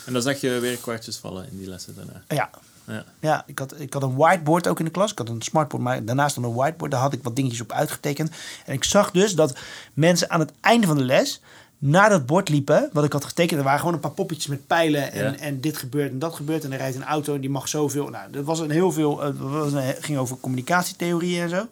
En 0.06 0.12
dan 0.12 0.22
zag 0.22 0.40
je 0.40 0.58
weer 0.58 0.76
kwartjes 0.76 1.16
vallen 1.16 1.50
in 1.50 1.58
die 1.58 1.68
lessen 1.68 1.94
daarna. 1.94 2.22
Ja, 2.28 2.50
Ja. 2.84 3.04
ja 3.20 3.42
ik, 3.46 3.58
had, 3.58 3.80
ik 3.80 3.92
had 3.92 4.02
een 4.02 4.16
whiteboard 4.16 4.68
ook 4.68 4.78
in 4.78 4.84
de 4.84 4.90
klas. 4.90 5.12
Ik 5.12 5.18
had 5.18 5.28
een 5.28 5.42
smartboard, 5.42 5.82
maar 5.82 6.04
daarnaast 6.04 6.34
dan 6.34 6.44
een 6.44 6.54
whiteboard. 6.54 6.90
Daar 6.90 7.00
had 7.00 7.12
ik 7.12 7.22
wat 7.22 7.36
dingetjes 7.36 7.60
op 7.60 7.72
uitgetekend. 7.72 8.30
En 8.66 8.72
ik 8.72 8.84
zag 8.84 9.10
dus 9.10 9.34
dat 9.34 9.58
mensen 9.94 10.30
aan 10.30 10.40
het 10.40 10.52
einde 10.60 10.86
van 10.86 10.96
de 10.96 11.04
les 11.04 11.40
naar 11.84 12.08
dat 12.08 12.26
bord 12.26 12.48
liepen, 12.48 12.90
wat 12.92 13.04
ik 13.04 13.12
had 13.12 13.24
getekend. 13.24 13.58
Er 13.58 13.64
waren 13.64 13.78
gewoon 13.78 13.94
een 13.94 14.00
paar 14.00 14.10
poppetjes 14.10 14.46
met 14.46 14.66
pijlen 14.66 15.12
en, 15.12 15.24
Ja. 15.32 15.36
en 15.38 15.60
dit 15.60 15.76
gebeurt 15.76 16.10
en 16.10 16.18
dat 16.18 16.34
gebeurt. 16.34 16.64
En 16.64 16.72
er 16.72 16.78
rijdt 16.78 16.96
een 16.96 17.04
auto 17.04 17.34
en 17.34 17.40
die 17.40 17.50
mag 17.50 17.68
zoveel. 17.68 18.08
Nou, 18.08 18.30
dat 18.30 18.44
was 18.44 18.58
een 18.60 18.70
heel 18.70 18.92
veel, 18.92 19.22
eh, 19.24 19.30
was 19.38 19.72
een, 19.72 19.94
ging 20.00 20.18
over 20.18 20.36
communicatietheorieën 20.40 21.42
en 21.42 21.48
zo. 21.48 21.66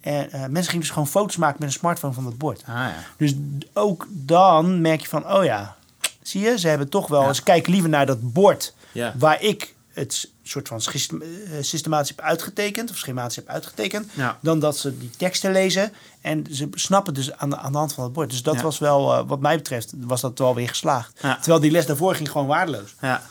En 0.00 0.32
eh, 0.32 0.40
mensen 0.40 0.64
gingen 0.64 0.80
dus 0.80 0.90
gewoon 0.90 1.08
foto's 1.08 1.36
maken 1.36 1.56
met 1.58 1.68
een 1.68 1.74
smartphone 1.74 2.12
van 2.12 2.24
dat 2.24 2.38
bord. 2.38 2.62
Ah 2.66 2.74
ja. 2.74 2.94
Dus 3.16 3.34
ook 3.72 4.06
dan 4.10 4.80
merk 4.80 5.00
je 5.00 5.08
van, 5.08 5.32
oh 5.32 5.44
ja, 5.44 5.76
zie 6.22 6.40
je, 6.40 6.58
ze 6.58 6.68
hebben 6.68 6.88
toch 6.88 7.08
wel, 7.08 7.22
Ja. 7.22 7.32
ze 7.32 7.42
kijken 7.42 7.72
liever 7.72 7.90
naar 7.90 8.06
dat 8.06 8.32
bord 8.32 8.74
waar 9.18 9.42
ik 9.42 9.74
het 9.92 10.28
soort 10.42 10.68
van 10.68 10.78
eh, 10.78 11.28
systematisch 11.60 12.08
heb 12.08 12.20
uitgetekend, 12.20 12.90
of 12.90 12.96
schematisch 12.96 13.36
heb 13.36 13.48
uitgetekend, 13.48 14.10
Ja. 14.12 14.38
dan 14.40 14.58
dat 14.60 14.76
ze 14.78 14.98
die 14.98 15.10
teksten 15.10 15.52
lezen. 15.52 15.92
En 16.20 16.46
ze 16.50 16.68
snappen 16.70 17.14
dus 17.14 17.32
aan 17.32 17.50
de, 17.50 17.56
aan 17.56 17.72
de 17.72 17.78
hand 17.78 17.92
van 17.92 18.04
het 18.04 18.12
bord. 18.12 18.30
Dus 18.30 18.42
dat 18.42 18.54
Ja. 18.54 18.62
was 18.62 18.78
wel, 18.78 19.12
eh, 19.14 19.28
wat 19.28 19.40
mij 19.40 19.56
betreft, 19.56 19.92
was 19.96 20.20
dat 20.20 20.38
wel 20.38 20.54
weer 20.54 20.68
geslaagd. 20.68 21.18
Ja. 21.22 21.36
Terwijl 21.36 21.60
die 21.60 21.70
les 21.70 21.86
daarvoor 21.86 22.14
ging 22.14 22.30
gewoon 22.30 22.46
waardeloos. 22.46 22.94
Ja. 23.00 23.22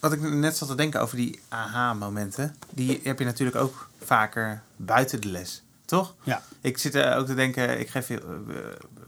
Wat 0.00 0.12
ik 0.12 0.20
net 0.20 0.56
zat 0.56 0.68
te 0.68 0.74
denken 0.74 1.00
over 1.00 1.16
die 1.16 1.40
aha-momenten, 1.48 2.56
die 2.70 3.00
heb 3.04 3.18
je 3.18 3.24
natuurlijk 3.24 3.56
ook 3.56 3.88
vaker 4.04 4.62
buiten 4.76 5.20
de 5.20 5.28
les, 5.28 5.62
toch? 5.84 6.14
Ja. 6.22 6.42
Ik 6.60 6.78
zit 6.78 6.94
er 6.94 7.16
ook 7.16 7.26
te 7.26 7.34
denken, 7.34 7.80
ik 7.80 7.90
geef 7.90 8.06
heel, 8.06 8.18
eh, 8.18 8.54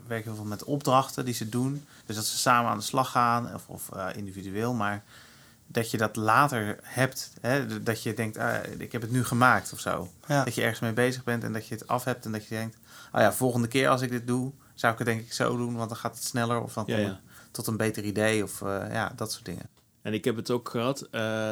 werk 0.07 0.25
heel 0.25 0.35
veel 0.35 0.45
met 0.45 0.65
opdrachten 0.65 1.25
die 1.25 1.35
ze 1.35 1.49
doen. 1.49 1.85
Dus 2.07 2.17
dat 2.17 2.25
ze 2.25 2.39
samen 2.39 2.71
aan 2.71 2.79
de 2.79 2.85
slag 2.85 3.11
gaan, 3.11 3.55
of, 3.55 3.63
of 3.67 3.89
individueel, 4.17 4.73
maar 4.75 5.03
dat 5.73 5.91
je 5.91 5.97
dat 5.97 6.17
later 6.17 6.79
hebt. 6.83 7.33
Hè? 7.41 7.83
Dat 7.83 8.03
je 8.03 8.15
denkt, 8.15 8.37
ah, 8.37 8.55
ik 8.79 8.93
heb 8.93 9.03
het 9.03 9.11
nu 9.11 9.25
gemaakt 9.25 9.73
of 9.73 9.81
zo. 9.81 10.09
Ja. 10.27 10.45
Dat 10.45 10.55
je 10.55 10.61
ergens 10.61 10.81
mee 10.81 10.93
bezig 10.93 11.25
bent 11.25 11.45
en 11.45 11.53
dat 11.53 11.67
je 11.67 11.75
het 11.75 11.87
af 11.87 12.05
hebt 12.05 12.25
en 12.25 12.33
dat 12.33 12.43
je 12.47 12.55
denkt, 12.55 12.77
oh 13.13 13.21
ja, 13.21 13.33
volgende 13.33 13.69
keer 13.69 13.89
als 13.89 14.01
ik 14.03 14.11
dit 14.11 14.27
doe, 14.27 14.53
zou 14.75 14.93
ik 14.93 14.99
het 14.99 15.09
denk 15.09 15.21
ik 15.21 15.33
zo 15.33 15.57
doen, 15.57 15.77
want 15.77 15.89
dan 15.89 15.99
gaat 15.99 16.15
het 16.15 16.25
sneller 16.25 16.61
of 16.63 16.73
dan 16.73 16.85
Ja, 16.87 16.95
kom 16.97 17.05
ja. 17.05 17.21
tot 17.51 17.67
een 17.67 17.77
beter 17.77 18.05
idee 18.05 18.43
of 18.43 18.63
eh, 18.63 18.85
ja, 18.93 19.13
dat 19.17 19.33
soort 19.33 19.45
dingen. 19.45 19.69
En 20.03 20.13
ik 20.15 20.25
heb 20.25 20.37
het 20.37 20.51
ook 20.51 20.69
gehad. 20.69 21.03
eh 21.03 21.11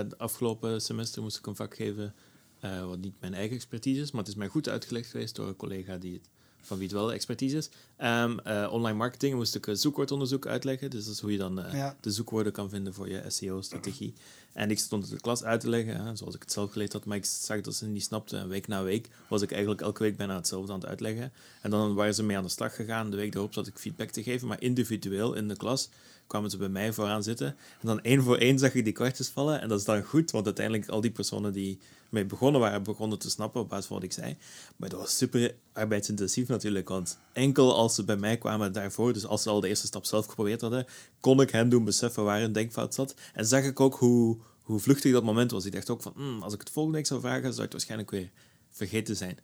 de 0.09 0.15
afgelopen 0.19 0.81
semester 0.81 1.23
moest 1.23 1.39
ik 1.39 1.47
een 1.47 1.57
vak 1.57 1.75
geven 1.77 2.15
eh, 2.61 2.85
wat 2.85 2.99
niet 2.99 3.15
mijn 3.21 3.35
eigen 3.35 3.57
expertise 3.57 4.01
is, 4.01 4.11
maar 4.11 4.21
het 4.21 4.31
is 4.31 4.37
mij 4.37 4.49
goed 4.49 4.69
uitgelegd 4.69 5.11
geweest 5.11 5.35
door 5.37 5.49
een 5.49 5.57
collega 5.57 5.97
die 5.97 6.13
het, 6.15 6.29
van 6.61 6.77
wie 6.79 6.87
het 6.87 6.97
wel 6.97 7.07
de 7.07 7.13
expertise 7.13 7.57
is. 7.57 7.69
Ehm, 7.97 8.39
eh, 8.39 8.69
online 8.73 8.97
marketing 8.99 9.35
moest 9.35 9.55
ik 9.55 9.67
een 9.67 9.77
zoekwoordonderzoek 9.77 10.47
uitleggen. 10.47 10.91
Dus 10.91 11.05
dat 11.05 11.15
is 11.15 11.21
hoe 11.21 11.33
je 11.33 11.39
dan 11.39 11.63
eh, 11.63 11.73
Ja. 11.73 11.97
de 12.01 12.11
zoekwoorden 12.11 12.53
kan 12.53 12.69
vinden 12.71 12.95
voor 12.95 13.09
je 13.09 13.23
SEO-strategie. 13.29 14.15
En 14.53 14.71
ik 14.71 14.79
stond 14.79 15.11
de 15.11 15.21
klas 15.21 15.45
uit 15.45 15.61
te 15.61 15.69
leggen, 15.69 16.05
hè, 16.05 16.17
zoals 16.17 16.35
ik 16.35 16.41
het 16.41 16.53
zelf 16.53 16.73
geleerd 16.73 16.93
had, 16.93 17.05
maar 17.05 17.17
ik 17.17 17.25
zag 17.25 17.61
dat 17.61 17.75
ze 17.75 17.85
het 17.85 17.93
niet 17.93 18.03
snapten. 18.05 18.39
En 18.41 18.49
week 18.49 18.67
na 18.67 18.83
week 18.83 19.09
was 19.29 19.43
ik 19.43 19.51
eigenlijk 19.51 19.81
elke 19.81 20.03
week 20.03 20.17
bijna 20.17 20.35
hetzelfde 20.35 20.73
aan 20.73 20.79
het 20.79 20.89
uitleggen. 20.89 21.33
En 21.63 21.71
dan 21.71 21.95
waren 21.95 22.15
ze 22.15 22.23
mee 22.23 22.37
aan 22.37 22.43
de 22.43 22.49
slag 22.49 22.75
gegaan. 22.75 23.11
De 23.11 23.17
week 23.17 23.33
daarop 23.33 23.55
zat 23.55 23.67
ik 23.67 23.79
feedback 23.79 24.11
te 24.11 24.23
geven, 24.23 24.49
maar 24.49 24.63
individueel 24.63 25.35
in 25.35 25.49
de 25.49 25.57
klas 25.57 25.89
kwamen 26.27 26.51
ze 26.51 26.57
bij 26.57 26.69
mij 26.69 26.93
vooraan 26.93 27.23
zitten. 27.23 27.47
En 27.47 27.87
dan 27.87 28.01
één 28.01 28.23
voor 28.23 28.37
één 28.37 28.59
zag 28.59 28.75
ik 28.75 28.85
die 28.85 28.93
kwartjes 28.93 29.29
vallen. 29.29 29.61
En 29.61 29.69
dat 29.69 29.79
is 29.79 29.85
dan 29.85 30.03
goed, 30.03 30.31
want 30.31 30.45
uiteindelijk 30.45 30.89
al 30.89 31.01
die 31.01 31.11
personen 31.11 31.53
die 31.53 31.79
mee 32.09 32.25
begonnen 32.25 32.61
waren, 32.61 32.83
begonnen 32.83 33.19
te 33.19 33.31
snappen 33.31 33.61
op 33.61 33.69
basis 33.69 33.87
van 33.87 33.97
wat 33.97 34.05
ik 34.05 34.13
zei. 34.13 34.37
Maar 34.77 34.89
dat 34.89 35.01
was 35.01 35.17
super 35.17 35.55
arbeidsintensief 35.73 36.49
natuurlijk, 36.49 36.89
want 36.89 37.19
enkel 37.33 37.77
als 37.77 37.95
ze 37.95 38.05
bij 38.05 38.17
mij 38.17 38.37
kwamen 38.39 38.73
daarvoor, 38.73 39.13
dus 39.13 39.27
als 39.27 39.43
ze 39.43 39.51
al 39.51 39.61
de 39.61 39.69
eerste 39.69 39.87
stap 39.87 40.05
zelf 40.05 40.27
geprobeerd 40.27 40.61
hadden, 40.61 40.87
kon 41.21 41.41
ik 41.41 41.51
hen 41.51 41.69
doen 41.69 41.85
beseffen 41.85 42.25
waar 42.25 42.43
een 42.43 42.53
denkfout 42.53 42.95
zat. 42.95 43.15
En 43.35 43.47
zag 43.47 43.65
ik 43.65 43.81
ook 43.81 43.95
hoe, 43.95 44.37
hoe 44.69 44.81
vluchtig 44.81 45.13
dat 45.13 45.25
moment 45.25 45.51
was. 45.51 45.65
Ik 45.65 45.73
dacht 45.73 45.91
ook 45.91 46.03
van, 46.03 46.13
"Hmm, 46.17 46.43
als 46.43 46.55
ik 46.55 46.61
het 46.61 46.71
volgende 46.71 46.99
week 46.99 47.07
zou 47.07 47.21
vragen, 47.21 47.43
zou 47.43 47.55
ik 47.55 47.63
het 47.63 47.73
waarschijnlijk 47.73 48.11
weer 48.11 48.31
vergeten 48.71 49.17
zijn. 49.17 49.39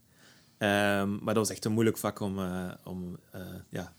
Ehm, 0.59 1.11
maar 1.11 1.35
dat 1.35 1.47
was 1.47 1.51
echt 1.51 1.65
een 1.65 1.73
moeilijk 1.73 1.99
vak 1.99 2.21
om, 2.21 2.39
eh, 2.39 2.71
om 2.85 3.17
eh, 3.31 3.41
ja, 3.69 3.93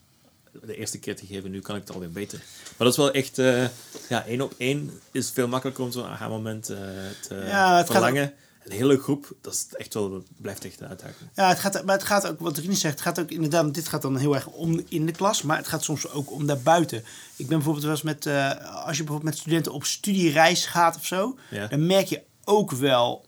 de 0.65 0.75
eerste 0.75 0.99
keer 0.99 1.15
te 1.15 1.25
geven. 1.25 1.51
Nu 1.51 1.59
kan 1.61 1.75
ik 1.75 1.81
het 1.81 1.93
alweer 1.93 2.11
beter. 2.11 2.37
Maar 2.37 2.77
dat 2.77 2.91
is 2.91 2.97
wel 2.97 3.11
echt, 3.11 3.37
eh, 3.37 3.67
ja, 4.09 4.25
één 4.25 4.41
op 4.41 4.53
één 4.57 4.99
is 5.11 5.31
veel 5.31 5.47
makkelijker 5.47 5.83
om 5.83 5.91
zo'n 5.91 6.05
aha-moment 6.05 6.63
te 6.63 7.43
Ja, 7.45 7.77
gaat 7.77 7.85
verlangen. 7.85 8.33
Een 8.65 8.71
hele 8.71 8.97
groep, 8.99 9.31
dat 9.41 9.53
is 9.53 9.65
echt 9.71 9.93
wel, 9.93 10.23
blijft 10.37 10.65
echt 10.65 10.81
een 10.81 10.87
uitdaging. 10.87 11.29
Ja, 11.35 11.47
het 11.47 11.59
gaat, 11.59 11.83
maar 11.85 11.95
het 11.95 12.03
gaat 12.05 12.27
ook, 12.27 12.39
wat 12.39 12.57
Rini 12.57 12.75
zegt, 12.75 12.93
het 12.93 13.03
gaat 13.03 13.19
ook 13.19 13.29
inderdaad, 13.31 13.73
dit 13.73 13.87
gaat 13.87 14.01
dan 14.01 14.17
heel 14.17 14.35
erg 14.35 14.47
om 14.47 14.81
in 14.89 15.05
de 15.05 15.11
klas, 15.11 15.41
maar 15.41 15.57
het 15.57 15.67
gaat 15.67 15.83
soms 15.83 16.09
ook 16.09 16.31
om 16.31 16.45
daarbuiten. 16.45 16.97
Ik 17.35 17.47
ben 17.47 17.47
bijvoorbeeld 17.57 17.83
wel 17.85 17.93
eens 17.93 18.01
met, 18.01 18.25
eh, 18.25 18.49
als 18.85 18.97
je 18.97 19.03
bijvoorbeeld 19.03 19.23
met 19.23 19.37
studenten 19.37 19.71
op 19.73 19.83
studiereis 19.85 20.65
gaat 20.65 20.95
of 20.95 21.05
zo, 21.05 21.37
Ja. 21.49 21.67
dan 21.67 21.85
merk 21.85 22.07
je 22.07 22.21
ook 22.43 22.71
wel 22.71 23.25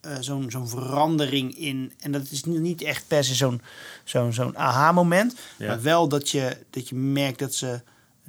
eh, 0.00 0.16
zo'n 0.20 0.50
zo'n 0.50 0.68
verandering 0.68 1.56
in, 1.56 1.92
en 1.98 2.12
dat 2.12 2.30
is 2.30 2.44
niet 2.44 2.82
echt 2.82 3.04
per 3.08 3.24
se 3.24 3.34
zo'n 3.34 3.62
zo'n 4.04 4.32
zo'n 4.32 4.58
aha-moment, 4.58 5.34
Ja. 5.58 5.66
maar 5.66 5.82
wel 5.82 6.08
dat 6.08 6.30
je, 6.30 6.56
dat 6.70 6.88
je 6.88 6.94
merkt 6.94 7.38
dat 7.38 7.54
ze 7.54 7.80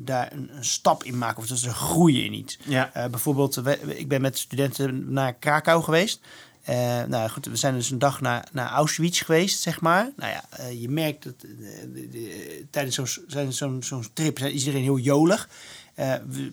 daar 0.06 0.32
een, 0.32 0.50
een 0.56 0.66
stap 0.66 1.04
in 1.04 1.18
maken 1.18 1.38
of 1.38 1.48
dat 1.48 1.58
ze 1.58 1.70
groeien 1.74 2.26
in 2.26 2.34
iets. 2.34 2.58
Ja. 2.66 2.94
Eh, 2.94 3.06
bijvoorbeeld, 3.10 3.56
we- 3.56 3.98
ik 3.98 4.08
ben 4.08 4.22
met 4.22 4.38
studenten 4.38 5.14
naar 5.14 5.34
Krakau 5.34 5.84
geweest. 5.84 6.20
Eh, 6.62 7.04
nou 7.04 7.30
goed, 7.30 7.46
we 7.46 7.56
zijn 7.56 7.74
dus 7.74 7.90
een 7.90 8.00
dag 8.00 8.22
naar, 8.22 8.48
naar 8.52 8.70
Auschwitz 8.70 9.26
geweest, 9.26 9.62
zeg 9.62 9.82
maar. 9.82 10.12
Nou 10.16 10.32
ja, 10.32 10.44
eh, 10.50 10.82
je 10.82 10.90
merkt 10.90 11.24
dat 11.24 11.40
de- 11.40 12.08
de- 12.12 12.66
tijdens 12.70 12.96
zo'n 12.96 13.52
zo'n 13.52 13.84
zo'n 13.84 14.06
trip 14.14 14.40
is 14.40 14.52
iedereen 14.54 14.84
heel 14.84 14.98
jolig. 14.98 15.50
We, 15.96 16.52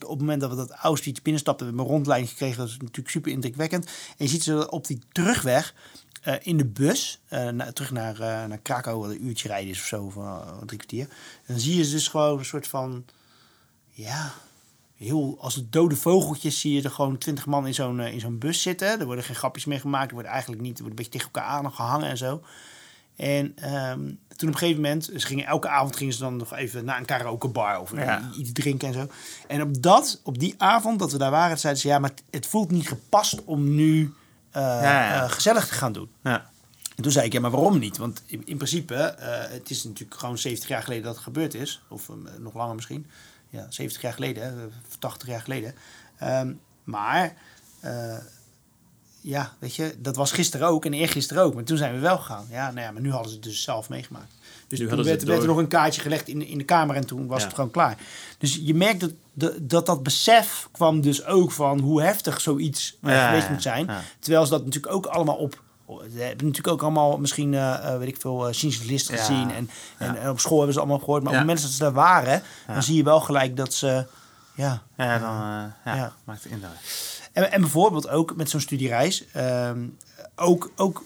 op 0.00 0.08
het 0.10 0.18
moment 0.18 0.40
dat 0.40 0.50
we 0.50 0.56
dat 0.56 0.70
Auschwitz 0.70 1.20
binnenstapten, 1.22 1.66
hebben 1.66 1.84
we 1.84 1.90
een 1.90 1.96
rondleiding 1.96 2.30
gekregen. 2.32 2.58
Dat 2.58 2.68
is 2.68 2.76
natuurlijk 2.76 3.08
super 3.08 3.32
indrukwekkend. 3.32 3.84
En 3.86 3.92
je 4.24 4.28
ziet 4.28 4.42
ze 4.42 4.70
op 4.70 4.86
die 4.86 4.98
terugweg 5.12 5.74
eh, 6.20 6.34
in 6.40 6.56
de 6.56 6.64
bus, 6.66 7.20
eh, 7.28 7.48
na- 7.48 7.72
terug 7.72 7.90
naar, 7.90 8.14
eh, 8.14 8.20
naar 8.46 8.58
Krakau, 8.62 8.98
wat 9.00 9.10
een 9.10 9.26
uurtje 9.26 9.48
rijden 9.48 9.70
is 9.70 9.78
of 9.78 9.84
zo, 9.86 10.12
eh, 10.16 10.48
drie 10.66 10.78
kwartier. 10.78 11.04
En 11.46 11.54
dan 11.54 11.58
zie 11.60 11.76
je 11.76 11.84
ze 11.84 11.90
dus 11.90 12.08
gewoon 12.08 12.38
een 12.38 12.44
soort 12.44 12.66
van, 12.66 13.04
ja, 13.90 14.32
heel 14.96 15.36
als 15.40 15.54
de 15.54 15.68
dode 15.68 15.96
vogeltjes 15.96 16.60
zie 16.60 16.72
je 16.74 16.82
er 16.82 16.90
gewoon 16.90 17.18
twintig 17.18 17.46
man 17.46 17.66
in 17.66 17.74
zo'n 17.74 18.00
in 18.00 18.20
zo'n 18.20 18.38
bus 18.38 18.62
zitten. 18.62 19.00
Er 19.00 19.06
worden 19.06 19.24
geen 19.24 19.36
grapjes 19.36 19.64
mee 19.64 19.80
gemaakt. 19.80 20.08
Er 20.08 20.14
wordt 20.14 20.28
eigenlijk 20.28 20.62
niet, 20.62 20.78
er 20.78 20.82
wordt 20.84 20.90
een 20.98 21.04
beetje 21.04 21.18
tegen 21.18 21.30
elkaar 21.32 21.50
aan 21.50 21.72
gehangen 21.72 22.08
en 22.08 22.16
zo. 22.16 22.42
En 23.16 23.52
ehm, 23.56 23.98
toen 24.36 24.48
op 24.48 24.54
een 24.54 24.56
gegeven 24.58 24.82
moment, 24.82 25.04
ze 25.04 25.18
gingen, 25.26 25.46
elke 25.46 25.68
avond 25.68 25.96
gingen 25.96 26.12
ze 26.14 26.20
dan 26.20 26.36
nog 26.36 26.54
even 26.56 26.84
naar 26.84 26.98
een 26.98 27.04
karaokebar 27.04 27.80
of 27.80 27.94
Ja. 27.96 28.30
iets 28.38 28.52
drinken 28.52 28.88
en 28.88 28.94
zo. 28.94 29.06
En 29.48 29.62
op, 29.62 29.82
dat, 29.82 30.20
op 30.24 30.38
die 30.38 30.54
avond 30.58 30.98
dat 30.98 31.12
we 31.12 31.18
daar 31.18 31.30
waren, 31.30 31.58
zeiden 31.58 31.82
ze, 31.82 31.88
ja, 31.88 31.98
maar 31.98 32.12
het 32.30 32.46
voelt 32.46 32.70
niet 32.70 32.88
gepast 32.88 33.44
om 33.44 33.74
nu 33.74 34.12
Ja, 34.52 34.82
ja. 34.82 35.24
eh, 35.24 35.30
gezellig 35.30 35.66
te 35.68 35.74
gaan 35.74 35.92
doen. 35.92 36.10
Ja. 36.22 36.50
En 37.00 37.06
toen 37.06 37.14
zei 37.14 37.26
ik, 37.26 37.32
ja, 37.32 37.40
maar 37.40 37.50
waarom 37.50 37.78
niet? 37.78 37.96
Want 37.96 38.22
in, 38.26 38.42
in 38.44 38.56
principe, 38.56 38.94
eh, 38.94 39.50
het 39.50 39.70
is 39.70 39.84
natuurlijk 39.84 40.20
gewoon 40.20 40.38
70 40.38 40.68
jaar 40.68 40.82
geleden 40.82 41.04
dat 41.04 41.14
het 41.14 41.22
gebeurd 41.22 41.54
is. 41.54 41.82
Of 41.88 42.08
eh, 42.08 42.14
nog 42.38 42.54
langer 42.54 42.74
misschien. 42.74 43.06
Ja, 43.48 43.66
70 43.70 44.02
jaar 44.02 44.12
geleden, 44.12 44.72
of 44.88 44.96
80 44.96 45.28
jaar 45.28 45.40
geleden. 45.40 45.74
Ehm, 46.18 46.52
maar, 46.84 47.34
eh, 47.80 48.16
ja, 49.20 49.52
weet 49.58 49.74
je, 49.74 49.94
dat 49.98 50.16
was 50.16 50.32
gisteren 50.32 50.68
ook 50.68 50.84
en 50.84 50.92
eergisteren 50.92 51.42
ook. 51.42 51.54
Maar 51.54 51.64
toen 51.64 51.76
zijn 51.76 51.94
we 51.94 52.00
wel 52.00 52.18
gegaan. 52.18 52.46
Ja, 52.50 52.70
nou 52.70 52.86
ja, 52.86 52.90
maar 52.92 53.02
nu 53.02 53.10
hadden 53.10 53.28
ze 53.28 53.34
het 53.34 53.44
dus 53.44 53.62
zelf 53.62 53.88
meegemaakt. 53.88 54.34
Dus 54.70 54.78
Nu 54.78 54.88
toen 54.88 55.04
werd, 55.04 55.22
er 55.28 55.46
nog 55.46 55.56
een 55.56 55.68
kaartje 55.68 56.00
gelegd 56.00 56.28
in, 56.28 56.46
in 56.46 56.58
de 56.58 56.64
kamer 56.64 56.96
en 56.96 57.06
toen 57.06 57.26
was 57.26 57.38
Ja. 57.40 57.44
het 57.46 57.54
gewoon 57.54 57.70
klaar. 57.70 57.96
Dus 58.38 58.60
je 58.62 58.74
merkt 58.74 59.00
dat 59.00 59.10
dat, 59.32 59.52
dat 59.60 59.86
dat 59.86 60.02
besef 60.02 60.68
kwam 60.72 61.00
dus 61.00 61.24
ook 61.24 61.52
van 61.52 61.78
hoe 61.80 62.02
heftig 62.02 62.40
zoiets 62.40 62.96
eh, 63.02 63.12
Ja, 63.12 63.26
geweest 63.28 63.48
moet 63.50 63.62
zijn. 63.62 63.90
Terwijl 64.18 64.44
ze 64.44 64.50
dat 64.50 64.64
natuurlijk 64.64 64.94
ook 64.94 65.06
allemaal 65.06 65.36
op. 65.36 65.62
Ze 65.86 66.18
hebben 66.18 66.46
natuurlijk 66.46 66.66
ook 66.74 66.82
allemaal 66.82 67.18
misschien, 67.18 67.54
eh, 67.54 67.92
eh, 67.92 67.98
weet 67.98 68.08
ik 68.08 68.20
veel, 68.20 68.48
uh, 68.48 68.52
Ja. 68.52 68.70
gezien. 69.16 69.50
En, 69.50 69.70
en, 69.98 70.14
Ja. 70.14 70.16
en 70.16 70.30
op 70.30 70.40
school 70.40 70.56
hebben 70.56 70.74
ze 70.74 70.80
allemaal 70.80 70.98
gehoord. 70.98 71.22
Maar 71.22 71.32
Ja. 71.32 71.38
op 71.40 71.46
het 71.46 71.54
moment 71.56 71.62
dat 71.66 71.70
ze 71.76 71.82
daar 71.84 72.04
waren, 72.04 72.42
dan 72.66 72.82
zie 72.82 72.96
je 72.96 73.02
wel 73.02 73.20
gelijk 73.20 73.56
dat 73.56 73.74
ze. 73.74 74.06
Ja. 74.54 74.82
Ja, 74.96 75.18
dan 75.18 75.34
uh, 75.94 75.94
ja, 75.96 76.12
maakt 76.24 76.42
het 76.42 76.52
indruk. 76.52 76.70
En, 77.44 77.60
bijvoorbeeld 77.60 78.08
ook 78.08 78.36
met 78.36 78.50
zo'n 78.50 78.60
studiereis. 78.60 79.24
ehm, 79.32 79.78
ook, 80.36 80.70
ook 80.76 81.04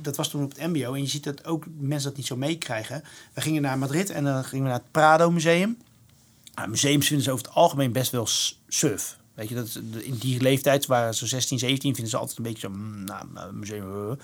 dat 0.00 0.16
was 0.16 0.28
toen 0.28 0.42
op 0.44 0.50
het 0.56 0.66
MBO. 0.66 0.94
En 0.94 1.00
je 1.02 1.06
ziet 1.08 1.24
dat 1.24 1.44
ook 1.44 1.64
mensen 1.78 2.08
dat 2.08 2.16
niet 2.16 2.26
zo 2.26 2.36
meekrijgen. 2.36 3.04
We 3.34 3.40
gingen 3.40 3.62
naar 3.62 3.78
Madrid 3.78 4.10
en 4.10 4.24
dan 4.24 4.44
gingen 4.44 4.64
we 4.64 4.70
naar 4.70 4.78
het 4.80 4.90
Prado 4.90 5.30
Museum. 5.30 5.78
Nou, 6.54 6.68
museums 6.68 7.06
vinden 7.06 7.24
ze 7.24 7.32
over 7.32 7.44
het 7.46 7.54
algemeen 7.54 7.92
best 7.92 8.10
wel 8.10 8.26
s- 8.26 8.60
suf. 8.68 9.18
Weet 9.34 9.48
je, 9.48 9.54
dat 9.54 9.80
in 9.98 10.14
die 10.16 10.40
leeftijd, 10.40 10.86
waren 10.86 11.14
zo 11.14 11.26
16, 11.26 11.58
17, 11.58 11.92
vinden 11.94 12.10
ze 12.10 12.16
altijd 12.18 12.38
een 12.38 12.44
beetje 12.44 12.68
zo, 12.68 12.74
mm, 12.74 13.04
nou, 13.04 13.26
nou, 13.34 13.52
museum. 13.52 14.16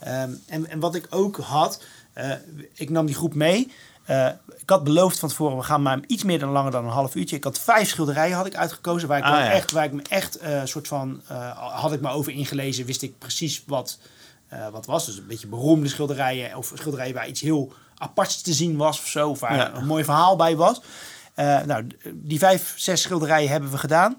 eh. 0.00 0.22
Ehm, 0.22 0.30
en, 0.46 0.66
en 0.66 0.80
wat 0.80 0.94
ik 0.94 1.06
ook 1.10 1.36
had, 1.36 1.82
eh, 2.12 2.32
ik 2.72 2.90
nam 2.90 3.06
die 3.06 3.14
groep 3.14 3.34
mee. 3.34 3.72
Eh, 4.04 4.28
ik 4.58 4.70
had 4.70 4.84
beloofd 4.84 5.18
van 5.18 5.28
tevoren, 5.28 5.56
we 5.56 5.62
gaan 5.62 5.82
maar 5.82 6.00
iets 6.06 6.24
meer 6.24 6.38
dan 6.38 6.48
langer 6.50 6.70
dan 6.70 6.84
een 6.84 6.90
half 6.90 7.14
uurtje. 7.14 7.36
Ik 7.36 7.44
had 7.44 7.58
vijf 7.58 7.88
schilderijen 7.88 8.36
had 8.36 8.46
ik 8.46 8.56
uitgekozen, 8.56 9.08
waar 9.08 9.18
ik, 9.18 9.24
Ah, 9.24 9.30
ja. 9.30 9.50
echt, 9.50 9.70
waar 9.70 9.84
ik 9.84 9.92
me 9.92 10.02
echt 10.08 10.36
eh 10.38 10.60
soort 10.64 10.88
van, 10.88 11.20
eh, 11.28 11.50
had 11.80 11.92
ik 11.92 12.00
me 12.00 12.08
over 12.10 12.32
ingelezen, 12.32 12.86
wist 12.86 13.02
ik 13.02 13.18
precies 13.18 13.62
wat, 13.66 13.98
wat 14.72 14.86
was. 14.86 15.06
Dus 15.06 15.16
een 15.16 15.26
beetje 15.26 15.46
beroemde 15.46 15.88
schilderijen 15.88 16.56
of 16.56 16.72
schilderijen 16.74 17.14
waar 17.14 17.28
iets 17.28 17.40
heel 17.40 17.72
aparts 17.96 18.42
te 18.42 18.52
zien 18.52 18.76
was 18.76 18.98
of 18.98 19.06
zo, 19.06 19.30
of 19.30 19.40
waar 19.40 19.56
Ja. 19.56 19.74
een 19.74 19.86
mooi 19.86 20.04
verhaal 20.04 20.36
bij 20.36 20.56
was. 20.56 20.80
Nou, 21.66 21.86
die 22.12 22.38
vijf, 22.38 22.72
zes 22.76 23.02
schilderijen 23.02 23.50
hebben 23.50 23.70
we 23.70 23.78
gedaan. 23.78 24.16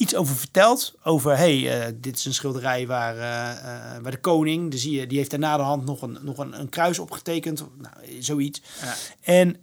Iets 0.00 0.14
over 0.14 0.36
verteld. 0.36 0.94
Over, 1.04 1.36
hey, 1.36 1.80
eh, 1.80 1.92
dit 1.94 2.16
is 2.16 2.24
een 2.24 2.34
schilderij 2.34 2.86
waar, 2.86 3.14
eh, 3.14 4.02
waar 4.02 4.10
de 4.10 4.20
koning, 4.20 4.70
dus 4.70 4.80
zie 4.80 5.00
je, 5.00 5.06
die 5.06 5.18
heeft 5.18 5.30
daar 5.30 5.38
na 5.38 5.56
de 5.56 5.62
hand 5.62 5.84
nog 5.84 6.02
een, 6.02 6.18
nog 6.22 6.38
een, 6.38 6.60
een 6.60 6.68
kruis 6.68 6.98
opgetekend. 6.98 7.64
Nou, 7.78 8.22
zoiets. 8.22 8.62
Ja. 8.80 8.94
En 9.22 9.60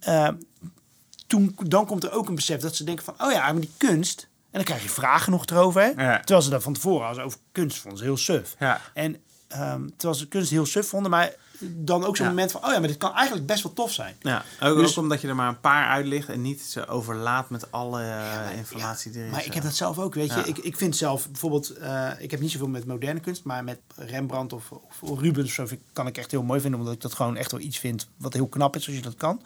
toen, 1.26 1.56
dan 1.66 1.86
komt 1.86 2.04
er 2.04 2.12
ook 2.12 2.28
een 2.28 2.34
besef 2.34 2.60
dat 2.60 2.76
ze 2.76 2.84
denken 2.84 3.04
van, 3.04 3.14
oh 3.18 3.32
ja, 3.32 3.52
maar 3.52 3.60
die 3.60 3.72
kunst. 3.76 4.28
En 4.50 4.50
dan 4.50 4.64
krijg 4.64 4.82
je 4.82 4.88
vragen 4.88 5.32
nog 5.32 5.46
erover. 5.46 5.82
Hè? 5.82 5.88
Ja. 5.88 6.18
Terwijl 6.18 6.42
ze 6.42 6.50
dat 6.50 6.62
van 6.62 6.72
tevoren 6.72 7.06
hadden 7.06 7.24
over 7.24 7.38
kunst 7.52 7.78
vonden 7.78 7.98
ze 7.98 8.04
heel 8.04 8.16
suf. 8.16 8.56
Ja. 8.58 8.80
En 8.94 9.16
ehm, 9.48 9.88
terwijl 9.96 10.18
ze 10.18 10.28
kunst 10.28 10.50
heel 10.50 10.66
suf 10.66 10.88
vonden, 10.88 11.10
maar 11.10 11.32
dan 11.60 12.04
ook 12.04 12.16
zo'n 12.16 12.26
Ja. 12.26 12.32
moment 12.32 12.50
van, 12.52 12.64
oh 12.64 12.72
ja, 12.72 12.78
maar 12.78 12.88
dit 12.88 12.96
kan 12.96 13.14
eigenlijk 13.14 13.46
best 13.46 13.62
wel 13.62 13.72
tof 13.72 13.92
zijn. 13.92 14.14
Ja, 14.20 14.44
ook, 14.62 14.76
Dus- 14.78 14.90
ook 14.90 15.02
omdat 15.02 15.20
je 15.20 15.28
er 15.28 15.34
maar 15.34 15.48
een 15.48 15.60
paar 15.60 15.88
uitlicht 15.88 16.28
en 16.28 16.42
niet 16.42 16.60
ze 16.62 16.86
overlaat 16.86 17.50
met 17.50 17.72
alle 17.72 18.02
eh, 18.02 18.56
informatie 18.56 19.10
die 19.12 19.20
er 19.20 19.26
is. 19.26 19.32
Maar 19.32 19.44
ik 19.46 19.54
heb 19.54 19.62
dat 19.62 19.74
zelf 19.74 19.98
ook, 19.98 20.14
weet 20.14 20.34
je. 20.34 20.40
Ik, 20.40 20.58
ik 20.58 20.76
vind 20.76 20.96
zelf 20.96 21.30
bijvoorbeeld, 21.30 21.70
eh, 21.70 22.10
ik 22.18 22.30
heb 22.30 22.40
niet 22.40 22.50
zoveel 22.50 22.68
met 22.68 22.84
moderne 22.86 23.20
kunst, 23.20 23.44
maar 23.44 23.64
met 23.64 23.78
Rembrandt 23.96 24.52
of, 24.52 24.70
of 25.00 25.20
Rubens 25.20 25.58
of 25.58 25.68
zo 25.68 25.76
kan 25.92 26.06
ik 26.06 26.16
echt 26.18 26.30
heel 26.30 26.42
mooi 26.42 26.60
vinden, 26.60 26.78
omdat 26.80 26.94
ik 26.94 27.00
dat 27.00 27.14
gewoon 27.14 27.36
echt 27.36 27.50
wel 27.50 27.60
iets 27.60 27.78
vind 27.78 28.08
wat 28.16 28.32
heel 28.32 28.46
knap 28.48 28.76
is 28.76 28.86
als 28.86 28.96
je 28.96 29.02
dat 29.02 29.14
kan. 29.14 29.42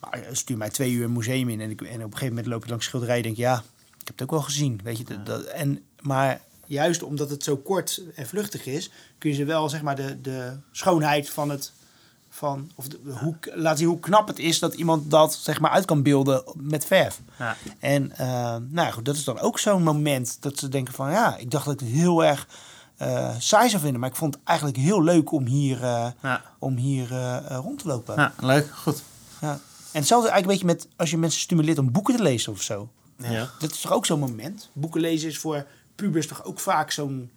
Maar 0.00 0.12
eh, 0.12 0.28
stuur 0.32 0.56
mij 0.56 0.70
twee 0.70 0.92
uur 0.92 1.04
een 1.04 1.12
museum 1.12 1.48
in 1.48 1.60
en, 1.60 1.70
ik, 1.70 1.80
en 1.80 1.86
op 1.94 2.02
een 2.02 2.02
gegeven 2.12 2.28
moment 2.28 2.46
loop 2.46 2.64
je 2.64 2.70
langs 2.70 2.84
schilderij 2.84 3.16
en 3.16 3.22
denk 3.22 3.36
ja, 3.36 3.56
ik 4.00 4.06
heb 4.06 4.18
het 4.18 4.22
ook 4.22 4.30
wel 4.30 4.42
gezien, 4.42 4.80
weet 4.84 4.98
je. 4.98 5.04
Dat, 5.04 5.26
dat- 5.26 5.44
en, 5.44 5.82
maar 6.00 6.40
juist 6.66 7.02
omdat 7.02 7.30
het 7.30 7.42
zo 7.42 7.56
kort 7.56 8.02
en 8.14 8.26
vluchtig 8.26 8.66
is, 8.66 8.90
kun 9.18 9.30
je 9.30 9.36
ze 9.36 9.44
wel 9.44 9.68
zeg 9.68 9.82
maar 9.82 9.96
de, 9.96 10.20
de 10.20 10.52
schoonheid 10.72 11.30
van 11.30 11.50
het 11.50 11.72
van 12.28 12.70
of 12.74 12.88
de, 12.88 12.98
hoe 13.20 13.36
laat 13.54 13.78
zien 13.78 13.88
hoe 13.88 14.00
knap 14.00 14.28
het 14.28 14.38
is 14.38 14.58
dat 14.58 14.74
iemand 14.74 15.10
dat 15.10 15.34
zeg 15.34 15.60
maar 15.60 15.70
uit 15.70 15.84
kan 15.84 16.02
beelden 16.02 16.42
met 16.54 16.84
verf. 16.84 17.20
Ja. 17.38 17.56
En 17.78 18.16
eh, 18.16 18.56
nou 18.68 18.92
goed, 18.92 19.04
dat 19.04 19.16
is 19.16 19.24
dan 19.24 19.38
ook 19.40 19.58
zo'n 19.58 19.82
moment 19.82 20.36
dat 20.40 20.58
ze 20.58 20.68
denken 20.68 20.94
van 20.94 21.10
ja, 21.10 21.36
ik 21.36 21.50
dacht 21.50 21.64
dat 21.64 21.74
ik 21.74 21.80
het 21.80 21.88
heel 21.96 22.24
erg 22.24 22.48
eh, 22.96 23.34
saai 23.38 23.68
zou 23.68 23.82
vinden, 23.82 24.00
maar 24.00 24.10
ik 24.10 24.16
vond 24.16 24.34
het 24.34 24.42
eigenlijk 24.44 24.78
heel 24.78 25.02
leuk 25.02 25.32
om 25.32 25.46
hier, 25.46 25.82
eh, 25.82 26.06
Ja. 26.22 26.42
om 26.58 26.76
hier 26.76 27.08
rond 27.48 27.78
te 27.78 27.88
lopen. 27.88 28.14
Ja, 28.16 28.32
leuk, 28.40 28.70
goed. 28.74 29.02
Ja. 29.40 29.60
En 29.92 30.02
hetzelfde 30.02 30.28
eigenlijk 30.30 30.62
een 30.62 30.66
beetje 30.68 30.86
met 30.86 30.96
als 30.96 31.10
je 31.10 31.18
mensen 31.18 31.40
stimuleert 31.40 31.78
om 31.78 31.92
boeken 31.92 32.16
te 32.16 32.22
lezen 32.22 32.52
of 32.52 32.62
zo. 32.62 32.88
Ja. 33.16 33.50
Dat 33.58 33.70
is 33.70 33.80
toch 33.80 33.92
ook 33.92 34.06
zo'n 34.06 34.18
moment? 34.18 34.70
Boeken 34.72 35.00
lezen 35.00 35.28
is 35.28 35.38
voor 35.38 35.66
pubers 35.96 36.26
toch 36.26 36.44
ook 36.44 36.60
vaak 36.60 36.90
zo'n 36.90 37.30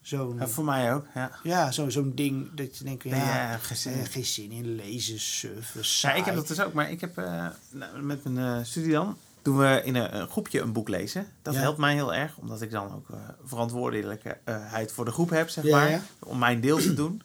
zo'n 0.00 0.36
Ja, 0.38 0.46
voor 0.48 0.64
mij 0.64 0.94
ook, 0.94 1.06
ja. 1.14 1.30
ja, 1.42 1.70
zo, 1.70 1.90
zo'n 1.90 2.12
ding 2.14 2.54
dat 2.54 2.78
je 2.78 2.84
denkt 2.84 3.02
ja, 3.02 3.16
Ja, 3.16 3.50
ja, 3.50 3.56
geen 3.58 3.76
zin 3.76 3.92
in. 3.92 4.00
eh, 4.00 4.10
geen 4.10 4.24
zin 4.24 4.50
in 4.52 4.74
lezen, 4.74 5.20
suf, 5.20 5.74
Ja, 5.74 5.82
saai. 5.82 6.18
ik 6.18 6.24
heb 6.24 6.34
dat 6.34 6.48
dus 6.48 6.60
ook, 6.60 6.72
maar 6.72 6.90
ik 6.90 7.00
heb 7.00 7.18
eh, 7.18 7.46
nou, 7.70 8.02
met 8.02 8.24
mijn 8.24 8.58
eh, 8.58 8.64
studie 8.64 8.92
dan, 8.92 9.16
doen 9.42 9.58
we 9.58 9.80
in 9.84 9.94
een, 9.94 10.16
een 10.20 10.28
groepje 10.28 10.60
een 10.60 10.72
boek 10.72 10.88
lezen. 10.88 11.26
Dat 11.42 11.54
Ja. 11.54 11.60
helpt 11.60 11.78
mij 11.78 11.94
heel 11.94 12.14
erg, 12.14 12.36
omdat 12.36 12.62
ik 12.62 12.70
dan 12.70 12.92
ook 12.94 13.06
verantwoordelijkheid 13.44 14.92
voor 14.92 15.04
de 15.04 15.10
groep 15.10 15.30
heb, 15.30 15.48
zeg 15.48 15.64
Ja, 15.64 15.76
maar. 15.76 15.90
ja. 15.90 16.00
Om 16.18 16.38
mijn 16.38 16.60
deel 16.60 16.78
te 16.78 16.94
doen. 16.94 17.22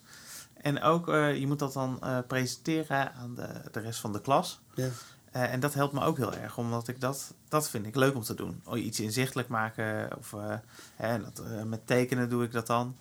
En 0.61 0.81
ook, 0.81 1.05
je 1.07 1.43
moet 1.47 1.59
dat 1.59 1.73
dan 1.73 1.99
presenteren 2.27 3.13
aan 3.13 3.35
de, 3.35 3.47
de 3.71 3.79
rest 3.79 3.99
van 3.99 4.13
de 4.13 4.21
klas. 4.21 4.59
Ja. 4.75 4.87
Eh, 5.31 5.53
en 5.53 5.59
dat 5.59 5.73
helpt 5.73 5.93
me 5.93 6.01
ook 6.01 6.17
heel 6.17 6.33
erg, 6.33 6.57
omdat 6.57 6.87
ik 6.87 7.01
dat, 7.01 7.33
dat 7.47 7.69
vind 7.69 7.85
ik 7.85 7.95
leuk 7.95 8.15
om 8.15 8.23
te 8.23 8.35
doen. 8.35 8.61
Oh, 8.65 8.83
iets 8.83 8.99
inzichtelijk 8.99 9.47
maken, 9.47 10.17
of 10.17 10.33
eh, 10.33 10.53
hè, 10.95 11.19
dat, 11.19 11.39
eh, 11.39 11.63
met 11.63 11.87
tekenen 11.87 12.29
doe 12.29 12.43
ik 12.43 12.51
dat 12.51 12.67
dan. 12.67 12.95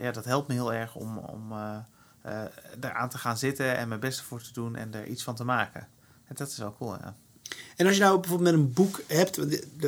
Ja, 0.00 0.10
dat 0.12 0.24
helpt 0.24 0.48
me 0.48 0.54
heel 0.54 0.72
erg 0.72 0.94
om, 0.94 1.18
om 1.18 1.52
eraan 2.80 3.08
te 3.08 3.18
gaan 3.18 3.38
zitten 3.38 3.76
en 3.76 3.88
mijn 3.88 4.00
best 4.00 4.18
ervoor 4.18 4.42
te 4.42 4.52
doen 4.52 4.76
en 4.76 4.94
er 4.94 5.06
iets 5.06 5.22
van 5.22 5.34
te 5.34 5.44
maken. 5.44 5.88
En 6.26 6.34
dat 6.34 6.48
is 6.48 6.58
wel 6.58 6.74
cool, 6.78 6.94
ja. 6.94 7.14
En 7.76 7.86
als 7.86 7.96
je 7.96 8.02
nou 8.02 8.20
bijvoorbeeld 8.20 8.50
met 8.50 8.60
een 8.60 8.72
boek 8.72 9.02
hebt, 9.06 9.36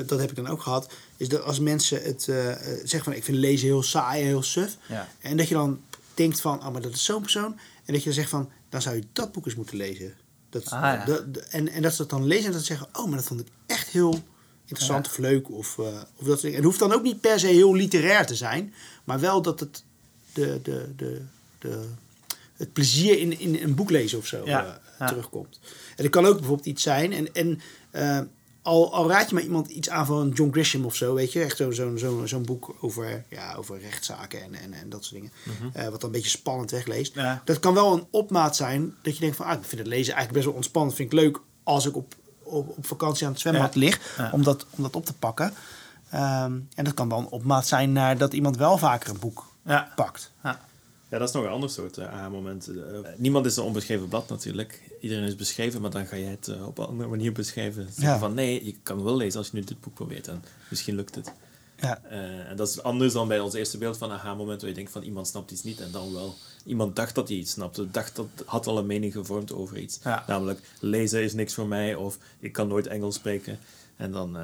dat, 0.08 0.20
heb 0.20 0.30
ik 0.30 0.36
dan 0.36 0.46
ook 0.46 0.62
gehad, 0.62 0.92
is 1.16 1.28
dat 1.28 1.42
als 1.42 1.58
mensen 1.58 2.02
het 2.02 2.22
zeggen 2.22 3.04
van 3.04 3.12
ik 3.12 3.24
vind 3.24 3.36
lezen 3.36 3.66
heel 3.66 3.82
saai 3.82 4.20
en 4.20 4.26
heel 4.26 4.42
suf. 4.42 4.76
Ja. 4.88 5.08
En 5.20 5.36
dat 5.36 5.48
je 5.48 5.54
dan 5.54 5.80
denkt 6.14 6.40
van, 6.40 6.66
oh 6.66 6.72
maar 6.72 6.82
dat 6.82 6.92
is 6.92 7.04
zo'n 7.04 7.22
persoon. 7.22 7.58
En 7.84 7.92
dat 7.92 7.98
je 7.98 8.04
dan 8.04 8.18
zegt 8.18 8.30
van, 8.30 8.50
dan 8.68 8.82
zou 8.82 8.96
je 8.96 9.04
dat 9.12 9.32
boek 9.32 9.46
eens 9.46 9.54
moeten 9.54 9.76
lezen. 9.76 10.14
Dat, 10.50 10.64
Ah, 10.70 10.80
ja. 10.82 11.04
dat- 11.04 11.36
en, 11.50 11.68
en 11.68 11.82
dat 11.82 11.92
ze 11.92 11.98
dat 11.98 12.10
dan 12.10 12.26
lezen 12.26 12.46
en 12.46 12.52
dat 12.52 12.60
ze 12.60 12.66
zeggen, 12.66 12.88
oh 12.92 13.06
maar 13.06 13.16
dat 13.16 13.26
vond 13.26 13.40
ik 13.40 13.46
echt 13.66 13.88
heel 13.88 14.22
interessant 14.66 15.06
Ja. 15.06 15.10
of 15.12 15.18
leuk. 15.18 15.50
Of, 15.50 15.78
eh, 15.78 15.86
of 16.16 16.26
dat. 16.26 16.42
En 16.42 16.52
het 16.54 16.64
hoeft 16.64 16.78
dan 16.78 16.92
ook 16.92 17.02
niet 17.02 17.20
per 17.20 17.40
se 17.40 17.46
heel 17.46 17.74
literair 17.74 18.26
te 18.26 18.34
zijn, 18.34 18.74
maar 19.04 19.20
wel 19.20 19.42
dat 19.42 19.60
het 19.60 19.84
de, 20.32 20.60
de, 20.62 20.92
de, 20.96 21.22
de, 21.58 21.84
het 22.56 22.72
plezier 22.72 23.18
in, 23.18 23.38
in 23.40 23.58
een 23.62 23.74
boek 23.74 23.90
lezen 23.90 24.18
of 24.18 24.26
zo 24.26 24.42
Ja, 24.44 24.80
eh, 24.98 25.06
terugkomt. 25.08 25.58
En 25.96 26.02
het 26.04 26.12
kan 26.12 26.26
ook 26.26 26.36
bijvoorbeeld 26.38 26.66
iets 26.68 26.82
zijn. 26.82 27.12
En, 27.12 27.34
en 27.34 27.60
eh, 27.90 28.20
al, 28.70 28.92
al 28.94 29.09
raad 29.09 29.28
je 29.28 29.35
maar 29.35 29.42
iemand 29.44 29.68
iets 29.68 29.88
aan 29.90 30.06
van 30.06 30.28
John 30.28 30.52
Grisham 30.52 30.85
of 30.85 30.94
zo, 30.94 31.14
weet 31.14 31.33
je, 31.33 31.42
echt 31.42 31.56
zo'n 31.56 31.72
zo, 31.72 31.96
zo, 31.96 32.26
zo'n 32.26 32.44
boek 32.44 32.74
over, 32.80 33.24
ja, 33.28 33.54
over 33.54 33.80
rechtszaken 33.80 34.42
en, 34.42 34.54
en, 34.54 34.72
en 34.72 34.88
dat 34.88 35.04
soort 35.04 35.14
dingen. 35.20 35.33
Eh, 35.72 35.83
wat 35.88 36.00
dan 36.00 36.11
een 36.11 36.11
beetje 36.16 36.30
spannend 36.30 36.70
wegleest. 36.70 37.14
Ja. 37.14 37.42
Dat 37.44 37.59
kan 37.61 37.74
wel 37.74 37.92
een 37.92 38.06
opmaat 38.11 38.56
zijn 38.56 38.94
dat 39.02 39.14
je 39.14 39.20
denkt 39.20 39.37
van, 39.37 39.46
ah, 39.46 39.52
ik 39.59 39.64
vind 39.64 39.80
het 39.80 39.87
lezen 39.90 40.14
eigenlijk 40.14 40.33
best 40.33 40.44
wel 40.44 40.54
ontspannend. 40.54 40.94
Vind 40.96 41.12
ik 41.12 41.18
leuk 41.18 41.40
als 41.62 41.87
ik 41.87 41.96
op, 41.96 42.14
op, 42.42 42.68
op 42.76 42.87
vakantie 42.87 43.26
aan 43.26 43.33
het 43.33 43.40
zwembad 43.40 43.74
Ja. 43.74 43.80
lig, 43.80 44.14
Ja. 44.16 44.30
om, 44.33 44.42
dat, 44.42 44.66
om 44.70 44.83
dat 44.83 44.96
op 44.96 45.04
te 45.04 45.14
pakken. 45.14 45.54
Ehm, 46.11 46.52
en 46.74 46.85
dat 46.85 46.94
kan 46.94 47.09
dan 47.09 47.18
een 47.18 47.28
opmaat 47.30 47.66
zijn 47.66 47.92
naar 47.92 48.18
dat 48.18 48.33
iemand 48.33 48.56
wel 48.56 48.78
vaker 48.78 49.11
een 49.11 49.18
boek 49.18 49.46
Ja. 49.64 49.92
pakt. 49.96 50.33
Ja, 50.42 50.61
dat 51.19 51.29
is 51.29 51.35
nog 51.35 51.44
een 51.44 51.50
ander 51.50 51.71
soort 51.71 51.98
eh, 51.98 52.13
aha-moment. 52.13 52.69
Eh, 52.69 52.98
niemand 53.17 53.46
is 53.46 53.56
een 53.56 53.65
onbeschreven 53.65 54.08
blad 54.08 54.29
natuurlijk. 54.29 54.83
Iedereen 55.00 55.25
is 55.25 55.37
beschreven, 55.37 55.81
maar 55.81 55.90
dan 55.90 56.06
ga 56.06 56.17
jij 56.17 56.31
het 56.31 56.48
eh, 56.48 56.67
op 56.67 56.79
een 56.79 56.87
andere 56.87 57.08
manier 57.08 57.33
beschrijven. 57.33 57.88
Ja. 57.96 58.19
van 58.19 58.35
nee, 58.35 58.65
je 58.65 58.75
kan 58.83 59.04
wel 59.04 59.17
lezen 59.17 59.38
als 59.38 59.50
je 59.50 59.56
nu 59.56 59.65
dit 59.65 59.81
boek 59.81 59.94
probeert 59.94 60.29
en 60.29 60.44
misschien 60.69 60.94
lukt 60.94 61.15
het. 61.15 61.33
Ja. 61.77 62.02
En 62.48 62.56
dat 62.56 62.69
is 62.69 62.83
anders 62.83 63.13
dan 63.13 63.29
bij 63.29 63.40
ons 63.40 63.54
eerste 63.54 63.79
beeld 63.79 63.96
van 63.98 64.11
een 64.11 64.17
aha-moment 64.17 64.61
waar 64.61 64.71
je 64.71 64.77
denkt 64.77 64.90
van 64.90 65.02
iemand 65.02 65.27
snapt 65.27 65.50
iets 65.50 65.63
niet 65.63 65.81
en 65.81 65.90
dan 65.90 66.13
wel. 66.13 66.35
Iemand 66.65 66.96
dacht 66.96 67.15
dat 67.15 67.29
hij 67.29 67.37
iets 67.37 67.50
snapte, 67.50 67.90
dacht 67.90 68.17
dat, 68.17 68.27
had 68.44 68.67
al 68.67 68.79
een 68.79 68.87
mening 68.87 69.13
gevormd 69.13 69.52
over 69.52 69.79
iets. 69.79 69.98
Ja. 70.04 70.25
Namelijk, 70.27 70.61
lezen 70.81 71.23
is 71.23 71.35
niks 71.35 71.54
voor 71.54 71.67
mij 71.67 71.94
of 71.94 72.19
ik 72.38 72.52
kan 72.52 72.69
nooit 72.69 72.87
Engels 72.87 73.15
spreken. 73.15 73.58
En 73.96 74.13
dan, 74.13 74.38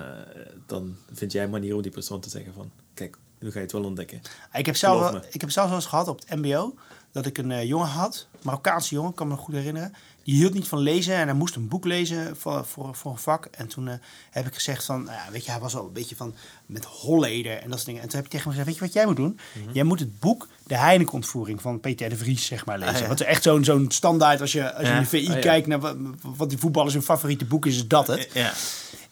dan 0.66 0.96
vind 1.12 1.32
jij 1.32 1.44
een 1.44 1.50
manier 1.50 1.74
om 1.74 1.82
die 1.82 1.90
persoon 1.90 2.20
te 2.20 2.30
zeggen 2.30 2.52
van, 2.52 2.70
kijk, 2.94 3.16
nu 3.38 3.48
ga 3.50 3.58
je 3.58 3.64
het 3.64 3.72
wel 3.72 3.84
ontdekken. 3.84 4.20
Ik 4.52 4.66
heb 4.66 4.76
zelf, 4.76 5.10
wel- 5.10 5.20
ik 5.30 5.40
heb 5.40 5.50
zelf 5.50 5.66
wel 5.68 5.76
eens 5.76 5.86
gehad 5.86 6.08
op 6.08 6.20
het 6.26 6.38
mbo. 6.38 6.74
dat 7.12 7.26
ik 7.26 7.38
een 7.38 7.50
eh, 7.50 7.64
jongen 7.64 7.88
had, 7.88 8.26
Marokkaanse 8.42 8.94
jongen, 8.94 9.14
kan 9.14 9.26
me 9.28 9.34
nog 9.34 9.44
goed 9.44 9.54
herinneren. 9.54 9.94
Die 10.22 10.34
hield 10.34 10.54
niet 10.54 10.68
van 10.68 10.78
lezen 10.78 11.14
en 11.14 11.26
hij 11.26 11.36
moest 11.36 11.54
een 11.54 11.68
boek 11.68 11.84
lezen 11.84 12.36
voor, 12.36 12.64
voor, 12.64 12.94
voor 12.94 13.10
een 13.12 13.18
vak. 13.18 13.44
En 13.46 13.66
toen 13.68 13.88
eh, 13.88 13.94
heb 14.30 14.46
ik 14.46 14.54
gezegd 14.54 14.84
van, 14.84 15.02
nou 15.04 15.16
ja, 15.16 15.32
weet 15.32 15.44
je, 15.44 15.50
hij 15.50 15.60
was 15.60 15.76
al 15.76 15.86
een 15.86 15.92
beetje 15.92 16.16
van 16.16 16.34
met 16.66 16.84
Holleder 16.84 17.52
en 17.52 17.62
dat 17.68 17.72
soort 17.72 17.84
dingen. 17.86 18.02
En 18.02 18.08
toen 18.08 18.16
heb 18.16 18.24
ik 18.24 18.30
tegen 18.30 18.50
hem 18.50 18.58
gezegd, 18.58 18.66
weet 18.66 18.74
je 18.78 18.84
wat 18.84 18.92
jij 18.92 19.06
moet 19.06 19.16
doen? 19.16 19.38
Jij 19.72 19.84
moet 19.84 20.00
het 20.00 20.20
boek 20.20 20.48
De 20.66 20.76
Heineken-ontvoering 20.76 21.60
van 21.60 21.80
Peter 21.80 22.08
de 22.08 22.16
Vries, 22.16 22.46
zeg 22.46 22.64
maar, 22.66 22.78
lezen. 22.78 22.94
Ah, 22.94 23.00
ja. 23.00 23.08
Wat 23.08 23.20
is 23.20 23.26
echt 23.26 23.42
zo'n 23.42 23.64
zo'n 23.64 23.90
standaard, 23.90 24.40
als 24.40 24.52
je, 24.52 24.74
als 24.74 24.86
je 24.88 24.92
in 24.94 25.00
de 25.00 25.06
VI 25.06 25.26
Ah, 25.28 25.34
ja. 25.34 25.40
kijkt 25.40 25.66
naar 25.66 25.80
wat, 25.80 25.96
wat 26.36 26.48
die 26.48 26.58
voetballers 26.58 26.94
hun 26.94 27.02
favoriete 27.02 27.44
boek 27.44 27.66
is, 27.66 27.74
is 27.76 27.86
dat 27.88 28.06
het. 28.06 28.28
Ja. 28.32 28.52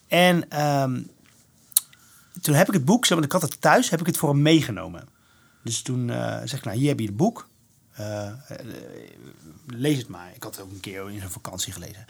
En 0.09 0.51
ehm, 0.51 1.01
toen 2.45 2.55
heb 2.55 2.69
ik 2.69 2.75
het 2.75 2.85
boek, 2.85 3.09
maar, 3.09 3.23
ik 3.23 3.33
had 3.33 3.43
het 3.43 3.61
thuis, 3.61 3.91
heb 3.91 4.01
ik 4.01 4.07
het 4.07 4.17
voor 4.17 4.29
hem 4.29 4.43
meegenomen. 4.43 5.09
Dus 5.63 5.83
toen 5.83 6.11
eh, 6.11 6.37
zeg 6.45 6.59
ik, 6.59 6.65
nou, 6.65 6.77
hier 6.77 6.89
heb 6.89 7.01
je 7.01 7.07
het 7.07 7.17
boek. 7.17 7.49
Eh, 7.93 8.27
eh, 8.27 8.35
lees 9.67 9.99
het 9.99 10.09
maar. 10.09 10.31
Ik 10.35 10.43
had 10.43 10.57
het 10.57 10.65
ook 10.65 10.71
een 10.71 10.81
keer 10.81 11.11
in 11.11 11.19
zijn 11.19 11.31
vakantie 11.31 11.73
gelezen. 11.73 12.07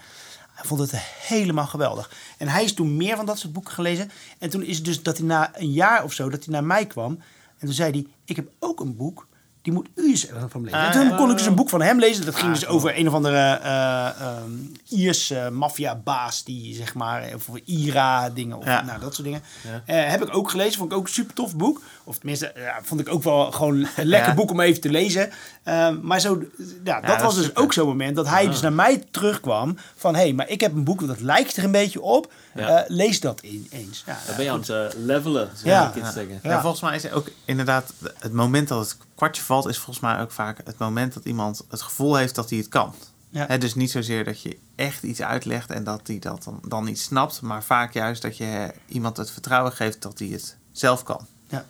Hij 0.55 0.65
vond 0.65 0.81
het 0.81 0.93
helemaal 1.01 1.67
geweldig. 1.67 2.11
En 2.39 2.49
hij 2.49 2.65
is 2.65 2.75
toen 2.75 2.97
meer 2.97 3.17
van 3.17 3.27
dat 3.27 3.39
soort 3.39 3.53
boeken 3.53 3.73
gelezen. 3.73 4.11
En 4.39 4.51
toen 4.51 4.63
is 4.63 4.77
het 4.77 4.85
dus 4.85 5.03
dat 5.03 5.19
hij 5.19 5.27
na 5.27 5.59
een 5.59 5.73
jaar 5.73 6.05
of 6.05 6.13
zo, 6.13 6.29
dat 6.29 6.45
hij 6.45 6.53
naar 6.53 6.65
mij 6.65 6.87
kwam. 6.87 7.13
En 7.59 7.67
toen 7.67 7.73
zei 7.75 7.91
hij, 7.91 8.07
ik 8.25 8.37
heb 8.37 8.51
ook 8.59 8.81
een 8.81 8.97
boek. 8.97 9.27
Die 9.65 9.73
moet 9.73 9.89
u 9.95 10.09
eens 10.09 10.27
van 10.31 10.49
hem 10.53 10.65
lezen. 10.65 10.79
Ah, 10.79 10.87
en 10.87 10.93
toen 10.93 11.09
ja. 11.09 11.17
kon 11.17 11.31
ik 11.31 11.37
dus 11.37 11.47
een 11.47 11.55
boek 11.55 11.69
van 11.69 11.83
hem 11.83 11.99
lezen. 11.99 12.25
Dat 12.25 12.35
ging 12.35 12.47
Ah, 12.47 12.53
dus 12.55 12.65
cool. 12.65 12.77
over 12.77 12.99
een 12.99 13.09
of 13.09 13.15
andere 13.15 13.37
eh 13.63 14.21
ehm 14.21 14.51
Ierse 14.89 15.51
maffiabaas. 15.53 16.45
Die 16.45 16.75
zeg 16.75 16.95
maar, 16.95 17.31
of 17.35 17.49
IRA 17.65 18.31
dingen. 18.31 18.57
Of 18.57 18.65
nou, 18.65 19.01
dat 19.01 19.15
soort 19.15 19.27
dingen. 19.27 19.43
Eh, 19.87 20.11
heb 20.11 20.23
ik 20.23 20.37
ook 20.37 20.51
gelezen. 20.51 20.79
Vond 20.79 20.93
ik 20.93 20.99
ook 20.99 21.07
een 21.07 21.13
super 21.13 21.35
tof 21.35 21.57
boek. 21.57 21.83
Of 22.05 22.17
tenminste, 22.19 22.53
ja, 22.57 22.79
vond 22.83 23.01
ik 23.01 23.09
ook 23.09 23.23
wel 23.23 23.53
gewoon 23.53 23.87
een 23.97 24.07
lekker 24.15 24.35
boek 24.35 24.51
om 24.51 24.61
even 24.61 24.81
te 24.81 24.91
lezen. 24.91 25.31
Eh, 25.63 25.91
maar 26.03 26.21
zo, 26.21 26.43
ja, 26.85 27.01
dat 27.01 27.11
dat 27.11 27.23
was 27.23 27.35
dus 27.35 27.45
super. 27.45 27.63
ook 27.63 27.73
zo'n 27.73 27.87
moment 27.87 28.17
dat 28.17 28.29
hij 28.29 28.47
dus 28.47 28.61
naar 28.61 28.73
mij 28.73 29.05
terugkwam. 29.11 29.77
Van, 29.97 30.15
hé, 30.15 30.21
hey, 30.21 30.33
maar 30.33 30.49
ik 30.49 30.61
heb 30.61 30.73
een 30.73 30.85
boek 30.85 31.07
dat 31.07 31.21
lijkt 31.21 31.57
er 31.57 31.65
een 31.65 31.71
beetje 31.71 32.01
op. 32.03 32.33
Ja. 32.55 32.69
Eh, 32.85 32.91
lees 32.91 33.21
dat 33.21 33.41
in- 33.41 33.67
eens. 33.71 34.03
Ja, 34.07 34.19
Dan 34.27 34.37
ben 34.37 34.45
je 34.45 34.51
aan 34.51 34.59
het 34.61 34.69
eh, 34.69 34.87
levelen, 35.05 35.51
zo 35.57 35.69
Ja. 35.69 35.87
moet 35.87 35.97
ik 35.97 36.03
het 36.03 36.13
zeggen. 36.13 36.41
Ja. 36.43 36.51
Ja. 36.51 36.61
volgens 36.61 36.83
mij 36.83 36.97
is 36.97 37.03
het 37.03 37.13
ook 37.13 37.31
inderdaad 37.45 37.93
het 38.19 38.33
moment 38.33 38.69
dat 38.69 38.79
het 38.81 38.97
kwartje 39.15 39.43
valt, 39.43 39.69
is 39.69 39.77
volgens 39.77 40.01
mij 40.01 40.21
ook 40.21 40.31
vaak 40.31 40.61
het 40.65 40.79
moment 40.79 41.15
dat 41.15 41.25
iemand 41.25 41.65
het 41.69 41.83
gevoel 41.83 42.15
heeft 42.17 42.35
dat 42.35 42.51
hij 42.51 42.59
het 42.59 42.69
kan. 42.69 42.95
Ja. 43.29 43.47
Hè, 43.47 43.59
dus 43.59 43.75
niet 43.75 43.91
zozeer 43.91 44.25
dat 44.25 44.41
je 44.43 44.59
echt 44.75 45.03
iets 45.03 45.23
uitlegt 45.23 45.71
en 45.71 45.85
dat 45.85 46.01
hij 46.07 46.19
dat 46.19 46.45
dan, 46.45 46.61
dan 46.69 46.85
niet 46.85 47.01
snapt, 47.01 47.41
maar 47.41 47.63
vaak 47.65 47.93
juist 47.93 48.23
dat 48.23 48.37
je 48.37 48.75
iemand 48.89 49.17
het 49.17 49.31
vertrouwen 49.31 49.73
geeft 49.73 50.03
dat 50.03 50.19
hij 50.19 50.29
het 50.29 50.57
zelf 50.73 51.03
kan. 51.03 51.27
Ja. 51.49 51.65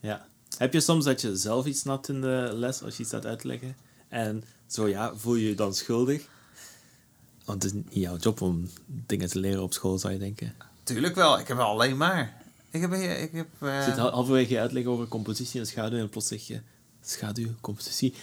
Ja. 0.00 0.24
Heb 0.58 0.72
je 0.72 0.80
soms 0.80 1.04
dat 1.04 1.20
je 1.20 1.36
zelf 1.36 1.66
iets 1.66 1.80
snapt 1.80 2.08
in 2.08 2.20
de 2.20 2.50
les 2.54 2.82
als 2.82 2.92
je 2.96 3.00
iets 3.00 3.08
staat 3.08 3.26
uit 3.26 3.38
te 3.38 3.46
leggen? 3.46 3.76
En 4.08 4.44
zo 4.66 4.88
ja, 4.88 5.12
voel 5.16 5.34
je 5.34 5.48
je 5.48 5.54
dan 5.54 5.74
schuldig? 5.74 6.22
Want 7.44 7.62
het 7.62 7.72
is 7.72 7.80
niet 7.84 7.94
jouw 7.94 8.16
job 8.16 8.40
om 8.40 8.70
dingen 8.86 9.28
te 9.28 9.38
leren 9.38 9.62
op 9.62 9.72
school, 9.72 9.98
zou 9.98 10.12
je 10.12 10.18
denken. 10.18 10.54
Tuurlijk 10.82 11.14
wel, 11.14 11.38
ik 11.38 11.48
heb 11.48 11.56
wel 11.56 11.66
alleen 11.66 11.96
maar. 11.96 12.40
Ik 12.70 12.80
heb, 12.80 12.92
ik 12.92 13.32
heb 13.32 13.46
eh, 13.58 13.78
Je 13.78 13.84
zit 13.84 13.96
hal- 13.96 14.10
halverwege 14.10 14.52
je 14.52 14.60
uitleggen 14.60 14.92
over 14.92 15.08
compositie 15.08 15.60
en 15.60 15.66
schaduw 15.66 15.98
en 15.98 16.08
plots 16.08 16.28
zeg 16.28 16.46
je 16.46 16.60
schaduw, 17.02 17.48
compositie. 17.60 18.14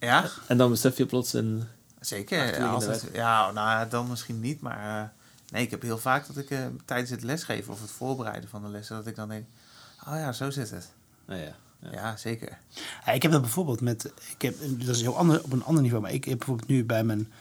ja, 0.00 0.30
En 0.48 0.56
dan 0.56 0.70
besef 0.70 0.96
je 0.96 1.06
plots 1.06 1.32
een... 1.32 1.62
zeker. 2.00 2.78
Wet. 2.86 3.08
ja, 3.12 3.50
nou 3.50 3.88
dan 3.88 4.08
misschien 4.08 4.40
niet, 4.40 4.60
maar 4.60 5.02
eh, 5.02 5.08
nee, 5.52 5.62
ik 5.62 5.70
heb 5.70 5.82
heel 5.82 5.98
vaak 5.98 6.26
dat 6.26 6.36
ik 6.36 6.50
eh, 6.50 6.58
tijdens 6.84 7.10
het 7.10 7.22
lesgeven 7.22 7.72
of 7.72 7.80
het 7.80 7.90
voorbereiden 7.90 8.50
van 8.50 8.62
de 8.62 8.68
lessen, 8.68 8.96
dat 8.96 9.06
ik 9.06 9.16
dan 9.16 9.28
denk, 9.28 9.44
oh 10.08 10.14
ja, 10.14 10.32
zo 10.32 10.50
zit 10.50 10.70
het. 10.70 10.88
Nou 11.26 11.40
ja. 11.40 11.46
ja. 11.80 11.90
Ja, 11.92 12.16
zeker. 12.16 12.58
Ja, 13.06 13.12
ik 13.12 13.22
heb 13.22 13.32
dat 13.32 13.40
bijvoorbeeld 13.40 13.80
met. 13.80 14.12
Ik 14.36 14.42
heb, 14.42 14.54
dat 14.60 14.94
is 14.96 15.00
heel 15.02 15.16
ander, 15.16 15.42
op 15.44 15.52
een 15.52 15.64
ander 15.64 15.82
niveau. 15.82 16.02
Maar 16.02 16.12
ik 16.12 16.24
heb 16.24 16.38
bijvoorbeeld 16.38 16.68
nu 16.68 16.84
bij 16.84 17.04
mijn. 17.04 17.32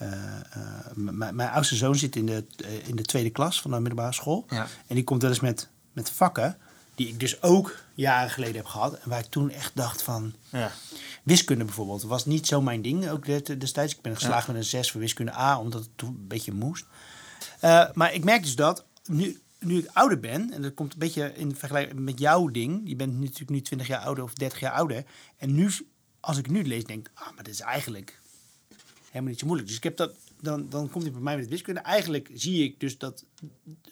Eh, 0.00 0.40
eh, 0.52 0.96
mijn 1.32 1.48
oudste 1.48 1.76
zoon 1.76 1.96
zit 1.96 2.16
in 2.16 2.26
de, 2.26 2.44
eh, 2.64 2.88
in 2.88 2.96
de 2.96 3.02
tweede 3.02 3.30
klas 3.30 3.60
van 3.60 3.70
de 3.70 3.76
middelbare 3.80 4.12
school. 4.12 4.46
Ja. 4.48 4.66
En 4.86 4.94
die 4.94 5.04
komt 5.04 5.22
wel 5.22 5.30
eens 5.30 5.40
met, 5.40 5.68
met 5.92 6.10
vakken. 6.10 6.56
Die 6.94 7.08
ik 7.08 7.20
dus 7.20 7.42
ook 7.42 7.76
jaren 7.94 8.30
geleden 8.30 8.56
heb 8.56 8.64
gehad. 8.64 8.94
En 8.94 9.08
waar 9.08 9.18
ik 9.18 9.24
toen 9.26 9.50
echt 9.50 9.76
dacht 9.76 10.02
van. 10.02 10.34
Ja. 10.48 10.72
Wiskunde 11.22 11.64
bijvoorbeeld 11.64 12.02
was 12.02 12.26
niet 12.26 12.46
zo 12.46 12.60
mijn 12.62 12.82
ding 12.82 13.08
ook 13.08 13.24
de- 13.24 13.56
destijds. 13.56 13.94
Ik 13.94 14.00
ben 14.00 14.14
geslaagd 14.14 14.46
met 14.46 14.56
een 14.56 14.64
6 14.64 14.90
voor 14.90 15.00
wiskunde 15.00 15.34
A, 15.34 15.58
omdat 15.58 15.80
het 15.80 15.90
toen 15.96 16.08
een 16.08 16.28
beetje 16.28 16.52
moest. 16.52 16.84
Maar 17.94 18.14
ik 18.14 18.24
merk 18.24 18.42
dus 18.42 18.56
dat 18.56 18.84
nu, 19.04 19.40
nu 19.58 19.78
ik 19.78 19.88
ouder 19.92 20.20
ben, 20.20 20.52
en 20.52 20.62
dat 20.62 20.74
komt 20.74 20.92
een 20.92 20.98
beetje 20.98 21.32
in 21.36 21.56
vergelijking 21.56 22.00
met 22.00 22.18
jouw 22.18 22.46
ding. 22.48 22.80
Je 22.84 22.96
bent 22.96 23.18
natuurlijk 23.20 23.50
nu 23.50 23.60
20 23.60 23.86
jaar 23.88 24.00
ouder 24.00 24.24
of 24.24 24.32
30 24.34 24.60
jaar 24.60 24.72
ouder. 24.72 25.04
En 25.36 25.54
nu, 25.54 25.70
als 26.20 26.36
ik 26.38 26.50
nu 26.50 26.64
lees, 26.66 26.84
denk 26.84 27.08
ik, 27.08 27.12
ah, 27.14 27.34
maar 27.34 27.44
dit 27.44 27.54
is 27.54 27.60
eigenlijk 27.60 28.19
helemaal 29.10 29.30
niet 29.30 29.38
zo 29.40 29.46
moeilijk. 29.46 29.68
Dus 29.68 29.76
ik 29.78 29.84
heb 29.84 29.96
dat, 29.96 30.10
dan, 30.40 30.66
dan 30.68 30.90
komt 30.90 31.02
hij 31.04 31.12
bij 31.12 31.20
mij 31.22 31.36
met 31.36 31.48
wiskunde. 31.48 31.80
Eigenlijk 31.80 32.30
zie 32.34 32.64
ik 32.64 32.80
dus 32.80 32.98
dat 32.98 33.24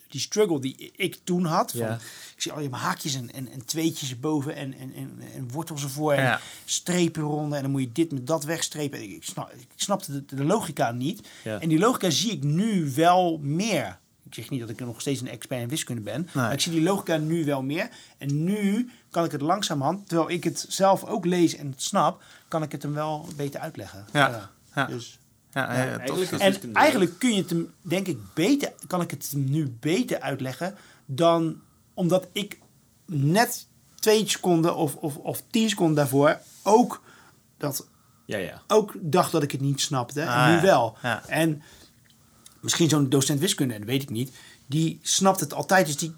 die 0.07 0.19
struggle 0.21 0.59
die 0.61 0.91
ik 0.95 1.19
toen 1.23 1.45
had. 1.45 1.71
Van, 1.71 1.79
Ja. 1.79 1.93
Ik 2.35 2.41
zie 2.41 2.51
al 2.51 2.59
je 2.61 2.69
haakjes 2.69 3.15
en, 3.15 3.33
en, 3.33 3.47
en 3.51 3.65
tweetjes 3.65 4.11
erboven 4.11 4.55
en, 4.55 4.73
en, 4.73 4.93
en, 4.93 5.19
en 5.35 5.51
wortels 5.51 5.83
ervoor. 5.83 6.13
En 6.13 6.23
Ja. 6.23 6.39
strepen 6.65 7.21
eronder. 7.23 7.55
En 7.57 7.63
dan 7.63 7.71
moet 7.71 7.81
je 7.81 7.91
dit 7.91 8.11
met 8.11 8.27
dat 8.27 8.43
wegstrepen. 8.43 9.03
Ik, 9.03 9.09
ik, 9.11 9.23
snap, 9.23 9.51
ik 9.53 9.67
snapte 9.75 10.11
de, 10.25 10.35
de 10.35 10.43
logica 10.43 10.91
niet. 10.91 11.27
Ja. 11.43 11.59
En 11.59 11.69
die 11.69 11.79
logica 11.79 12.09
zie 12.09 12.31
ik 12.31 12.43
nu 12.43 12.91
wel 12.95 13.37
meer. 13.41 13.99
Ik 14.23 14.33
zeg 14.35 14.49
niet 14.49 14.59
dat 14.59 14.69
ik 14.69 14.79
nog 14.79 15.01
steeds 15.01 15.21
een 15.21 15.27
expert 15.29 15.61
in 15.61 15.67
wiskunde 15.69 16.01
ben. 16.01 16.27
Maar 16.33 16.53
ik 16.53 16.59
zie 16.59 16.71
die 16.71 16.81
logica 16.81 17.17
nu 17.17 17.45
wel 17.45 17.61
meer. 17.63 17.89
En 18.17 18.43
nu 18.43 18.89
kan 19.09 19.25
ik 19.25 19.31
het 19.31 19.41
langzamerhand, 19.41 20.07
terwijl 20.07 20.29
ik 20.29 20.43
het 20.43 20.65
zelf 20.69 21.03
ook 21.05 21.25
lees 21.25 21.55
en 21.55 21.71
het 21.71 21.81
snap, 21.81 22.23
kan 22.47 22.63
ik 22.63 22.71
het 22.71 22.83
hem 22.83 22.93
wel 22.93 23.27
beter 23.35 23.59
uitleggen. 23.59 24.05
Ja. 24.13 24.51
Ja. 24.79 24.85
Dus, 24.85 25.19
Ja, 25.51 25.73
Ja, 25.73 25.99
eigenlijk 25.99 26.31
en 26.31 26.73
eigenlijk 26.73 27.19
kun 27.19 27.29
je 27.29 27.41
het 27.41 27.49
hem, 27.49 27.73
denk 27.81 28.07
ik, 28.07 28.17
beter, 28.33 28.73
kan 28.87 29.01
ik 29.01 29.11
het 29.11 29.29
hem 29.31 29.43
nu 29.49 29.75
beter 29.79 30.19
uitleggen 30.19 30.75
dan 31.05 31.61
omdat 31.93 32.27
ik 32.31 32.59
net 33.05 33.67
twee 33.95 34.29
seconden 34.29 34.75
of, 34.75 34.95
of, 34.95 35.17
of 35.17 35.43
tien 35.49 35.69
seconden 35.69 35.95
daarvoor 35.95 36.39
ook 36.63 37.01
dat 37.57 37.87
Ja, 38.25 38.37
ja. 38.37 38.61
ook 38.67 38.93
dacht 39.01 39.31
dat 39.31 39.43
ik 39.43 39.51
het 39.51 39.61
niet 39.61 39.81
snapte. 39.81 40.27
Ah, 40.27 40.43
en 40.43 40.49
nu 40.49 40.55
ja. 40.55 40.61
wel. 40.61 40.97
Ja. 41.01 41.25
En 41.27 41.61
misschien 42.61 42.89
zo'n 42.89 43.09
docent 43.09 43.39
wiskunde, 43.39 43.77
dat 43.77 43.87
weet 43.87 44.01
ik 44.01 44.09
niet. 44.09 44.31
Die 44.65 44.99
snapt 45.01 45.39
het 45.39 45.53
altijd. 45.53 45.85
Dus 45.85 45.97
die 45.97 46.13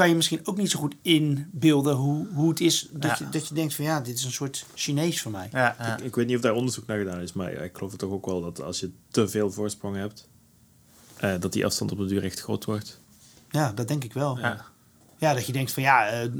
kan 0.00 0.08
je 0.08 0.14
misschien 0.14 0.40
ook 0.46 0.56
niet 0.56 0.70
zo 0.70 0.78
goed 0.78 0.94
inbeelden 1.02 1.94
hoe, 1.94 2.26
hoe 2.34 2.48
het 2.48 2.60
is. 2.60 2.88
Dat, 2.92 3.02
Ja. 3.10 3.16
je, 3.18 3.28
dat 3.28 3.48
je 3.48 3.54
denkt 3.54 3.74
van 3.74 3.84
ja, 3.84 4.00
dit 4.00 4.16
is 4.18 4.24
een 4.24 4.32
soort 4.32 4.64
Chinees 4.74 5.22
voor 5.22 5.30
mij. 5.30 5.48
Ja, 5.52 5.76
ja. 5.78 5.96
Ik, 5.98 6.04
ik 6.04 6.14
weet 6.14 6.26
niet 6.26 6.36
of 6.36 6.42
daar 6.42 6.52
onderzoek 6.54 6.86
naar 6.86 6.98
gedaan 6.98 7.20
is, 7.20 7.32
maar 7.32 7.52
ik 7.52 7.74
geloof 7.76 7.90
het 7.90 8.00
toch 8.00 8.10
ook 8.10 8.26
wel 8.26 8.40
dat 8.40 8.62
als 8.62 8.80
je 8.80 8.90
te 9.10 9.28
veel 9.28 9.50
voorsprong 9.52 9.96
hebt, 9.96 10.28
eh, 11.16 11.34
dat 11.40 11.52
die 11.52 11.64
afstand 11.64 11.92
op 11.92 11.98
de 11.98 12.06
duur 12.06 12.24
echt 12.24 12.40
groot 12.40 12.64
wordt. 12.64 13.00
Ja, 13.50 13.72
dat 13.72 13.88
denk 13.88 14.04
ik 14.04 14.12
wel. 14.12 14.38
Ja, 14.38 14.64
Ja. 15.18 15.34
dat 15.34 15.46
je 15.46 15.52
denkt 15.52 15.72
van 15.72 15.82
ja, 15.82 16.06
eh, 16.08 16.22
eh, 16.24 16.30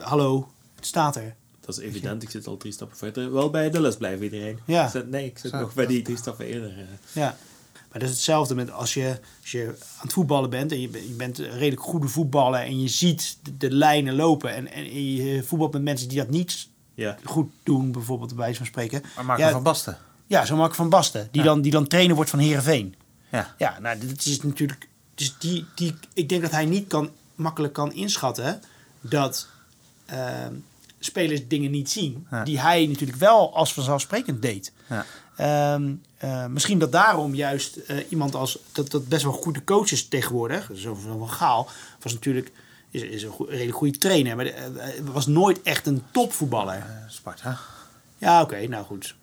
hallo, 0.00 0.48
het 0.76 0.86
staat 0.86 1.16
er. 1.16 1.34
Dat 1.60 1.78
is 1.78 1.84
evident, 1.84 2.22
ik 2.22 2.30
zit 2.30 2.46
al 2.46 2.56
drie 2.56 2.72
stappen 2.72 2.96
verder. 2.96 3.32
Wel 3.32 3.50
bij 3.50 3.70
de 3.70 3.80
les 3.80 3.96
blijven 3.96 4.24
iedereen. 4.24 4.58
Ja. 4.64 4.84
Ik 4.84 4.90
zit- 4.90 5.08
nee, 5.10 5.24
ik 5.26 5.38
zit 5.38 5.50
Zo, 5.50 5.58
nog 5.58 5.74
bij 5.74 5.86
die 5.86 6.02
drie 6.02 6.16
stappen 6.16 6.46
eerder. 6.46 6.74
Ja. 7.12 7.36
Maar 7.98 8.06
dat 8.08 8.16
is 8.16 8.22
hetzelfde 8.24 8.54
met 8.54 8.70
als 8.70 8.94
je, 8.94 9.18
als 9.40 9.50
je 9.50 9.66
aan 9.68 10.02
het 10.02 10.12
voetballen 10.12 10.50
bent 10.50 10.72
en 10.72 10.80
je, 10.80 10.88
bent- 10.88 11.04
je 11.08 11.14
bent 11.14 11.38
een 11.38 11.50
redelijk 11.50 11.82
goede 11.82 12.08
voetballer 12.08 12.60
en 12.60 12.80
je 12.80 12.88
ziet 12.88 13.38
de, 13.42 13.56
de 13.56 13.70
lijnen 13.70 14.14
lopen 14.14 14.54
en, 14.54 14.72
en 14.72 15.12
je 15.14 15.42
voetbalt 15.42 15.72
met 15.72 15.82
mensen 15.82 16.08
die 16.08 16.18
dat 16.18 16.28
niet 16.30 16.68
Ja. 16.94 17.16
goed 17.24 17.50
doen, 17.62 17.92
bijvoorbeeld 17.92 18.28
bij 18.28 18.38
wijze 18.38 18.56
van 18.56 18.66
spreken. 18.66 19.02
Maar 19.16 19.24
Marco 19.24 19.42
Ja, 19.42 19.50
van 19.50 19.62
Basten. 19.62 19.98
Ja, 20.26 20.44
zo 20.44 20.56
Mark 20.56 20.74
van 20.74 20.88
Basten, 20.88 21.28
die, 21.30 21.42
Ja. 21.42 21.46
dan, 21.48 21.60
die 21.60 21.72
dan 21.72 21.86
trainer 21.86 22.14
wordt 22.16 22.30
van 22.30 22.38
Herenveen. 22.38 22.94
Ja. 23.30 23.54
Ja, 23.58 23.78
nou, 23.78 23.98
dit 23.98 24.26
is 24.26 24.42
natuurlijk. 24.42 24.88
Dus 25.14 25.34
die, 25.38 25.64
die, 25.74 25.94
ik 26.14 26.28
denk 26.28 26.42
dat 26.42 26.50
hij 26.50 26.64
niet 26.66 26.86
kan, 26.88 27.10
makkelijk 27.34 27.72
kan 27.72 27.92
inschatten 27.92 28.60
dat 29.00 29.48
ehm, 30.06 30.52
spelers 30.98 31.48
dingen 31.48 31.70
niet 31.70 31.90
zien. 31.90 32.26
Ja. 32.30 32.44
Die 32.44 32.60
hij 32.60 32.86
natuurlijk 32.86 33.18
wel 33.18 33.54
als 33.54 33.72
vanzelfsprekend 33.72 34.42
deed. 34.42 34.72
Ja. 34.88 35.04
Ehm, 35.38 35.92
eh, 36.16 36.46
misschien 36.46 36.78
dat 36.78 36.92
daarom 36.92 37.34
juist 37.34 37.76
eh, 37.76 37.96
iemand 38.08 38.34
als. 38.34 38.58
Dat, 38.72 38.90
dat 38.90 39.08
best 39.08 39.22
wel 39.22 39.32
goede 39.32 39.64
coaches 39.64 40.08
tegenwoordig. 40.08 40.70
Zo 40.74 40.94
van 40.94 41.28
Gaal 41.30 41.68
was 42.02 42.12
natuurlijk. 42.12 42.52
Is, 42.90 43.02
is 43.02 43.22
een, 43.22 43.32
hele 43.48 43.72
goede 43.72 43.98
trainer. 43.98 44.36
Maar 44.36 44.44
de- 44.44 44.50
eh, 44.50 45.04
was 45.12 45.26
nooit 45.26 45.62
echt 45.62 45.86
een 45.86 46.02
topvoetballer. 46.10 46.86
Sparta. 47.08 47.58
Ja, 48.18 48.42
oké, 48.42 48.66
nou 48.68 48.84
goed. 48.84 49.14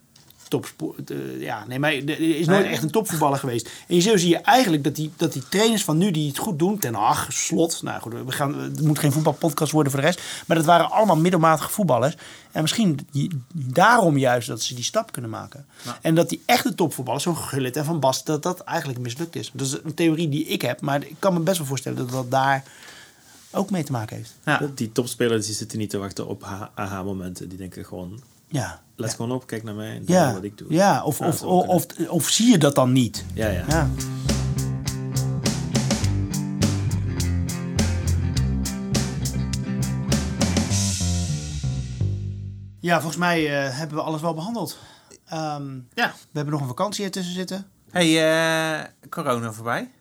Topsport. 0.48 1.12
eh, 1.12 1.41
ja, 1.41 1.66
nee, 1.68 1.80
maar 1.80 1.91
er 1.93 2.20
is 2.20 2.46
nooit 2.48 2.66
echt 2.66 2.84
een 2.84 2.91
topvoetballer 2.91 3.38
geweest. 3.39 3.70
En 3.88 4.02
zo 4.02 4.18
zie 4.18 4.30
je 4.30 4.38
eigenlijk 4.38 4.84
dat 4.84 4.96
die, 4.96 5.12
dat 5.16 5.34
die 5.34 5.48
trainers 5.50 5.84
van 5.84 5.98
nu 5.98 6.12
die 6.12 6.28
het 6.28 6.38
goed 6.38 6.60
doen, 6.60 6.80
Ten 6.80 6.93
Hag, 6.93 7.34
Slot, 7.34 7.82
nou 7.84 8.02
goed, 8.02 8.14
we 8.26 8.32
gaan, 8.32 8.60
het 8.60 8.82
moet 8.82 9.00
geen 9.00 9.12
voetbalpodcast 9.12 9.72
worden 9.72 9.91
voor 9.91 10.02
de 10.02 10.06
rest, 10.08 10.22
maar 10.46 10.58
dat 10.58 10.66
waren 10.66 10.91
allemaal 10.91 11.18
middelmatige 11.18 11.70
voetballers. 11.70 12.16
En 12.52 12.62
misschien 12.62 13.08
daarom 13.54 14.18
juist 14.18 14.48
dat 14.48 14.62
ze 14.62 14.76
die 14.76 14.84
stap 14.84 15.12
kunnen 15.12 15.32
maken. 15.32 15.66
En 16.02 16.16
dat 16.16 16.30
die 16.30 16.41
echte 16.46 16.76
topvoetballers, 16.76 17.24
zo'n 17.24 17.38
Gullit 17.38 17.78
en 17.78 17.86
Van 17.86 18.00
Basten, 18.00 18.26
dat 18.34 18.43
dat 18.43 18.60
eigenlijk 18.60 19.00
mislukt 19.00 19.36
is. 19.36 19.52
Dat 19.54 19.68
is 19.68 19.78
een 19.84 19.93
theorie 19.93 20.30
die 20.30 20.46
ik 20.46 20.62
heb, 20.62 20.82
maar 20.82 21.02
ik 21.04 21.16
kan 21.20 21.34
me 21.34 21.39
best 21.39 21.58
wel 21.58 21.68
voorstellen 21.68 21.98
dat 21.98 22.10
dat 22.12 22.32
daar 22.32 22.64
ook 23.52 23.70
mee 23.70 23.84
te 23.84 23.91
maken 23.91 24.16
heeft. 24.16 24.34
Ja. 24.46 24.70
Die 24.76 24.91
topspelers 24.91 25.46
die 25.46 25.56
zitten 25.56 25.78
niet 25.78 25.89
te 25.89 25.98
wachten 25.98 26.28
op 26.28 26.43
aha-momenten. 26.74 27.50
Die 27.50 27.58
denken 27.58 27.86
gewoon, 27.86 28.20
Ja. 28.48 28.82
Let 28.96 29.14
gewoon 29.14 29.32
op, 29.32 29.48
kijk 29.48 29.64
naar 29.64 29.74
mij 29.76 29.96
en 29.96 30.06
doe 30.06 30.16
Ja, 30.16 30.34
wat 30.34 30.43
ik 30.43 30.58
doe. 30.58 30.74
ja 30.74 31.04
of, 31.04 31.22
of, 31.22 31.43
of, 31.43 31.86
of, 32.10 32.30
zie 32.30 32.52
je 32.52 32.58
dat 32.58 32.76
dan 32.76 32.91
niet? 32.91 33.26
Ja, 33.34 33.48
ja. 33.48 33.64
Ja. 33.68 33.89
Ja, 42.80 42.96
volgens 42.96 43.18
mij 43.18 43.46
eh, 43.66 43.78
hebben 43.78 43.98
we 43.98 44.04
alles 44.04 44.22
wel 44.22 44.34
behandeld. 44.34 44.78
Ehm, 45.26 45.74
Ja. 45.93 46.08
we 46.12 46.32
hebben 46.34 46.54
nog 46.54 46.62
een 46.62 46.68
vakantie 46.68 47.06
ertussen 47.06 47.34
zitten. 47.34 47.66
hey, 47.91 48.08
eh, 48.80 48.86
corona 49.10 49.52
voorbij. 49.52 49.91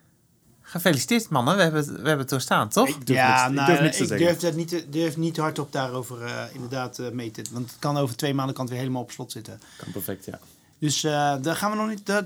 Gefeliciteerd 0.74 1.28
mannen, 1.28 1.56
we 1.56 1.62
hebben 1.62 1.80
het, 1.80 1.88
we 1.90 1.96
hebben 1.96 2.18
het 2.18 2.28
doorstaan, 2.28 2.68
toch? 2.68 2.88
Ik 2.88 3.06
durf 3.06 3.18
ja, 3.18 3.32
niks, 3.36 3.48
ik 3.48 3.54
nou, 3.54 3.66
durf 3.66 3.80
niks 3.80 3.96
te 3.96 4.02
ik 4.02 4.08
zeggen. 4.08 4.26
durf, 4.26 4.38
dat 4.40 4.54
niet, 4.54 4.84
durf 4.92 5.16
niet 5.16 5.36
hardop 5.36 5.72
daarover 5.72 6.22
eh, 6.22 6.42
inderdaad 6.52 6.98
eh, 6.98 7.10
mee 7.10 7.30
te... 7.30 7.42
Want 7.50 7.70
het 7.70 7.78
kan 7.78 7.96
over 7.96 8.16
twee 8.16 8.34
maanden 8.34 8.54
kan 8.54 8.64
het 8.64 8.72
weer 8.72 8.82
helemaal 8.82 9.02
op 9.02 9.10
slot 9.10 9.32
zitten. 9.32 9.60
Kan 9.76 9.92
perfect, 9.92 10.24
ja. 10.24 10.38
Dus 10.78 11.04
eh, 11.04 11.34
daar 11.42 11.56
gaan 11.56 11.70
we 11.70 11.76
nog 11.76 11.88
niet. 11.88 12.06
daar- 12.06 12.24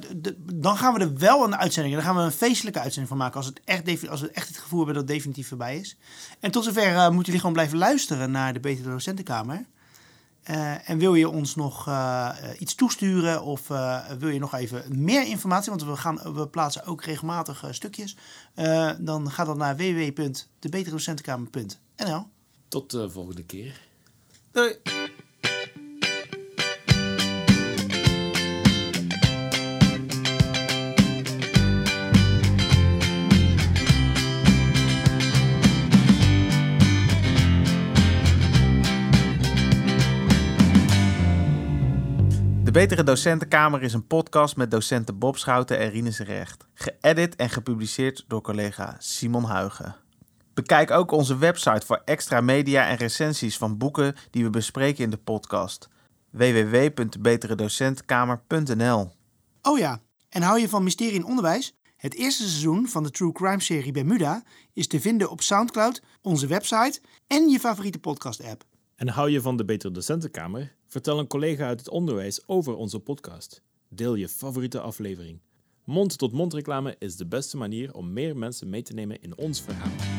dan 0.55 0.77
gaan 0.77 0.95
we 0.95 1.01
er 1.01 1.17
wel 1.17 1.45
een 1.45 1.57
uitzending. 1.57 1.95
Dan 1.95 2.05
gaan 2.05 2.17
we 2.17 2.23
een 2.23 2.33
feestelijke 2.33 2.79
uitzending 2.81 3.09
van 3.09 3.17
maken. 3.17 3.37
Als, 3.37 3.47
het 3.47 3.61
echt, 3.65 4.09
als 4.09 4.21
we 4.21 4.31
echt 4.31 4.49
het 4.49 4.59
gevoel 4.59 4.79
hebben 4.79 4.95
dat 4.97 5.05
het 5.05 5.13
definitief 5.13 5.49
voorbij 5.49 5.77
is. 5.79 5.97
En 6.41 6.51
tot 6.51 6.65
zover 6.65 6.95
eh, 6.95 7.05
moeten 7.05 7.25
jullie 7.25 7.39
gewoon 7.39 7.53
blijven 7.53 7.79
luisteren 7.79 8.31
naar 8.31 8.53
de 8.53 8.61
Betere 8.61 8.89
Docentenkamer. 8.91 9.65
Eh, 10.49 10.91
en 10.91 10.99
wil 10.99 11.15
je 11.15 11.29
ons 11.29 11.55
nog 11.55 11.89
eh, 11.89 12.29
eh, 12.29 12.61
iets 12.61 12.75
toesturen 12.75 13.43
of 13.43 13.71
eh, 13.71 14.11
wil 14.19 14.29
je 14.29 14.39
nog 14.39 14.55
even 14.55 15.05
meer 15.05 15.27
informatie, 15.27 15.71
want 15.71 15.85
we, 15.85 15.97
gaan, 15.97 16.35
we 16.35 16.49
plaatsen 16.49 16.85
ook 16.85 17.03
regelmatig 17.03 17.65
eh, 17.65 17.73
stukjes, 17.73 18.17
eh, 18.55 18.91
dan 18.99 19.31
ga 19.31 19.45
dan 19.45 19.59
naar 19.59 19.77
www.debeteredocentenkamer.nl. 19.77 22.27
Tot 22.69 22.91
de 22.91 23.11
volgende 23.11 23.45
keer. 23.45 23.81
Doei. 24.51 24.77
Betere 42.79 43.03
Docentenkamer 43.03 43.83
is 43.83 43.93
een 43.93 44.07
podcast 44.07 44.57
met 44.57 44.71
docenten 44.71 45.19
Bob 45.19 45.37
Schouten 45.37 45.79
en 45.79 45.91
Rinus 45.91 46.19
Recht. 46.19 46.67
Geëdit 46.75 47.37
en 47.37 47.51
gepubliceerd 47.51 48.25
door 48.29 48.41
collega 48.41 48.97
Simon 48.99 49.45
Huigen. 49.45 49.97
Bekijk 50.55 50.91
ook 50.91 51.11
onze 51.11 51.39
website 51.39 51.87
voor 51.87 52.03
extra 52.05 52.41
media 52.41 52.89
en 52.89 52.97
recensies 52.97 53.57
van 53.57 53.79
boeken 53.79 54.15
die 54.31 54.45
we 54.45 54.51
bespreken 54.51 55.05
in 55.05 55.11
de 55.11 55.17
podcast. 55.17 55.89
www.beteredocentkamer.nl 56.31 59.11
Oh 59.63 59.79
ja, 59.79 60.01
en 60.29 60.43
hou 60.43 60.61
je 60.61 60.69
van 60.69 60.83
mysterie 60.83 61.15
in 61.15 61.25
onderwijs? 61.25 61.75
Het 61.97 62.15
eerste 62.15 62.43
seizoen 62.43 62.89
van 62.89 63.03
de 63.03 63.11
True 63.11 63.33
Crime 63.33 63.61
serie 63.61 63.93
Bermuda 63.93 64.43
is 64.73 64.87
te 64.87 65.01
vinden 65.01 65.31
op 65.31 65.41
Soundcloud, 65.41 66.03
onze 66.23 66.47
website 66.47 67.01
en 67.27 67.49
je 67.49 67.61
favoriete 67.61 67.99
podcast 67.99 68.45
app. 68.45 68.65
En 68.97 69.09
hou 69.09 69.31
je 69.31 69.41
van 69.41 69.57
de 69.57 69.65
Betere 69.65 69.93
Docentenkamer? 69.93 70.77
Vertel 70.99 71.19
een 71.19 71.27
collega 71.27 71.67
uit 71.67 71.79
het 71.79 71.89
onderwijs 71.89 72.43
over 72.47 72.75
onze 72.75 73.01
podcast. 73.01 73.63
Deel 73.89 74.15
je 74.15 74.29
favoriete 74.29 74.81
aflevering. 74.81 75.41
Mond-tot-mond 75.85 76.55
reclame 76.55 76.97
is 76.99 77.17
de 77.17 77.27
beste 77.27 77.57
manier 77.57 77.95
om 77.95 78.13
meer 78.13 78.37
mensen 78.37 78.69
mee 78.69 78.83
te 78.83 78.95
nemen 78.95 79.21
in 79.21 79.37
ons 79.37 79.63
verhaal. 79.63 80.18